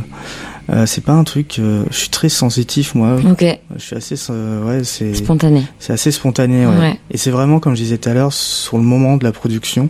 c'est 0.85 1.03
pas 1.03 1.13
un 1.13 1.23
truc. 1.23 1.57
euh, 1.59 1.83
je 1.89 1.95
suis 1.97 2.09
très 2.09 2.29
sensitif, 2.29 2.93
moi. 2.93 3.17
Ok, 3.31 3.43
Je 3.77 3.81
suis 3.81 3.95
assez. 3.95 4.15
euh, 4.29 4.63
ouais, 4.63 4.83
c'est. 4.83 5.13
spontané. 5.15 5.63
C'est 5.79 5.93
assez 5.93 6.11
spontané, 6.11 6.67
ouais. 6.67 6.77
Ouais. 6.77 6.99
Et 7.09 7.17
c'est 7.17 7.31
vraiment, 7.31 7.59
comme 7.59 7.73
je 7.75 7.81
disais 7.81 7.97
tout 7.97 8.09
à 8.09 8.13
l'heure, 8.13 8.33
sur 8.33 8.77
le 8.77 8.83
moment 8.83 9.17
de 9.17 9.23
la 9.23 9.31
production, 9.31 9.89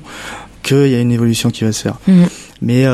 qu'il 0.63 0.87
y 0.87 0.95
a 0.95 0.99
une 1.01 1.11
évolution 1.11 1.49
qui 1.49 1.63
va 1.65 1.71
se 1.73 1.81
faire. 1.81 1.97
Mhm. 2.07 2.27
Mais 2.61 2.85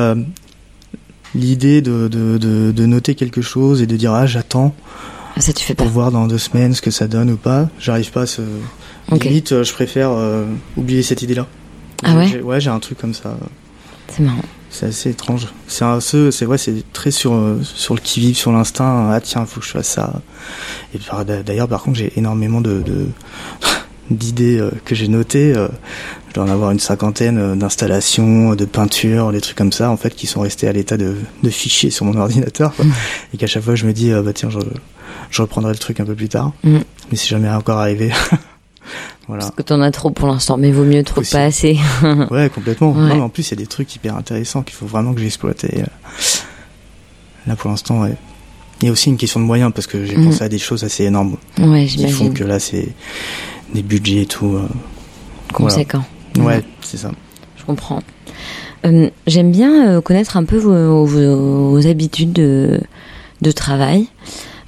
l'idée 1.35 1.81
de, 1.81 2.07
de, 2.07 2.37
de, 2.37 2.71
de 2.71 2.85
noter 2.85 3.15
quelque 3.15 3.41
chose 3.41 3.81
et 3.81 3.87
de 3.87 3.95
dire 3.97 4.13
ah 4.13 4.25
j'attends 4.27 4.73
Ah, 5.35 5.41
Ça, 5.41 5.53
tu 5.53 5.63
fais 5.65 5.73
pas. 5.73 5.83
pour 5.83 5.91
voir 5.93 6.11
dans 6.11 6.27
deux 6.27 6.37
semaines 6.37 6.73
ce 6.73 6.81
que 6.81 6.91
ça 6.91 7.07
donne 7.07 7.31
ou 7.31 7.37
pas, 7.37 7.67
j'arrive 7.79 8.11
pas 8.11 8.21
à 8.21 8.25
ce. 8.25 8.41
Ok. 9.11 9.23
Limite, 9.25 9.51
euh, 9.51 9.63
je 9.63 9.73
préfère 9.73 10.11
euh, 10.11 10.45
oublier 10.77 11.01
cette 11.03 11.21
idée-là. 11.21 11.47
Ah 12.03 12.15
ouais 12.15 12.41
Ouais, 12.41 12.59
j'ai 12.61 12.69
un 12.69 12.79
truc 12.79 12.97
comme 12.99 13.13
ça. 13.13 13.37
C'est 14.09 14.21
marrant. 14.23 14.41
C'est 14.69 14.87
assez 14.87 15.09
étrange. 15.11 15.47
C'est 15.67 15.85
un 15.85 15.99
ce, 15.99 16.31
c'est 16.31 16.45
vrai, 16.45 16.57
c'est 16.57 16.83
très 16.93 17.11
sur 17.11 17.33
euh, 17.33 17.59
sur 17.63 17.93
le 17.95 17.99
qui 18.01 18.19
vive, 18.19 18.35
sur 18.35 18.51
l'instinct. 18.51 19.09
Ah 19.11 19.21
tiens, 19.21 19.45
faut 19.45 19.59
que 19.59 19.65
je 19.65 19.71
fasse 19.71 19.87
ça. 19.87 20.21
Et 20.95 20.99
d'ailleurs, 21.43 21.67
par 21.67 21.83
contre, 21.83 21.97
j'ai 21.97 22.11
énormément 22.17 22.59
de 22.61 22.83
d'idées 24.11 24.59
euh, 24.59 24.71
que 24.85 24.95
j'ai 24.95 25.07
notées. 25.07 25.53
euh, 25.55 25.67
je 26.29 26.33
dois 26.33 26.43
en 26.45 26.49
avoir 26.49 26.71
une 26.71 26.79
cinquantaine 26.79 27.55
d'installations, 27.57 28.55
de 28.55 28.65
peintures, 28.65 29.31
des 29.31 29.41
trucs 29.41 29.55
comme 29.57 29.71
ça, 29.71 29.89
en 29.91 29.97
fait, 29.97 30.15
qui 30.15 30.25
sont 30.25 30.41
restés 30.41 30.67
à 30.67 30.71
l'état 30.71 30.97
de, 30.97 31.15
de 31.43 31.49
fichiers 31.51 31.91
sur 31.91 32.05
mon 32.05 32.17
ordinateur. 32.19 32.73
quoi. 32.75 32.85
Et 33.33 33.37
qu'à 33.37 33.45
chaque 33.47 33.63
fois, 33.63 33.75
je 33.75 33.85
me 33.85 33.93
dis, 33.93 34.11
bah 34.11 34.33
tiens, 34.33 34.49
je, 34.49 34.57
je 35.33 35.41
reprendrai 35.41 35.71
le 35.73 35.77
truc 35.79 35.99
un 35.99 36.05
peu 36.05 36.15
plus 36.15 36.29
tard. 36.29 36.51
Mm. 36.63 36.77
Mais 37.11 37.17
c'est 37.17 37.27
jamais 37.27 37.49
encore 37.49 37.79
arrivé. 37.79 38.11
voilà. 39.27 39.43
Parce 39.43 39.55
que 39.55 39.61
t'en 39.63 39.81
as 39.81 39.91
trop 39.91 40.11
pour 40.11 40.27
l'instant, 40.27 40.57
mais 40.57 40.71
vaut 40.71 40.83
mieux 40.85 41.03
trop 41.03 41.21
Aussi. 41.21 41.31
pas 41.33 41.43
assez. 41.43 41.77
Ouais, 42.31 42.49
complètement. 42.53 42.91
Ouais. 42.91 43.01
Non, 43.09 43.15
mais 43.15 43.21
en 43.21 43.29
plus, 43.29 43.47
il 43.49 43.51
y 43.51 43.53
a 43.53 43.63
des 43.63 43.67
trucs 43.67 43.93
hyper 43.95 44.15
intéressants 44.15 44.61
qu'il 44.61 44.75
faut 44.75 44.85
vraiment 44.85 45.13
que 45.13 45.19
j'exploite. 45.21 45.63
Et, 45.65 45.81
euh, 45.81 45.85
là, 47.47 47.55
pour 47.55 47.69
l'instant, 47.69 48.01
ouais. 48.01 48.15
Il 48.81 48.87
y 48.87 48.89
a 48.89 48.91
aussi 48.91 49.09
une 49.09 49.17
question 49.17 49.39
de 49.39 49.45
moyens 49.45 49.71
parce 49.73 49.87
que 49.87 50.03
j'ai 50.05 50.17
Mhm. 50.17 50.25
pensé 50.25 50.43
à 50.43 50.49
des 50.49 50.57
choses 50.59 50.83
assez 50.83 51.05
énormes 51.05 51.37
ouais, 51.59 51.85
qui 51.85 52.07
font 52.09 52.31
que 52.31 52.43
là, 52.43 52.59
c'est 52.59 52.89
des 53.73 53.81
budgets 53.81 54.23
et 54.23 54.25
tout. 54.25 54.55
euh, 54.55 54.67
Conséquent. 55.53 56.03
voilà. 56.35 56.57
Ouais. 56.57 56.63
C'est 56.81 56.97
ça. 56.97 57.11
Je 57.57 57.63
comprends. 57.63 58.01
Euh, 58.85 59.09
J'aime 59.25 59.51
bien 59.51 59.87
euh, 59.87 60.01
connaître 60.01 60.35
un 60.35 60.43
peu 60.43 60.57
vos, 60.57 61.05
vos- 61.05 61.69
vos 61.71 61.87
habitudes 61.87 62.33
de, 62.33 62.81
de 63.41 63.51
travail. 63.51 64.07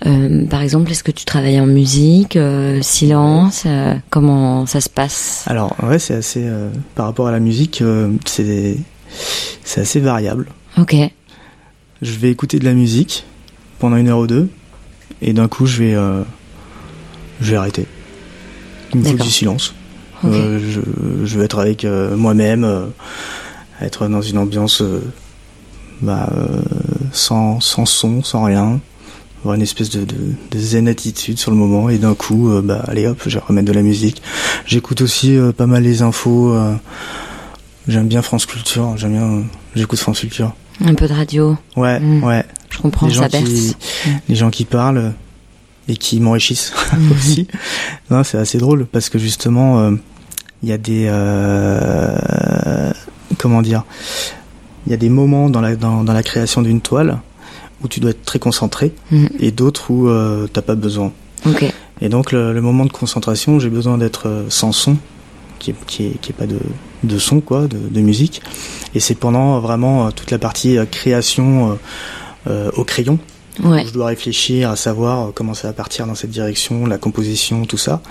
Euh, 0.06 0.46
par 0.46 0.62
exemple, 0.62 0.92
est-ce 0.92 1.04
que 1.04 1.12
tu 1.12 1.26
travailles 1.26 1.60
en 1.60 1.66
musique, 1.66 2.36
euh, 2.36 2.82
silence 2.82 3.64
euh, 3.66 3.96
Comment 4.10 4.66
ça 4.66 4.80
se 4.82 4.90
passe? 4.90 5.44
Alors, 5.48 5.76
ouais, 5.84 6.00
c'est 6.00 6.14
assez. 6.14 6.46
par 6.94 7.08
rapport 7.08 7.28
à 7.28 7.32
la 7.32 7.40
musique, 7.40 7.84
c'est 8.26 8.78
c'est 9.64 9.82
assez 9.82 10.00
variable. 10.00 10.48
Ok, 10.78 10.96
Je 12.02 12.12
vais 12.18 12.30
écouter 12.30 12.60
de 12.60 12.66
la 12.66 12.74
musique 12.74 13.26
pendant 13.80 13.96
une 13.98 14.10
heure 14.10 14.20
ou 14.20 14.28
deux, 14.28 14.50
et 15.22 15.34
d'un 15.34 15.48
coup, 15.48 15.66
je 15.66 15.82
vais 15.84 15.96
je 17.42 17.52
vais 17.52 17.58
arrêter. 17.58 17.86
Il 18.94 19.00
me 19.00 19.06
faut 19.06 19.24
du 19.24 19.30
silence. 19.30 19.74
ok. 20.24 20.30
Euh, 20.32 20.60
je, 20.60 21.26
je 21.26 21.38
veux 21.38 21.44
être 21.44 21.60
avec 21.60 21.86
moi-même, 21.86 22.90
être 23.82 24.08
dans 24.08 24.22
une 24.22 24.38
ambiance 24.38 24.84
bah, 26.02 26.30
sans, 27.12 27.60
sans 27.62 27.86
son, 27.86 28.22
sans 28.24 28.44
rien, 28.44 28.80
avoir 29.46 29.56
une 29.56 29.62
espèce 29.62 29.90
de, 29.92 30.04
de, 30.06 30.16
de 30.52 30.60
zen 30.60 30.88
attitude 30.88 31.38
sur 31.38 31.52
le 31.52 31.58
moment 31.58 31.90
et 31.90 31.98
d'un 32.00 32.16
coup, 32.16 32.50
euh, 32.50 32.62
bah, 32.64 32.84
allez 32.88 33.06
hop, 33.06 33.22
je 33.28 33.38
vais 33.38 33.44
remettre 33.48 33.68
de 33.68 33.74
la 33.74 33.84
musique. 33.84 34.22
J'écoute 34.66 35.02
aussi 35.02 35.38
euh, 35.38 35.52
pas 35.52 35.68
mal 35.68 35.84
les 35.84 36.02
infos. 36.02 36.52
euh, 36.52 36.74
j'aime 37.88 38.08
bien 38.08 38.24
France 38.24 38.48
Culture, 38.48 38.98
j'aime 38.98 39.12
bien, 39.14 39.44
j'écoute 39.76 40.00
France 40.00 40.20
Culture. 40.22 40.54
Un 40.84 40.96
peu 40.96 41.08
de 41.08 41.14
radio, 41.14 41.56
Ouais, 41.78 42.00
Mm. 42.00 42.24
ouais. 42.24 42.44
je 42.72 42.80
comprends, 42.80 43.06
les 43.08 43.14
gens 43.14 43.22
ça 43.22 43.30
berce. 43.30 43.46
qui, 43.50 43.76
Mm. 44.08 44.12
les 44.30 44.36
gens 44.36 44.50
qui 44.50 44.66
parlent 44.66 45.14
et 45.88 45.96
qui 45.96 46.20
m'enrichissent 46.20 46.74
Mhm. 46.98 47.12
aussi. 47.16 47.48
Non, 48.10 48.24
c'est 48.24 48.40
assez 48.40 48.58
drôle 48.58 48.88
parce 48.88 49.10
que 49.10 49.20
justement, 49.20 49.92
il 50.64 50.70
y 50.70 50.72
a 50.72 50.78
des 50.80 51.08
comment 53.38 53.62
dire 53.62 53.84
il 54.88 54.92
y 54.92 54.94
a 54.94 54.98
des 54.98 55.10
moments 55.10 55.50
dans 55.52 55.62
la 55.62 55.76
dans, 55.76 56.04
dans 56.04 56.14
la 56.14 56.24
création 56.24 56.62
d'une 56.64 56.82
toile 56.82 57.20
où 57.86 57.88
tu 57.88 58.00
dois 58.02 58.12
être 58.12 58.26
très 58.26 58.40
concentré 58.40 58.92
Mhm. 59.12 59.30
et 59.40 59.52
d'autres 59.52 59.90
où 59.92 60.10
euh, 60.10 60.48
t'as 60.52 60.62
pas 60.62 60.76
besoin 60.76 61.12
et 62.02 62.10
donc 62.10 62.32
le, 62.32 62.52
le 62.54 62.62
moment 62.62 62.86
de 62.86 62.92
concentration 62.92 63.60
j'ai 63.60 63.70
besoin 63.70 63.98
d'être 63.98 64.28
euh, 64.28 64.44
sans 64.50 64.72
son 64.72 64.98
qui 65.60 65.72
est, 65.72 65.76
qui 65.88 66.08
est, 66.08 66.20
qui 66.22 66.32
est 66.32 66.36
pas 66.36 66.48
de, 66.48 66.60
de 67.04 67.18
son 67.20 67.40
quoi 67.40 67.68
de, 67.68 67.78
de 67.78 68.02
musique 68.02 68.42
et 68.94 69.00
c'est 69.00 69.16
pendant 69.16 69.60
vraiment 69.60 70.08
euh, 70.08 70.10
toute 70.12 70.32
la 70.32 70.40
partie 70.40 70.78
euh, 70.78 70.86
création 70.86 71.72
euh, 71.72 71.76
euh, 72.50 72.72
au 72.76 72.84
crayon 72.84 73.18
Ouais. 73.64 73.86
où 73.86 73.88
je 73.88 73.94
dois 73.94 74.08
réfléchir 74.08 74.70
à 74.70 74.76
savoir 74.76 75.28
euh, 75.28 75.32
comment 75.34 75.54
ça 75.54 75.68
va 75.70 75.74
partir 75.74 76.06
dans 76.08 76.16
cette 76.16 76.30
direction, 76.30 76.86
la 76.86 76.98
composition, 76.98 77.64
tout 77.66 77.78
ça. 77.78 78.02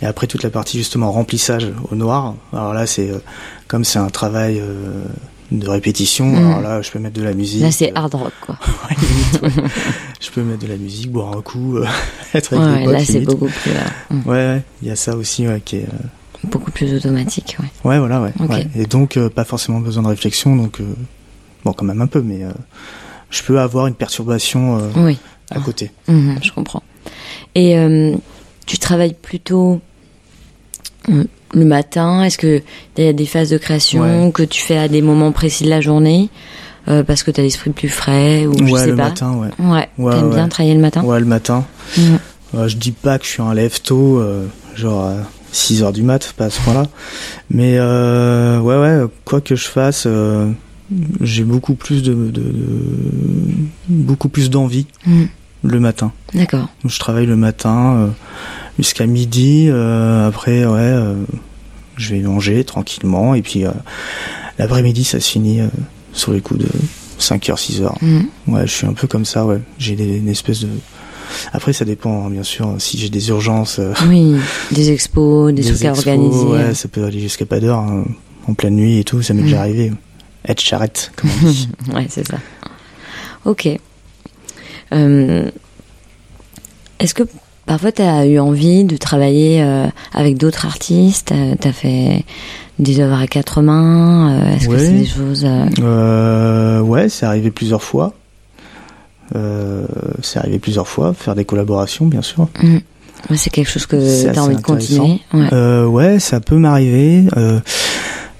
Et 0.00 0.06
après 0.06 0.28
toute 0.28 0.44
la 0.44 0.50
partie 0.50 0.78
justement 0.78 1.10
remplissage 1.10 1.66
au 1.90 1.96
noir. 1.96 2.36
Alors 2.52 2.72
là 2.74 2.86
c'est 2.86 3.10
euh, 3.10 3.18
comme 3.66 3.82
c'est 3.82 3.98
un 3.98 4.08
travail 4.10 4.60
euh, 4.60 5.02
de 5.58 5.68
répétition. 5.68 6.26
Mhm. 6.26 6.46
Alors 6.46 6.60
là 6.60 6.82
je 6.82 6.90
peux 6.90 6.98
mettre 6.98 7.14
de 7.18 7.22
la 7.22 7.32
musique. 7.34 7.62
Là, 7.62 7.70
c'est 7.70 7.90
euh, 7.90 7.94
hard 7.96 8.14
rock, 8.14 8.32
quoi. 8.40 8.58
ouais, 8.90 8.96
limite, 9.00 9.42
ouais. 9.42 9.64
je 10.20 10.30
peux 10.30 10.42
mettre 10.42 10.62
de 10.62 10.66
la 10.68 10.76
musique, 10.76 11.10
boire 11.10 11.36
un 11.36 11.42
coup, 11.42 11.76
euh, 11.76 11.86
être 12.34 12.54
avec 12.54 12.64
Ouais, 12.66 12.78
des 12.78 12.84
potes. 12.84 12.92
là, 12.92 13.04
c'est 13.04 13.20
beaucoup 13.20 13.46
plus, 13.46 13.70
euh, 13.70 14.14
mm, 14.14 14.28
Ouais, 14.28 14.62
il 14.82 14.88
y 14.88 14.90
a 14.90 14.96
ça 14.96 15.16
aussi 15.16 15.46
qui 15.64 15.76
est. 15.76 15.82
euh, 15.84 16.44
beaucoup 16.44 16.70
plus 16.70 16.92
automatique, 16.94 17.56
ouais. 17.60 17.90
Ouais, 17.90 17.98
voilà, 17.98 18.20
ouais. 18.20 18.32
Et 18.76 18.86
donc 18.86 19.16
euh, 19.16 19.28
pas 19.30 19.44
forcément 19.44 19.80
besoin 19.80 20.02
de 20.02 20.08
réflexion, 20.08 20.56
donc 20.56 20.80
bon 21.64 21.72
quand 21.72 21.84
même 21.86 22.02
un 22.02 22.06
peu, 22.06 22.20
mais 22.20 22.42
je 23.30 23.42
peux 23.42 23.58
avoir 23.60 23.86
une 23.86 23.94
perturbation 23.94 24.78
Oui. 24.96 25.18
à 25.50 25.60
côté. 25.60 25.90
Mhm, 26.08 26.38
je 26.42 26.52
comprends. 26.52 26.82
Et 27.54 27.76
tu 28.66 28.78
travailles 28.78 29.14
plutôt 29.14 29.80
le 31.54 31.64
matin 31.64 32.22
Est-ce 32.24 32.38
que 32.38 32.62
il 32.98 33.04
y 33.04 33.08
a 33.08 33.12
des 33.12 33.26
phases 33.26 33.50
de 33.50 33.58
création 33.58 34.24
Ouais. 34.26 34.32
que 34.32 34.42
tu 34.42 34.60
fais 34.60 34.76
à 34.78 34.88
des 34.88 35.02
moments 35.02 35.32
précis 35.32 35.64
de 35.64 35.70
la 35.70 35.80
journée 35.80 36.28
euh, 36.88 37.02
parce 37.02 37.22
que 37.22 37.30
tu 37.30 37.40
as 37.40 37.44
l'esprit 37.44 37.70
plus 37.70 37.88
frais 37.88 38.46
ou 38.46 38.52
je 38.58 38.72
ouais, 38.72 38.80
sais 38.80 38.86
le 38.88 38.96
pas 38.96 39.04
matin, 39.04 39.32
ouais. 39.36 39.48
Ouais, 39.58 39.88
Ouais, 39.98 40.12
t'aimes 40.14 40.30
bien 40.30 40.48
travailler 40.48 40.74
le 40.74 40.80
matin? 40.82 41.02
Ouais, 41.02 41.18
le 41.18 41.24
matin. 41.26 41.64
Mhm. 41.96 42.18
Euh, 42.56 42.68
je 42.68 42.76
dis 42.76 42.92
pas 42.92 43.18
que 43.18 43.24
je 43.24 43.30
suis 43.30 43.42
un 43.42 43.54
lève 43.54 43.80
tôt, 43.80 44.18
euh, 44.18 44.46
genre 44.76 45.04
à 45.06 45.14
6 45.50 45.82
heures 45.82 45.92
du 45.92 46.02
mat, 46.02 46.34
pas 46.36 46.46
à 46.46 46.50
ce 46.50 46.60
point-là. 46.60 46.84
Mais 47.50 47.76
euh, 47.78 48.60
ouais, 48.60 48.76
ouais, 48.76 49.06
quoi 49.24 49.40
que 49.40 49.56
je 49.56 49.66
fasse, 49.66 50.04
euh, 50.06 50.50
j'ai 51.22 51.42
beaucoup 51.44 51.74
plus 51.74 52.02
de, 52.02 52.12
de- 52.12 52.30
de- 52.30 52.52
beaucoup 53.88 54.28
plus 54.28 54.50
d'envie 54.50 54.86
Mhm. 55.06 55.28
Le 55.64 55.80
matin. 55.80 56.12
D'accord. 56.34 56.68
Je 56.84 56.98
travaille 56.98 57.26
le 57.26 57.36
matin 57.36 57.94
euh, 57.96 58.06
jusqu'à 58.78 59.06
midi. 59.06 59.66
euh, 59.68 60.28
après, 60.28 60.64
ouais, 60.66 60.78
euh, 60.78 61.14
je 61.96 62.14
vais 62.14 62.20
manger 62.20 62.62
tranquillement. 62.64 63.34
Et 63.34 63.42
puis 63.42 63.64
l'après-midi, 64.58 65.04
ça 65.04 65.20
se 65.20 65.30
finit 65.30 65.60
sur 66.12 66.32
les 66.32 66.40
coups 66.40 66.60
de 66.60 66.68
5 67.18 67.48
heures, 67.50 67.58
6 67.58 67.82
heures. 67.82 67.96
Mhm. 68.02 68.26
Ouais, 68.48 68.66
je 68.66 68.72
suis 68.72 68.86
un 68.86 68.92
peu 68.92 69.06
comme 69.06 69.24
ça, 69.24 69.44
ouais. 69.46 69.60
J'ai 69.78 69.96
des, 69.96 70.16
une 70.18 70.28
espèce 70.28 70.60
de. 70.60 70.68
Après, 71.52 71.72
ça 71.72 71.84
dépend, 71.84 72.26
hein, 72.26 72.30
bien 72.30 72.42
sûr. 72.42 72.74
Si 72.78 72.98
j'ai 72.98 73.08
des 73.08 73.28
urgences, 73.30 73.80
Oui, 74.08 74.36
des 74.72 74.90
expos, 74.92 75.52
des, 75.52 75.62
trucs 75.64 75.84
à 75.84 75.92
organiser. 75.92 76.44
Ouais, 76.44 76.74
ça 76.74 76.88
peut 76.88 77.04
aller 77.04 77.20
jusqu'à 77.20 77.46
pas 77.46 77.60
d'heure, 77.60 77.78
hein, 77.78 78.04
en 78.46 78.54
pleine 78.54 78.76
nuit 78.76 78.98
et 78.98 79.04
tout. 79.04 79.22
Ça 79.22 79.32
m'est 79.34 79.42
déjà 79.42 79.56
Mm. 79.56 79.60
arrivé. 79.60 79.92
Être 80.46 80.60
charrette, 80.60 81.10
comme 81.16 81.30
on 81.42 81.48
dit. 81.48 81.68
Ouais, 81.94 82.06
c'est 82.10 82.26
ça. 82.28 82.36
Ok. 83.46 83.68
Euh, 84.92 85.50
Est-ce 87.00 87.14
que 87.14 87.22
parfois 87.66 87.92
tu 87.92 88.02
as 88.02 88.26
eu 88.26 88.38
envie 88.38 88.84
de 88.84 88.96
travailler 88.96 89.62
euh, 89.62 89.86
avec 90.12 90.36
d'autres 90.36 90.66
artistes? 90.66 91.32
Tu 91.60 91.68
as 91.68 91.72
fait 91.72 92.24
des 92.78 93.00
œuvres 93.00 93.20
à 93.20 93.26
quatre 93.26 93.62
mains 93.62 94.32
euh, 94.38 94.54
Est-ce 94.56 94.68
que 94.68 94.72
Ouais. 94.72 94.78
c'est 94.78 94.92
des 94.92 95.06
choses. 95.06 95.44
euh, 95.44 95.66
Euh, 95.80 96.80
ouais, 96.80 97.08
c'est 97.08 97.26
arrivé 97.26 97.50
plusieurs 97.50 97.82
fois. 97.82 98.12
Euh, 99.34 99.86
c'est 100.22 100.38
arrivé 100.38 100.58
plusieurs 100.58 100.86
fois. 100.88 101.14
Faire 101.14 101.34
des 101.34 101.44
collaborations, 101.44 102.06
bien 102.06 102.22
sûr. 102.22 102.48
Ouais, 103.30 103.36
c'est 103.36 103.50
quelque 103.50 103.70
chose 103.70 103.86
que 103.86 103.96
tu 104.32 104.38
as 104.38 104.42
envie 104.42 104.56
de 104.56 104.60
continuer 104.60 105.20
ouais. 105.32 105.48
Euh, 105.52 105.86
ouais, 105.86 106.18
ça 106.20 106.40
peut 106.40 106.56
m'arriver. 106.58 107.24
Euh, 107.36 107.58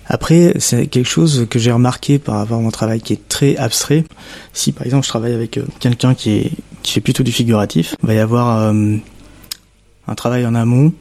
après, 0.06 0.54
c'est 0.58 0.86
quelque 0.86 1.08
chose 1.08 1.46
que 1.48 1.58
j'ai 1.58 1.72
remarqué 1.72 2.18
par 2.18 2.36
rapport 2.36 2.58
à 2.58 2.60
mon 2.60 2.70
travail 2.70 3.00
qui 3.00 3.12
est 3.14 3.28
très 3.28 3.56
abstrait. 3.56 4.04
Si 4.52 4.72
par 4.72 4.84
exemple 4.86 5.04
je 5.04 5.08
travaille 5.08 5.32
avec 5.32 5.56
euh, 5.58 5.64
quelqu'un 5.80 6.14
qui 6.14 6.30
est 6.32 6.50
qui 6.82 6.92
fait 6.92 7.00
plutôt 7.00 7.22
du 7.22 7.32
figuratif, 7.32 7.96
il 8.02 8.06
va 8.06 8.14
y 8.14 8.18
avoir 8.18 8.58
euh, 8.60 8.96
un 10.06 10.14
travail 10.14 10.44
en 10.46 10.54
amont 10.54 10.92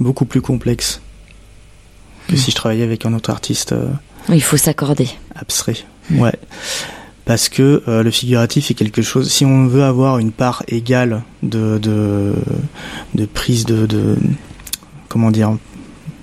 beaucoup 0.00 0.24
plus 0.24 0.40
complexe 0.40 1.00
que 2.28 2.34
Mm. 2.34 2.38
si 2.38 2.50
je 2.50 2.56
travaillais 2.56 2.82
avec 2.82 3.04
un 3.06 3.12
autre 3.14 3.30
artiste 3.30 3.72
euh, 3.72 3.86
Il 4.30 4.42
faut 4.42 4.56
s'accorder. 4.56 5.08
abstrait. 5.34 5.76
Ouais. 6.10 6.34
Parce 7.24 7.48
que 7.48 7.82
euh, 7.88 8.02
le 8.02 8.10
figuratif 8.10 8.70
est 8.70 8.74
quelque 8.74 9.02
chose. 9.02 9.30
Si 9.30 9.44
on 9.44 9.66
veut 9.66 9.84
avoir 9.84 10.18
une 10.18 10.32
part 10.32 10.62
égale 10.68 11.22
de 11.42 11.78
de, 11.78 12.34
de 13.14 13.26
prise 13.26 13.64
de, 13.66 13.84
de 13.86 14.16
comment 15.08 15.30
dire 15.30 15.56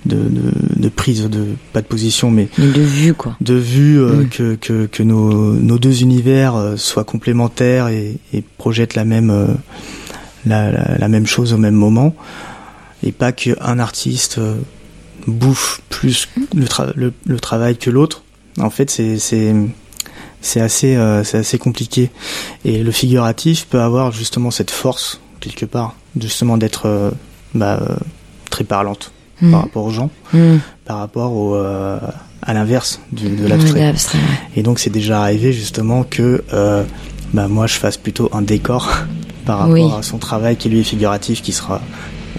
de, 0.06 0.16
de, 0.16 0.52
de 0.76 0.88
prise 0.88 1.24
de 1.30 1.46
pas 1.72 1.80
de 1.82 1.86
position 1.86 2.30
mais 2.30 2.48
Mais 2.58 2.66
de 2.72 2.82
vue, 2.82 3.14
quoi. 3.14 3.36
de 3.40 3.54
vue 3.54 4.00
euh, 4.00 4.22
Mm. 4.24 4.28
que, 4.28 4.54
que 4.56 4.86
que 4.86 5.02
nos 5.02 5.52
nos 5.54 5.78
deux 5.78 6.02
univers 6.02 6.54
euh, 6.56 6.76
soient 6.76 7.04
complémentaires 7.04 7.88
et, 7.88 8.18
et 8.32 8.42
projettent 8.58 8.94
la 8.94 9.04
même 9.04 9.30
euh, 9.30 9.46
la, 10.46 10.70
la, 10.70 10.98
la 10.98 11.08
même 11.08 11.26
chose 11.26 11.52
au 11.54 11.58
même 11.58 11.74
moment 11.74 12.14
et 13.02 13.12
pas 13.12 13.32
qu'un 13.32 13.78
artiste 13.78 14.38
euh, 14.38 14.56
bouffe 15.26 15.80
plus 15.88 16.28
le, 16.54 16.66
tra- 16.66 16.92
le, 16.94 17.12
le 17.26 17.40
travail 17.40 17.76
que 17.78 17.88
l'autre. 17.90 18.22
En 18.58 18.70
fait, 18.70 18.90
c'est 18.90 19.18
c'est 19.18 19.54
c'est 20.42 20.60
assez 20.60 20.98
c'est 21.24 21.38
assez 21.38 21.56
compliqué 21.58 22.10
et 22.66 22.82
le 22.82 22.90
figuratif 22.92 23.66
peut 23.70 23.80
avoir 23.80 24.12
justement 24.12 24.50
cette 24.50 24.70
force 24.70 25.20
quelque 25.40 25.64
part 25.64 25.96
justement 26.20 26.58
d'être 26.58 27.12
bah, 27.54 27.80
très 28.50 28.64
parlante 28.64 29.12
Hmm. 29.42 29.50
par 29.50 29.62
rapport 29.62 29.84
aux 29.84 29.90
gens, 29.90 30.10
Hmm. 30.32 30.56
par 30.84 30.98
rapport 30.98 31.32
au 31.32 31.54
euh, 31.56 31.98
à 32.42 32.52
l'inverse 32.54 33.00
de 33.12 33.46
l'abstrait. 33.46 33.92
ouais. 34.18 34.22
Et 34.56 34.62
donc 34.62 34.78
c'est 34.78 34.90
déjà 34.90 35.22
arrivé 35.22 35.52
justement 35.52 36.04
que 36.04 36.44
euh, 36.52 36.84
bah, 37.32 37.48
moi 37.48 37.66
je 37.66 37.74
fasse 37.74 37.96
plutôt 37.96 38.28
un 38.32 38.42
décor 38.42 38.90
par 39.46 39.58
rapport 39.60 39.74
Oui. 39.74 39.90
à 39.98 40.02
son 40.02 40.18
travail 40.18 40.56
qui 40.56 40.68
lui 40.68 40.80
est 40.80 40.84
figuratif, 40.84 41.42
qui 41.42 41.52
sera 41.52 41.80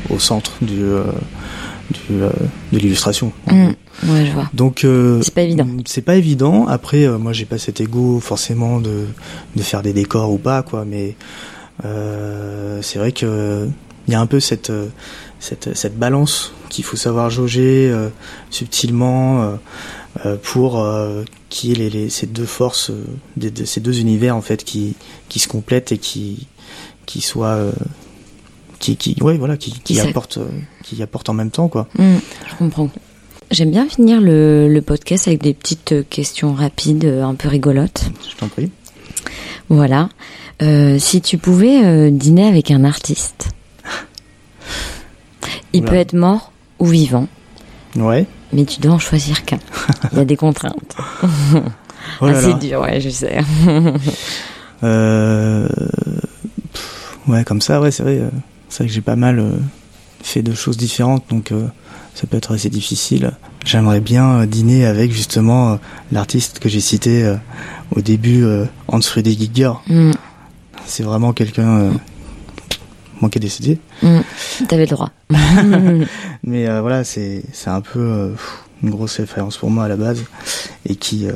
au 0.10 0.20
centre 0.20 0.52
du, 0.62 0.82
euh, 0.84 1.04
du, 2.10 2.18
de 2.72 2.78
l'illustration. 2.80 3.32
Ouais, 3.48 4.26
je 4.26 4.32
vois. 4.34 4.50
Donc 4.54 4.84
euh, 4.84 5.22
C'est 5.22 5.34
pas 5.34 5.42
évident. 5.42 5.68
C'est 5.86 6.02
pas 6.02 6.16
évident. 6.16 6.68
Après, 6.68 7.06
euh, 7.06 7.18
moi 7.18 7.34
j'ai 7.34 7.46
pas 7.46 7.58
cet 7.58 7.82
ego 7.82 8.20
forcément 8.20 8.80
de, 8.80 9.06
de 9.56 9.62
faire 9.64 9.82
des 9.82 9.94
décors 9.94 10.32
ou 10.32 10.38
pas 10.38 10.62
quoi, 10.64 10.86
mais 10.86 11.16
euh, 11.84 12.80
c'est 12.82 13.00
vrai 13.00 13.12
que 13.12 13.68
il 14.08 14.12
y 14.14 14.16
a 14.16 14.20
un 14.22 14.28
peu 14.28 14.40
cette 14.40 14.72
cette, 15.46 15.76
cette 15.78 15.98
balance 15.98 16.52
qu'il 16.70 16.84
faut 16.84 16.98
savoir 16.98 17.30
jauger 17.30 17.90
euh, 17.90 18.10
subtilement 18.50 19.44
euh, 19.44 19.56
euh, 20.26 20.38
pour 20.42 20.84
qu'il 21.50 21.70
y 21.70 21.74
ait 21.74 21.76
les, 21.76 21.90
les- 21.90 22.10
ces 22.10 22.26
deux 22.28 22.46
forces, 22.46 22.92
des- 23.38 23.52
de, 23.52 23.64
ces 23.66 23.80
deux 23.80 24.00
univers 24.00 24.36
en 24.36 24.42
fait 24.42 24.64
qui 24.64 24.96
qui 25.30 25.40
se 25.40 25.48
complètent 25.48 25.92
et 25.92 25.98
qui 25.98 26.48
qui 27.06 27.22
soient 27.22 27.60
qui 28.80 28.98
qui 28.98 29.16
ouais 29.22 29.38
voilà 29.38 29.58
qui, 29.58 29.72
qui 29.84 30.00
euh, 30.00 30.04
qui 30.84 31.02
apportent 31.04 31.30
en 31.30 31.34
même 31.34 31.52
temps 31.52 31.68
quoi. 31.68 31.88
Hmm, 31.98 32.18
je 32.50 32.56
comprends. 32.56 32.90
J'aime 33.52 33.70
bien 33.72 33.88
finir 33.88 34.22
le, 34.22 34.68
le 34.68 34.82
podcast 34.82 35.28
avec 35.28 35.42
des 35.44 35.54
petites 35.54 36.10
questions 36.10 36.54
rapides, 36.54 37.06
un 37.06 37.36
peu 37.36 37.48
rigolotes. 37.48 38.06
Je 38.30 38.36
t'en 38.36 38.48
prie. 38.48 38.72
Voilà. 39.70 40.10
Euh, 40.64 40.98
si 41.00 41.22
tu 41.22 41.38
pouvais 41.38 41.84
euh, 41.86 42.10
dîner 42.10 42.48
avec 42.48 42.72
un 42.72 42.84
artiste, 42.84 43.50
il 45.76 45.82
Oula. 45.84 45.92
peut 45.92 45.98
être 45.98 46.14
mort 46.14 46.52
ou 46.80 46.86
vivant, 46.88 47.28
Ouais. 47.96 48.26
mais 48.54 48.66
tu 48.66 48.80
dois 48.82 48.94
en 48.94 49.00
choisir 49.00 49.46
qu'un. 49.46 49.60
Il 50.12 50.18
y 50.18 50.22
a 50.22 50.26
des 50.26 50.38
contraintes. 50.38 50.96
Oh 52.22 52.28
là. 52.30 52.54
dur, 52.54 52.82
ouais, 52.82 53.02
je 53.02 53.10
sais. 53.10 53.40
Euh, 54.84 55.68
pff, 56.74 57.20
ouais, 57.28 57.44
comme 57.44 57.62
ça, 57.62 57.82
ouais, 57.82 57.92
c'est 57.92 58.04
vrai. 58.04 58.20
euh, 58.20 58.30
C'est 58.70 58.80
vrai 58.84 58.88
que 58.88 58.94
j'ai 58.94 59.02
pas 59.02 59.16
mal 59.16 59.40
euh, 59.40 59.52
fait 60.22 60.42
de 60.44 60.54
choses 60.54 60.78
différentes, 60.78 61.24
donc 61.30 61.52
euh, 61.52 61.66
ça 62.14 62.28
peut 62.28 62.38
être 62.38 62.54
assez 62.54 62.70
difficile. 62.70 63.32
J'aimerais 63.66 64.00
bien 64.02 64.46
dîner 64.46 64.86
avec 64.86 65.12
justement 65.12 65.80
l'artiste 66.12 66.60
que 66.60 66.70
j'ai 66.70 66.80
cité 66.80 67.36
au 67.96 68.02
début, 68.02 68.46
Hans 68.88 69.02
Friedrich 69.02 69.40
Giger. 69.40 69.72
Hmm, 69.88 70.12
C'est 70.86 71.02
vraiment 71.02 71.34
quelqu'un 71.34 71.90
moi 73.22 73.30
qui 73.30 73.38
est 73.38 73.42
décédé. 73.42 73.80
hmm, 74.02 74.20
T'avais 74.68 74.86
le 74.86 74.92
droit. 74.92 75.12
Mais 76.44 76.68
euh, 76.68 76.82
voilà, 76.82 77.04
c'est 77.04 77.44
c'est 77.54 77.70
un 77.70 77.82
peu 77.82 78.00
euh, 78.00 78.30
une 78.84 78.90
grosse 78.90 79.18
référence 79.18 79.58
pour 79.58 79.70
moi 79.70 79.86
à 79.86 79.88
la 79.88 79.96
base 79.98 80.24
et 80.88 80.96
qui 80.96 81.28
euh, 81.28 81.34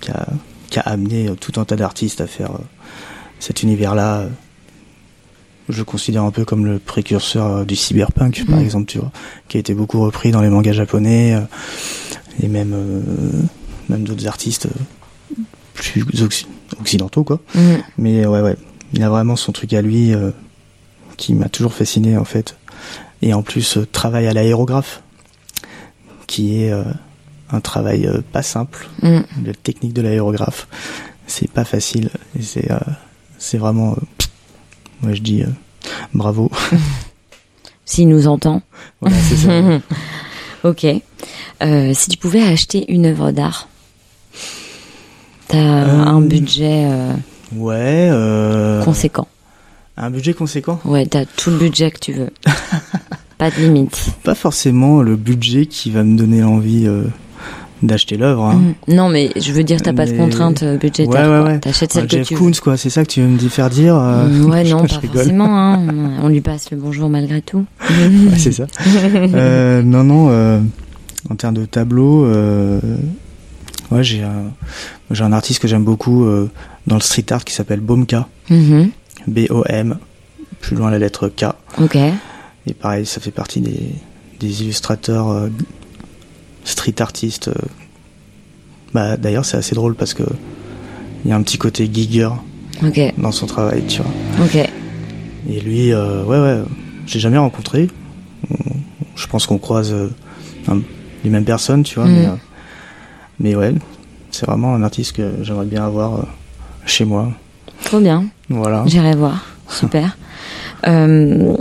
qui, 0.00 0.10
a, 0.10 0.26
qui 0.70 0.78
a 0.78 0.82
amené 0.82 1.30
tout 1.40 1.60
un 1.60 1.64
tas 1.64 1.76
d'artistes 1.76 2.20
à 2.20 2.26
faire 2.26 2.50
cet 3.38 3.62
univers-là 3.62 4.26
je 5.68 5.78
le 5.78 5.84
considère 5.84 6.22
un 6.22 6.30
peu 6.30 6.44
comme 6.44 6.64
le 6.64 6.78
précurseur 6.78 7.66
du 7.66 7.74
cyberpunk, 7.74 8.44
par 8.46 8.56
Mm. 8.58 8.62
exemple, 8.62 8.86
tu 8.86 8.98
vois, 8.98 9.10
qui 9.48 9.56
a 9.56 9.60
été 9.60 9.74
beaucoup 9.74 10.00
repris 10.00 10.30
dans 10.30 10.40
les 10.40 10.48
mangas 10.48 10.72
japonais 10.74 11.36
et 12.40 12.46
même 12.46 12.74
même 13.88 14.04
d'autres 14.04 14.28
artistes 14.28 14.68
plus 15.74 16.02
occ- 16.22 16.46
occidentaux, 16.80 17.24
quoi. 17.24 17.40
Mm. 17.56 17.60
Mais 17.98 18.26
ouais, 18.26 18.40
ouais, 18.42 18.56
il 18.92 19.02
a 19.02 19.08
vraiment 19.10 19.34
son 19.34 19.50
truc 19.50 19.72
à 19.72 19.82
lui 19.82 20.12
qui 21.16 21.34
m'a 21.34 21.48
toujours 21.48 21.72
fasciné 21.72 22.16
en 22.16 22.24
fait. 22.24 22.56
Et 23.22 23.32
en 23.34 23.42
plus, 23.42 23.78
euh, 23.78 23.86
travail 23.86 24.26
à 24.26 24.32
l'aérographe, 24.32 25.02
qui 26.26 26.62
est 26.62 26.70
euh, 26.70 26.84
un 27.50 27.60
travail 27.60 28.06
euh, 28.06 28.20
pas 28.32 28.42
simple. 28.42 28.88
Mm. 29.02 29.20
La 29.44 29.54
technique 29.54 29.92
de 29.92 30.02
l'aérographe, 30.02 30.68
c'est 31.26 31.50
pas 31.50 31.64
facile. 31.64 32.10
Et 32.38 32.42
c'est 32.42 32.68
c'est 33.38 33.58
vraiment, 33.58 33.96
moi 35.02 35.12
je 35.12 35.20
dis 35.20 35.44
bravo. 36.14 36.50
S'il 37.84 38.08
nous 38.08 38.26
entend. 38.26 38.62
voilà, 39.00 39.16
c'est 39.16 39.36
ça. 39.36 39.80
ok. 40.68 40.86
Euh, 41.62 41.92
si 41.94 42.10
tu 42.10 42.18
pouvais 42.18 42.42
acheter 42.42 42.92
une 42.92 43.06
œuvre 43.06 43.30
d'art, 43.30 43.68
t'as 45.48 45.58
un 45.58 46.20
budget 46.20 46.86
euh, 46.86 47.12
Ouais. 47.54 48.10
Conséquent. 48.84 49.28
Un 49.96 50.10
budget 50.10 50.34
conséquent? 50.34 50.80
Ouais, 50.84 51.06
t'as 51.06 51.24
tout 51.24 51.50
le 51.50 51.58
budget 51.58 51.90
que 51.90 51.98
tu 51.98 52.12
veux. 52.12 52.30
Pas 53.38 53.50
de 53.50 53.56
limite. 53.56 54.06
Pas 54.24 54.34
forcément 54.34 55.02
le 55.02 55.16
budget 55.16 55.66
qui 55.66 55.90
va 55.90 56.02
me 56.04 56.16
donner 56.16 56.42
envie 56.42 56.86
euh, 56.86 57.04
d'acheter 57.82 58.16
l'œuvre. 58.16 58.44
hein. 58.44 58.54
Mm. 58.88 58.94
Non, 58.94 59.08
mais 59.10 59.30
je 59.36 59.52
veux 59.52 59.62
dire, 59.62 59.82
t'as 59.82 59.92
pas 59.92 60.06
de 60.06 60.12
contrainte 60.16 60.62
euh, 60.62 60.78
budgétaire. 60.78 61.08
Ouais, 61.08 61.20
ouais, 61.36 61.42
quoi. 61.42 61.52
ouais. 61.52 61.58
T'achètes 61.60 61.92
celle 61.92 62.06
que 62.06 62.16
Jeff 62.16 62.28
tu 62.28 62.34
veux. 62.34 62.40
Koons, 62.40 62.52
quoi, 62.62 62.76
c'est 62.78 62.88
ça 62.88 63.04
que 63.04 63.10
tu 63.10 63.20
veux 63.20 63.26
me 63.28 63.36
dire- 63.36 63.50
faire 63.50 63.68
dire 63.68 63.94
euh, 63.96 64.26
Mm, 64.26 64.50
Ouais, 64.50 64.64
non, 64.70 64.86
pas 64.86 64.96
rigole. 64.98 65.16
forcément. 65.16 65.48
Hein. 65.74 65.82
On 66.22 66.28
lui 66.28 66.40
passe 66.40 66.70
le 66.70 66.78
bonjour 66.78 67.10
malgré 67.10 67.42
tout. 67.42 67.66
Ouais, 67.90 68.38
c'est 68.38 68.52
ça. 68.52 68.66
Euh, 68.86 69.82
non, 69.82 70.02
non. 70.04 70.62
en 71.28 71.34
termes 71.36 71.54
de 71.54 71.66
tableau, 71.66 72.26
ouais, 73.90 74.02
j'ai 74.02 74.22
un, 74.22 74.44
j'ai 75.10 75.24
un 75.24 75.32
artiste 75.32 75.60
que 75.60 75.68
j'aime 75.68 75.84
beaucoup 75.84 76.26
dans 76.86 76.94
le 76.96 77.00
street 77.02 77.26
art 77.30 77.44
qui 77.44 77.52
s'appelle 77.54 77.80
Bomka, 77.80 78.28
Mhm. 78.48 78.88
B-O-M, 79.26 79.98
plus 80.60 80.76
loin 80.76 80.90
la 80.90 80.98
lettre 80.98 81.28
K. 81.28 81.46
Ok. 81.80 81.96
Et 82.66 82.74
pareil, 82.74 83.06
ça 83.06 83.20
fait 83.20 83.30
partie 83.30 83.60
des, 83.60 83.80
des 84.40 84.62
illustrateurs 84.62 85.28
euh, 85.30 85.48
street 86.64 87.00
artistes. 87.00 87.48
euh. 87.48 87.54
Bah, 88.94 89.16
d'ailleurs, 89.16 89.44
c'est 89.44 89.56
assez 89.56 89.74
drôle 89.74 89.94
parce 89.94 90.14
que 90.14 90.24
il 91.24 91.30
y 91.30 91.32
a 91.32 91.36
un 91.36 91.42
petit 91.42 91.58
côté 91.58 91.88
gigger 91.92 92.30
Ok. 92.84 93.00
dans 93.18 93.32
son 93.32 93.46
travail, 93.46 93.84
tu 93.86 94.00
vois. 94.02 94.44
Ok. 94.44 94.56
Et 95.48 95.60
lui, 95.60 95.92
euh, 95.92 96.24
ouais, 96.24 96.38
ouais, 96.40 96.62
j'ai 97.06 97.20
jamais 97.20 97.38
rencontré. 97.38 97.88
On- 98.50 98.56
je 99.16 99.26
pense 99.26 99.46
qu'on 99.46 99.58
croise 99.58 99.92
euh, 99.92 100.08
un- 100.68 100.80
les 101.24 101.30
mêmes 101.30 101.44
personnes, 101.44 101.82
tu 101.82 101.96
vois. 101.96 102.06
Mhm. 102.06 102.14
Mais, 102.14 102.26
euh, 102.26 102.30
mais 103.40 103.54
ouais, 103.56 103.74
c'est 104.30 104.46
vraiment 104.46 104.74
un 104.74 104.82
artiste 104.82 105.12
que 105.16 105.36
j'aimerais 105.42 105.66
bien 105.66 105.84
avoir 105.86 106.26
chez 106.84 107.04
moi. 107.04 107.30
Trop 107.84 108.00
bien. 108.00 108.24
Voilà. 108.48 108.84
J'irai 108.86 109.14
voir. 109.16 109.44
Super. 109.68 110.16
Euh, 110.86 111.56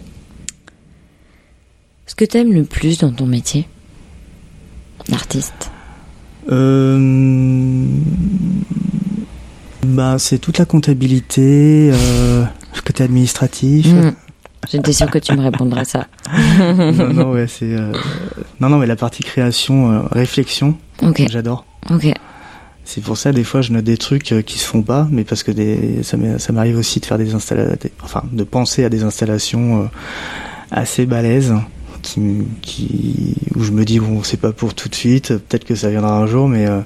ce 2.05 2.13
que 2.15 2.25
t'aimes 2.25 2.51
le 2.53 2.63
plus 2.63 2.99
dans 2.99 3.11
ton 3.11 3.25
métier 3.25 3.65
d'artiste? 5.09 5.71
Euh, 6.51 7.87
bah, 9.83 10.17
c'est 10.19 10.37
toute 10.37 10.57
la 10.59 10.65
comptabilité, 10.65 11.89
euh, 11.93 12.43
le 12.75 12.81
côté 12.81 13.03
administratif. 13.03 13.87
Mm. 13.87 14.11
J'étais 14.69 14.93
sûre 14.93 15.09
que 15.09 15.17
tu 15.17 15.33
me 15.35 15.41
répondrais 15.41 15.85
ça. 15.85 16.07
non, 16.67 17.13
non, 17.13 17.31
ouais, 17.31 17.47
c'est. 17.47 17.73
euh, 17.73 17.93
Non, 18.59 18.69
non, 18.69 18.77
mais 18.77 18.85
la 18.85 18.97
partie 18.97 19.23
création, 19.23 20.07
réflexion, 20.11 20.77
j'adore. 21.29 21.65
Ok. 21.89 22.11
C'est 22.87 23.01
pour 23.03 23.17
ça, 23.17 23.31
des 23.31 23.43
fois, 23.43 23.61
je 23.61 23.71
note 23.73 23.83
des 23.83 23.97
trucs 23.97 24.31
euh, 24.31 24.41
qui 24.43 24.59
se 24.59 24.65
font 24.65 24.83
pas, 24.83 25.07
mais 25.11 25.23
parce 25.23 25.41
que 25.43 25.51
des, 25.51 26.01
ça 26.03 26.17
m'arrive 26.53 26.77
aussi 26.77 26.99
de 26.99 27.05
faire 27.05 27.17
des 27.17 27.33
installations, 27.33 27.79
enfin, 28.03 28.23
de 28.31 28.43
penser 28.43 28.83
à 28.85 28.89
des 28.89 29.03
installations 29.03 29.81
euh, 29.83 29.85
assez 30.71 31.05
balèzes, 31.07 31.55
qui, 32.03 32.19
m- 32.19 32.45
qui, 32.61 33.35
où 33.55 33.63
je 33.63 33.71
me 33.71 33.85
dis, 33.85 33.99
bon, 33.99 34.21
c'est 34.23 34.37
pas 34.39 34.51
pour 34.51 34.75
tout 34.75 34.87
de 34.87 34.95
suite, 34.95 35.29
peut-être 35.29 35.65
que 35.65 35.73
ça 35.75 35.89
viendra 35.89 36.15
un 36.19 36.27
jour, 36.27 36.47
mais, 36.47 36.67
euh, 36.67 36.81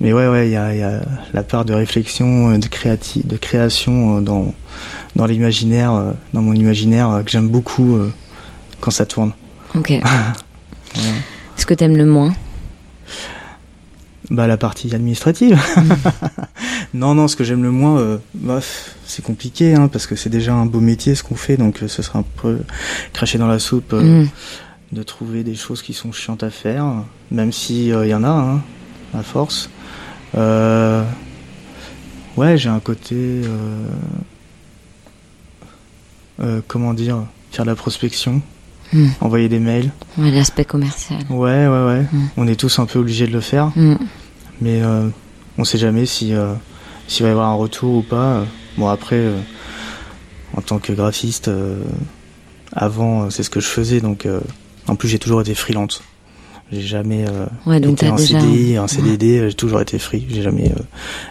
mais 0.00 0.12
ouais, 0.12 0.28
ouais, 0.28 0.46
il 0.48 0.52
y 0.52 0.56
a, 0.56 0.72
il 0.72 0.78
y 0.80 0.84
a 0.84 1.00
la 1.34 1.42
part 1.42 1.64
de 1.64 1.74
réflexion, 1.74 2.56
de, 2.56 2.66
créati 2.68 3.22
de 3.24 3.36
création 3.36 4.20
dans, 4.22 4.54
dans 5.16 5.26
l'imaginaire, 5.26 6.14
dans 6.32 6.42
mon 6.42 6.54
imaginaire, 6.54 7.22
que 7.24 7.30
j'aime 7.32 7.48
beaucoup 7.48 7.98
quand 8.80 8.92
ça 8.92 9.04
tourne. 9.04 9.32
Ok. 9.74 9.92
Ce 11.56 11.66
que 11.66 11.74
t'aimes 11.74 11.96
le 11.96 12.06
moins? 12.06 12.32
Bah 14.30 14.46
la 14.46 14.58
partie 14.58 14.94
administrative. 14.94 15.58
non 16.94 17.14
non, 17.14 17.28
ce 17.28 17.36
que 17.36 17.44
j'aime 17.44 17.62
le 17.62 17.70
moins, 17.70 17.98
euh, 17.98 18.18
bah, 18.34 18.60
c'est 19.06 19.24
compliqué 19.24 19.74
hein, 19.74 19.88
parce 19.88 20.06
que 20.06 20.16
c'est 20.16 20.28
déjà 20.28 20.52
un 20.52 20.66
beau 20.66 20.80
métier 20.80 21.14
ce 21.14 21.22
qu'on 21.22 21.34
fait, 21.34 21.56
donc 21.56 21.82
euh, 21.82 21.88
ce 21.88 22.02
serait 22.02 22.18
un 22.18 22.24
peu 22.36 22.58
cracher 23.14 23.38
dans 23.38 23.46
la 23.46 23.58
soupe 23.58 23.94
euh, 23.94 24.24
Mm. 24.24 24.28
de 24.92 25.02
trouver 25.02 25.44
des 25.44 25.54
choses 25.54 25.80
qui 25.82 25.94
sont 25.94 26.12
chiantes 26.12 26.42
à 26.42 26.50
faire, 26.50 26.84
même 27.30 27.52
si 27.52 27.88
il 27.88 28.06
y 28.06 28.14
en 28.14 28.22
a, 28.24 28.28
hein, 28.28 28.62
à 29.14 29.22
force. 29.22 29.70
Ouais, 32.36 32.56
j'ai 32.56 32.68
un 32.68 32.80
côté, 32.80 33.42
comment 36.68 36.94
dire, 36.94 37.24
faire 37.50 37.64
de 37.64 37.70
la 37.70 37.76
prospection, 37.76 38.42
Mm. 38.92 39.06
envoyer 39.20 39.48
des 39.48 39.58
mails. 39.58 39.90
Ouais, 40.16 40.30
l'aspect 40.30 40.64
commercial. 40.64 41.20
Ouais 41.30 41.66
ouais 41.68 41.84
ouais, 41.86 42.02
Mm. 42.12 42.28
on 42.36 42.46
est 42.48 42.56
tous 42.58 42.78
un 42.78 42.86
peu 42.86 42.98
obligés 42.98 43.26
de 43.26 43.32
le 43.32 43.40
faire. 43.40 43.66
Mm. 43.76 43.94
mais 44.60 44.82
euh, 44.82 45.08
on 45.58 45.64
sait 45.64 45.78
jamais 45.78 46.06
si 46.06 46.32
euh, 46.34 46.54
s'il 47.06 47.22
va 47.24 47.28
y 47.28 47.32
avoir 47.32 47.48
un 47.48 47.54
retour 47.54 47.96
ou 47.96 48.02
pas. 48.02 48.44
Bon 48.76 48.88
après, 48.88 49.16
euh, 49.16 49.38
en 50.56 50.60
tant 50.62 50.78
que 50.78 50.92
graphiste, 50.92 51.50
avant 52.72 53.30
c'est 53.30 53.42
ce 53.42 53.50
que 53.50 53.60
je 53.60 53.66
faisais, 53.66 54.00
donc 54.00 54.26
en 54.86 54.94
plus 54.96 55.08
j'ai 55.08 55.18
toujours 55.18 55.40
été 55.40 55.54
freelance. 55.54 56.02
J'ai 56.70 56.82
jamais 56.82 57.24
euh, 57.26 57.46
Ouais, 57.64 57.80
donc 57.80 57.94
été 57.94 58.10
en 58.10 58.16
déjà. 58.16 58.40
CDI, 58.40 58.76
un 58.76 58.86
CDD, 58.86 59.38
euh, 59.38 59.48
j'ai 59.48 59.54
toujours 59.54 59.80
été 59.80 59.98
free. 59.98 60.26
J'ai 60.28 60.42
jamais 60.42 60.70
euh, 60.70 60.82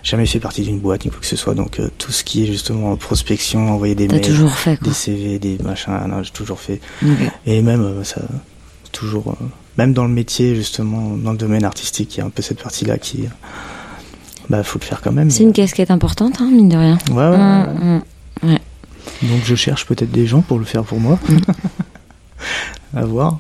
jamais 0.02 0.26
fait 0.26 0.40
partie 0.40 0.64
d'une 0.64 0.80
boîte 0.80 1.06
ni 1.06 1.12
quoi 1.12 1.20
que 1.20 1.28
ce 1.28 1.36
soit. 1.36 1.54
Donc 1.54 1.80
euh, 1.80 1.90
tout 1.98 2.12
ce 2.12 2.24
qui 2.24 2.44
est 2.44 2.48
justement 2.48 2.96
prospection, 2.96 3.72
envoyer 3.72 3.94
des 3.94 4.08
mails, 4.08 4.22
toujours 4.22 4.56
fait 4.56 4.78
quoi. 4.78 4.88
des 4.88 4.94
CV, 4.94 5.38
des 5.38 5.60
machins, 5.64 5.94
non, 6.08 6.24
j'ai 6.24 6.32
toujours 6.32 6.60
fait. 6.60 6.82
Et 7.46 7.62
même 7.62 8.04
ça, 8.04 8.22
toujours, 8.92 9.38
même 9.78 9.94
dans 9.94 10.06
le 10.06 10.14
métier 10.14 10.56
justement, 10.56 11.16
dans 11.18 11.32
le 11.32 11.38
domaine 11.38 11.66
artistique, 11.66 12.16
il 12.16 12.20
y 12.20 12.22
a 12.24 12.26
un 12.26 12.32
peu 12.32 12.42
cette 12.42 12.62
partie-là 12.62 12.98
qui, 12.98 13.26
bah, 14.50 14.64
faut 14.64 14.80
le 14.80 14.86
faire 14.86 15.02
quand 15.02 15.12
même. 15.12 15.30
C'est 15.30 15.44
une 15.44 15.54
casquette 15.54 15.92
importante, 15.92 16.42
hein, 16.42 16.50
mine 16.52 16.70
de 16.70 16.78
rien. 16.78 16.98
Ouais, 17.12 17.16
ouais, 17.16 17.30
ouais, 17.30 17.38
ouais. 17.38 18.02
Mm, 18.44 18.54
mm. 18.54 18.58
Donc 19.30 19.42
je 19.46 19.56
cherche 19.56 19.86
peut-être 19.86 20.12
des 20.12 20.26
gens 20.26 20.42
pour 20.42 20.58
le 20.58 20.66
faire 20.66 20.84
pour 20.84 21.00
moi. 21.00 21.20
Mm. 21.30 21.38
à 22.98 23.06
voir. 23.06 23.40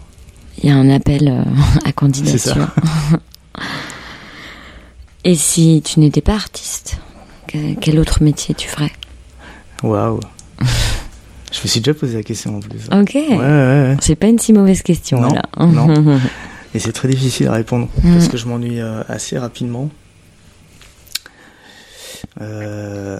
Il 0.64 0.70
y 0.70 0.72
a 0.72 0.76
un 0.76 0.89
appel 0.89 1.28
euh, 1.28 1.43
à 1.86 1.91
candidature. 1.91 2.39
ça. 2.39 2.74
Et 5.24 5.36
si 5.36 5.82
tu 5.84 5.99
n'étais 5.99 6.22
pas 6.22 6.36
artiste, 6.36 6.97
que- 7.47 7.74
quel 7.76 7.99
autre 7.99 8.24
métier 8.24 8.55
tu 8.55 8.68
ferais? 8.68 8.91
Waouh. 9.84 10.20
je 11.51 11.62
me 11.64 11.68
suis 11.68 11.80
déjà 11.82 11.93
posé 11.93 12.16
la 12.16 12.24
question 12.24 12.58
en 12.58 12.60
plus. 12.60 12.86
Ok. 12.91 13.12
Ouais, 13.16 13.28
ouais, 13.30 13.38
ouais. 13.38 13.97
C'est 14.01 14.16
pas 14.16 14.28
une 14.28 14.39
si 14.39 14.53
mauvaise 14.53 14.82
question 14.82 15.20
Non, 15.22 15.30
là. 15.34 15.43
non. 15.66 16.20
Et 16.74 16.80
c'est 16.80 16.91
très 16.93 17.08
difficile 17.08 17.47
à 17.47 17.53
répondre 17.53 17.88
Mm. 18.03 18.14
parce 18.14 18.28
que 18.30 18.38
je 18.38 18.45
m'ennuie 18.47 18.80
euh, 18.80 19.03
assez 19.08 19.38
rapidement. 19.38 19.89
Euh, 22.41 23.20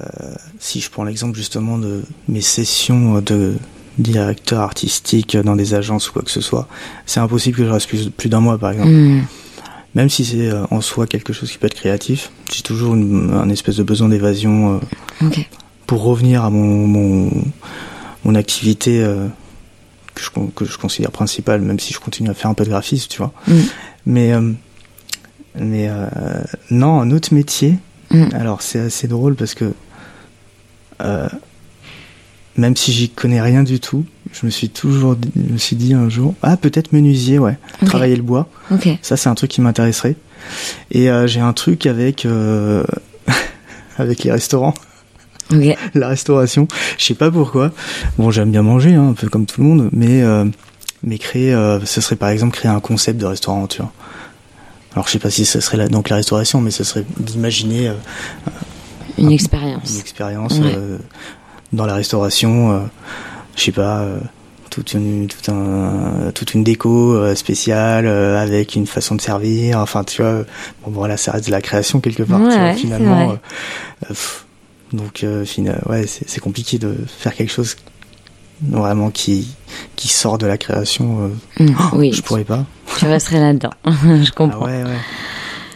si 0.59 0.79
je 0.79 0.89
prends 0.89 1.03
l'exemple 1.03 1.35
justement 1.38 1.77
de 1.77 2.03
mes 2.27 2.41
sessions 2.41 3.19
de 3.21 3.55
directeur 3.97 4.59
artistique 4.61 5.35
dans 5.37 5.55
des 5.55 5.73
agences 5.73 6.09
ou 6.09 6.13
quoi 6.13 6.21
que 6.21 6.31
ce 6.31 6.41
soit, 6.41 6.67
c'est 7.05 7.19
impossible 7.19 7.57
que 7.57 7.65
je 7.65 7.69
reste 7.69 7.87
plus, 7.87 8.09
plus 8.09 8.29
d'un 8.29 8.39
mois 8.39 8.57
par 8.57 8.71
exemple. 8.71 8.89
Mm. 8.91 9.25
Même 9.95 10.09
si 10.09 10.25
c'est 10.25 10.49
euh, 10.49 10.65
en 10.69 10.81
soi 10.81 11.07
quelque 11.07 11.33
chose 11.33 11.51
qui 11.51 11.57
peut 11.57 11.67
être 11.67 11.73
créatif, 11.75 12.29
j'ai 12.53 12.61
toujours 12.61 12.93
une- 12.95 13.31
un 13.33 13.49
espèce 13.49 13.77
de 13.77 13.83
besoin 13.83 14.09
d'évasion 14.09 14.79
euh, 15.21 15.27
pour 15.87 16.03
revenir 16.03 16.43
à 16.43 16.49
mon, 16.49 16.85
mon, 16.87 17.31
mon 18.23 18.35
activité 18.35 19.01
euh, 19.03 19.27
que, 20.13 20.21
je, 20.21 20.29
que 20.55 20.65
je 20.65 20.77
considère 20.77 21.11
principale, 21.11 21.61
même 21.61 21.79
si 21.79 21.93
je 21.93 21.99
continue 21.99 22.29
à 22.29 22.33
faire 22.35 22.51
un 22.51 22.53
peu 22.53 22.63
de 22.65 22.69
graphisme, 22.69 23.07
tu 23.09 23.17
vois. 23.17 23.33
Mm. 23.47 23.53
Mais, 24.05 24.31
mais 25.59 25.89
non, 26.69 27.01
un 27.01 27.11
autre 27.11 27.33
métier, 27.33 27.75
Mm. 28.09 28.29
alors 28.35 28.61
c'est 28.61 28.79
assez 28.79 29.07
drôle 29.09 29.35
parce 29.35 29.53
que 29.53 29.73
même 32.58 32.76
si 32.76 32.91
j'y 32.91 33.10
connais 33.10 33.41
rien 33.41 33.64
du 33.64 33.80
tout, 33.80 34.03
je 34.34 34.45
me 34.45 34.51
suis 34.51 34.70
toujours 34.70 35.16
dit, 35.16 35.30
je 35.36 35.53
me 35.53 35.58
suis 35.58 35.76
dit 35.76 35.93
un 35.93 36.10
jour, 36.10 36.34
ah 36.41 36.58
peut-être 36.58 36.91
menuisier, 36.91 37.39
ouais, 37.39 37.58
travailler 37.86 38.16
le 38.16 38.24
bois. 38.24 38.49
Ok. 38.72 38.89
Ça, 39.01 39.16
c'est 39.18 39.30
un 39.30 39.36
truc 39.36 39.51
qui 39.51 39.62
m'intéresserait. 39.62 40.16
Et 40.91 41.10
euh, 41.10 41.28
j'ai 41.28 41.39
un 41.39 41.53
truc 41.53 41.86
avec 41.86 42.26
euh, 42.26 42.84
avec 43.97 44.24
les 44.24 44.32
restaurants. 44.32 44.74
La 45.93 46.08
restauration. 46.10 46.68
Je 46.97 47.05
sais 47.05 47.14
pas 47.14 47.32
pourquoi. 47.32 47.72
Bon, 48.18 48.32
j'aime 48.32 48.51
bien 48.51 48.64
manger, 48.64 48.95
hein, 48.95 49.10
un 49.10 49.14
peu 49.14 49.30
comme 49.30 49.45
tout 49.45 49.62
le 49.62 49.68
monde, 49.68 49.89
mais 49.93 50.22
euh, 50.24 50.45
mais 51.03 51.18
créer, 51.20 51.53
ce 51.86 52.01
serait 52.01 52.16
par 52.18 52.30
exemple 52.30 52.58
créer 52.58 52.72
un 52.72 52.80
concept 52.80 53.20
de 53.20 53.26
restaurant, 53.26 53.68
tu 53.68 53.82
vois. 53.82 53.91
Alors 54.93 55.08
je 55.08 55.14
sais 55.14 55.20
pas 55.20 55.30
si 55.30 55.45
ce 55.45 55.60
serait 55.60 55.78
la, 55.78 55.88
donc 55.88 56.10
la 56.10 56.16
restauration, 56.18 56.60
mais 56.60 56.72
ce 56.72 56.84
serait 56.84 57.05
d'imaginer 57.20 57.91
Une 59.18 59.26
une 59.28 59.32
expérience. 59.32 59.99
expérience 59.99 60.58
Ouais. 60.60 60.76
Dans 61.74 61.86
la 61.86 61.93
restauration. 61.95 62.72
euh, 62.72 62.80
je 63.55 63.63
sais 63.63 63.72
pas. 63.72 63.99
euh, 64.01 64.20
toute 64.70 64.93
une, 64.93 65.28
tout 65.28 65.51
un, 65.51 66.32
toute 66.36 66.53
une 66.53 66.63
déco 66.63 67.13
euh, 67.15 67.34
spéciale 67.34 68.05
avec 68.07 68.76
une 68.76 68.86
façon 68.86 69.15
de 69.15 69.22
servir. 69.22 69.80
Enfin, 69.80 70.03
tu 70.03 70.22
vois, 70.22 70.43
bon, 70.86 70.91
voilà, 70.91 71.18
ça 71.18 71.32
reste 71.32 71.47
de 71.47 71.51
la 71.51 71.61
création 71.61 71.99
quelque 71.99 72.22
part. 72.22 72.39
tu 72.41 72.59
vois, 72.59 72.74
finalement, 72.74 73.38
pff, 74.07 74.45
donc, 74.93 75.26
ouais, 75.26 76.05
c'est 76.07 76.39
compliqué 76.39 76.78
de 76.78 76.95
faire 77.07 77.34
quelque 77.34 77.51
chose 77.51 77.76
vraiment 78.61 79.09
qui 79.09 79.47
qui 79.95 80.09
sort 80.09 80.38
de 80.38 80.45
la 80.45 80.57
création. 80.59 81.32
euh, 81.59 81.63
Mm, 81.63 81.76
oui, 81.93 82.11
Je 82.13 82.22
pourrais 82.22 82.43
pas. 82.43 82.63
tu 82.99 83.05
resterais 83.05 83.39
là-dedans. 83.39 83.72
Je 83.86 84.30
Ah 84.30 84.34
comprends. 84.36 84.65
ouais, 84.65 84.84
ouais. 84.84 84.97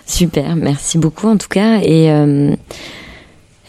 Super, 0.05 0.55
merci 0.55 0.97
beaucoup 0.99 1.27
en 1.27 1.37
tout 1.37 1.47
cas. 1.49 1.79
Et 1.81 2.11
euh, 2.11 2.55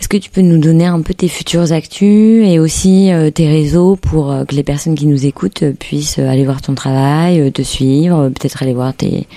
est-ce 0.02 0.08
que 0.08 0.16
tu 0.16 0.30
peux 0.30 0.40
nous 0.40 0.58
donner 0.58 0.86
un 0.86 1.00
peu 1.00 1.14
tes 1.14 1.28
futures 1.28 1.70
actus 1.70 2.44
et 2.44 2.58
aussi 2.58 3.12
euh, 3.12 3.30
tes 3.30 3.46
réseaux 3.46 3.94
pour 3.94 4.32
euh, 4.32 4.44
que 4.44 4.52
les 4.56 4.64
personnes 4.64 4.96
qui 4.96 5.06
nous 5.06 5.26
écoutent 5.26 5.62
euh, 5.62 5.72
puissent 5.78 6.18
aller 6.18 6.44
voir 6.44 6.60
ton 6.60 6.74
travail, 6.74 7.52
te 7.52 7.62
suivre, 7.62 8.28
peut-être 8.30 8.64
aller 8.64 8.74
voir 8.74 8.94
tes, 8.94 9.28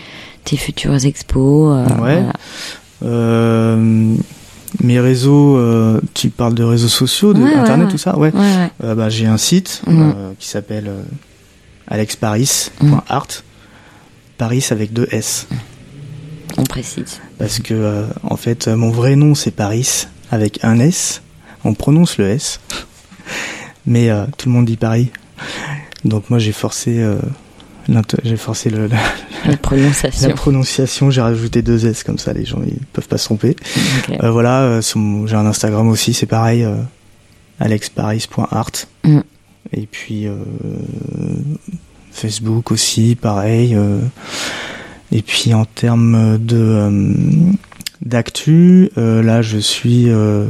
tes 0.43 0.57
futures 0.57 1.05
expos 1.05 1.86
Ouais. 2.01 2.24
voilà. 2.99 3.78
Mes 4.82 4.99
réseaux, 4.99 5.55
euh, 5.55 6.01
tu 6.16 6.30
parles 6.30 6.55
de 6.55 6.63
réseaux 6.63 6.88
sociaux, 6.88 7.36
de 7.36 7.43
Ouais, 7.43 7.49
ouais, 7.51 7.55
internet, 7.55 7.86
ouais. 7.86 7.91
tout 7.91 7.99
ça, 7.99 8.18
ouais. 8.18 8.32
Euh, 8.84 8.95
bah, 8.95 9.09
j'ai 9.09 9.28
un 9.28 9.38
site 9.38 9.84
euh, 9.88 10.32
qui 10.39 10.47
s'appelle 10.47 10.89
alexparis.art. 11.88 13.28
Paris 14.39 14.66
avec 14.72 14.91
deux 14.93 15.07
S. 15.11 15.47
On 16.57 16.63
précise. 16.63 17.22
Parce 17.38 17.59
que, 17.59 18.05
en 18.24 18.36
fait, 18.36 18.68
mon 18.68 18.89
vrai 18.89 19.16
nom 19.16 19.36
c'est 19.36 19.51
Paris 19.51 20.07
avec 20.36 20.64
un 20.64 20.80
S. 20.80 21.22
On 21.64 21.74
prononce 21.74 22.18
le 22.20 22.30
S. 22.30 22.60
Mais 23.88 24.10
euh, 24.10 24.26
tout 24.38 24.50
le 24.50 24.54
monde 24.54 24.66
dit 24.66 24.78
Paris. 24.78 25.12
Donc 26.04 26.30
moi 26.30 26.38
j'ai 26.38 26.52
forcé, 26.52 27.00
euh, 27.00 27.20
j'ai 28.24 28.38
forcé 28.38 28.70
le, 28.70 28.88
la, 28.88 28.98
La 29.48 29.58
prononciation. 29.58 30.28
la 30.30 30.36
prononciation, 30.36 31.10
j'ai 31.10 31.22
rajouté 31.22 31.62
deux 31.62 31.88
S 31.88 32.04
comme 32.04 32.20
ça, 32.20 32.34
les 32.34 32.46
gens 32.46 32.62
ils 32.66 32.86
peuvent 32.94 33.08
pas 33.08 33.18
se 33.18 33.26
tromper. 33.26 33.56
Euh, 34.22 34.30
voilà, 34.30 34.62
euh, 34.62 34.82
j'ai 35.26 35.36
un 35.36 35.46
Instagram 35.46 35.88
aussi, 35.88 36.14
c'est 36.14 36.28
pareil, 36.28 36.66
alexparis.art. 37.60 38.72
Mm. 39.04 39.20
Et 39.74 39.88
puis 39.88 40.28
Facebook 42.12 42.72
aussi, 42.72 43.16
pareil. 43.16 43.76
et 45.12 45.22
puis 45.24 45.54
en 45.56 45.66
termes 45.66 46.38
de 46.38 47.52
d'actu, 48.02 48.89
euh, 48.98 49.22
là 49.24 49.41
je 49.41 49.58
suis 49.58 50.10
euh, 50.10 50.48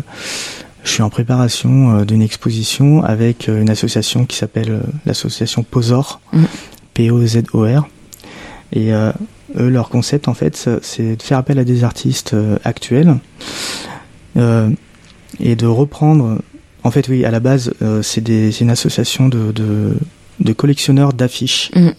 je 0.84 0.90
suis 0.92 1.02
en 1.04 1.10
préparation 1.10 1.98
euh, 2.00 2.06
d'une 2.06 2.22
exposition 2.22 3.04
avec 3.04 3.48
une 3.48 3.70
association 3.70 4.26
qui 4.26 4.38
s'appelle 4.38 4.82
l'association 5.06 5.64
Posor, 5.64 6.22
Mm. 6.34 6.44
P-O-Z-O-R. 6.94 7.88
Et 8.74 8.94
euh, 8.94 9.12
eux, 9.58 9.70
leur 9.70 9.90
concept, 9.90 10.28
en 10.28 10.34
fait, 10.34 10.70
c'est 10.82 11.16
de 11.18 11.22
faire 11.22 11.38
appel 11.38 11.60
à 11.60 11.64
des 11.64 11.84
artistes 11.84 12.34
euh, 12.34 12.58
actuels 12.64 13.18
euh, 14.38 14.70
et 15.40 15.56
de 15.56 15.68
reprendre. 15.68 16.40
En 16.84 16.92
fait, 16.92 17.08
oui, 17.10 17.26
à 17.26 17.32
la 17.32 17.40
base, 17.40 17.74
c'est 18.04 18.28
une 18.62 18.70
association 18.70 19.28
de, 19.28 19.52
de, 19.52 19.98
de 20.40 20.54
collectionneurs 20.54 21.14
d'affiches, 21.14 21.72
Mm. 21.76 21.90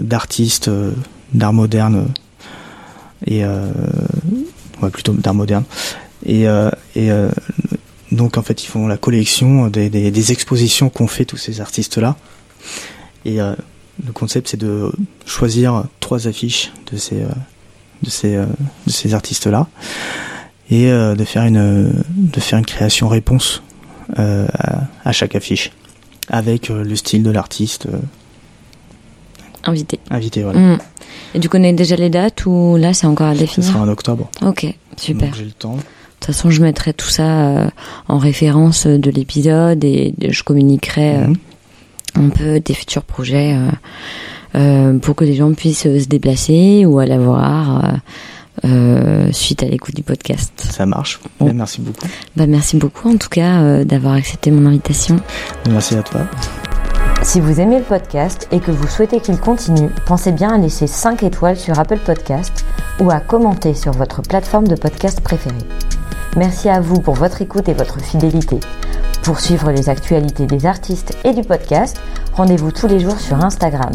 d'artistes, 0.00 0.70
d'art 1.34 1.52
moderne 1.52 2.06
et 3.26 3.44
euh, 3.44 3.70
ouais, 4.80 4.90
plutôt 4.90 5.12
d'art 5.12 5.34
moderne. 5.34 5.64
Et, 6.24 6.46
euh, 6.46 6.70
et 6.94 7.10
euh, 7.10 7.30
donc, 8.10 8.36
en 8.36 8.42
fait, 8.42 8.62
ils 8.62 8.66
font 8.66 8.86
la 8.86 8.96
collection 8.96 9.68
des, 9.68 9.88
des, 9.88 10.32
expositions 10.32 10.90
qu'ont 10.90 11.06
fait 11.06 11.24
tous 11.24 11.36
ces 11.36 11.60
artistes-là. 11.60 12.16
Et 13.24 13.38
le 13.38 14.12
concept, 14.12 14.48
c'est 14.48 14.56
de 14.56 14.92
choisir 15.26 15.84
trois 16.00 16.26
affiches 16.26 16.72
de 16.92 16.96
ces, 16.96 17.22
de 18.02 18.10
ces, 18.10 18.36
de 18.36 18.90
ces 18.90 19.14
artistes-là 19.14 19.68
et 20.70 20.90
euh, 20.90 21.14
de 21.14 21.24
faire 21.24 21.44
une, 21.44 21.92
de 22.16 22.40
faire 22.40 22.58
une 22.58 22.66
création 22.66 23.08
réponse 23.08 23.62
à, 24.16 25.12
chaque 25.12 25.34
affiche 25.34 25.72
avec 26.28 26.68
le 26.68 26.96
style 26.96 27.22
de 27.22 27.30
l'artiste 27.30 27.88
Invité. 29.64 30.00
invité. 30.10 30.42
Voilà. 30.42 30.58
Mm. 30.58 30.78
Et 31.34 31.40
tu 31.40 31.48
connais 31.48 31.72
déjà 31.72 31.96
les 31.96 32.10
dates 32.10 32.46
ou 32.46 32.76
là 32.76 32.92
c'est 32.94 33.06
encore 33.06 33.28
à 33.28 33.34
Ce 33.34 33.38
définir 33.40 33.68
sera 33.70 33.80
en 33.80 33.88
octobre. 33.88 34.28
Ok, 34.42 34.66
super. 34.96 35.32
J'ai 35.34 35.44
le 35.44 35.50
temps. 35.52 35.74
De 35.76 36.26
toute 36.26 36.34
façon, 36.36 36.50
je 36.50 36.62
mettrai 36.62 36.92
tout 36.94 37.08
ça 37.08 37.22
euh, 37.48 37.66
en 38.08 38.18
référence 38.18 38.86
de 38.86 39.10
l'épisode 39.10 39.82
et 39.84 40.14
je 40.28 40.42
communiquerai 40.42 41.16
euh, 41.16 41.26
Mhm. 41.26 42.26
un 42.26 42.28
peu 42.28 42.60
tes 42.60 42.74
futurs 42.74 43.02
projets 43.02 43.56
euh, 43.56 43.70
euh, 44.56 44.98
pour 44.98 45.14
que 45.16 45.24
les 45.24 45.34
gens 45.34 45.52
puissent 45.54 45.86
euh, 45.86 45.98
se 45.98 46.06
déplacer 46.06 46.84
ou 46.86 46.98
aller 47.00 47.16
voir 47.18 47.84
euh, 47.84 48.68
euh, 48.68 49.32
suite 49.32 49.62
à 49.62 49.66
l'écoute 49.66 49.96
du 49.96 50.02
podcast. 50.02 50.52
Ça 50.70 50.84
marche. 50.86 51.18
Bon. 51.40 51.46
Ben, 51.46 51.56
merci 51.56 51.80
beaucoup. 51.80 52.06
Bah, 52.36 52.46
merci 52.46 52.76
beaucoup 52.76 53.08
en 53.10 53.16
tout 53.16 53.30
cas 53.30 53.60
euh, 53.62 53.84
d'avoir 53.84 54.14
accepté 54.14 54.50
mon 54.50 54.66
invitation. 54.68 55.16
Merci 55.70 55.94
à 55.96 56.02
toi. 56.02 56.20
Si 57.22 57.40
vous 57.40 57.60
aimez 57.60 57.78
le 57.78 57.84
podcast 57.84 58.48
et 58.50 58.58
que 58.58 58.72
vous 58.72 58.88
souhaitez 58.88 59.20
qu'il 59.20 59.38
continue, 59.38 59.90
pensez 60.06 60.32
bien 60.32 60.52
à 60.52 60.58
laisser 60.58 60.88
5 60.88 61.22
étoiles 61.22 61.56
sur 61.56 61.78
Apple 61.78 61.98
Podcast 61.98 62.64
ou 63.00 63.10
à 63.10 63.20
commenter 63.20 63.74
sur 63.74 63.92
votre 63.92 64.22
plateforme 64.22 64.66
de 64.66 64.74
podcast 64.74 65.20
préférée. 65.20 65.54
Merci 66.36 66.68
à 66.68 66.80
vous 66.80 67.00
pour 67.00 67.14
votre 67.14 67.40
écoute 67.40 67.68
et 67.68 67.74
votre 67.74 68.00
fidélité. 68.00 68.58
Pour 69.22 69.38
suivre 69.38 69.70
les 69.70 69.88
actualités 69.88 70.46
des 70.46 70.66
artistes 70.66 71.16
et 71.22 71.32
du 71.32 71.42
podcast, 71.42 71.96
rendez-vous 72.32 72.72
tous 72.72 72.88
les 72.88 72.98
jours 72.98 73.20
sur 73.20 73.36
Instagram. 73.36 73.92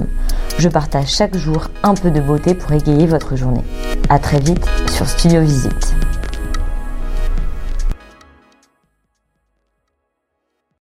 Je 0.58 0.70
partage 0.70 1.14
chaque 1.14 1.36
jour 1.36 1.68
un 1.84 1.96
peu 1.96 2.12
de 2.12 2.22
beauté 2.22 2.56
pour 2.56 2.72
égayer 2.72 3.08
votre 3.08 3.36
journée. 3.36 3.64
À 4.08 4.20
très 4.20 4.40
vite 4.40 4.66
sur 4.90 5.06
Studio 5.06 5.42
Visite. 5.42 5.96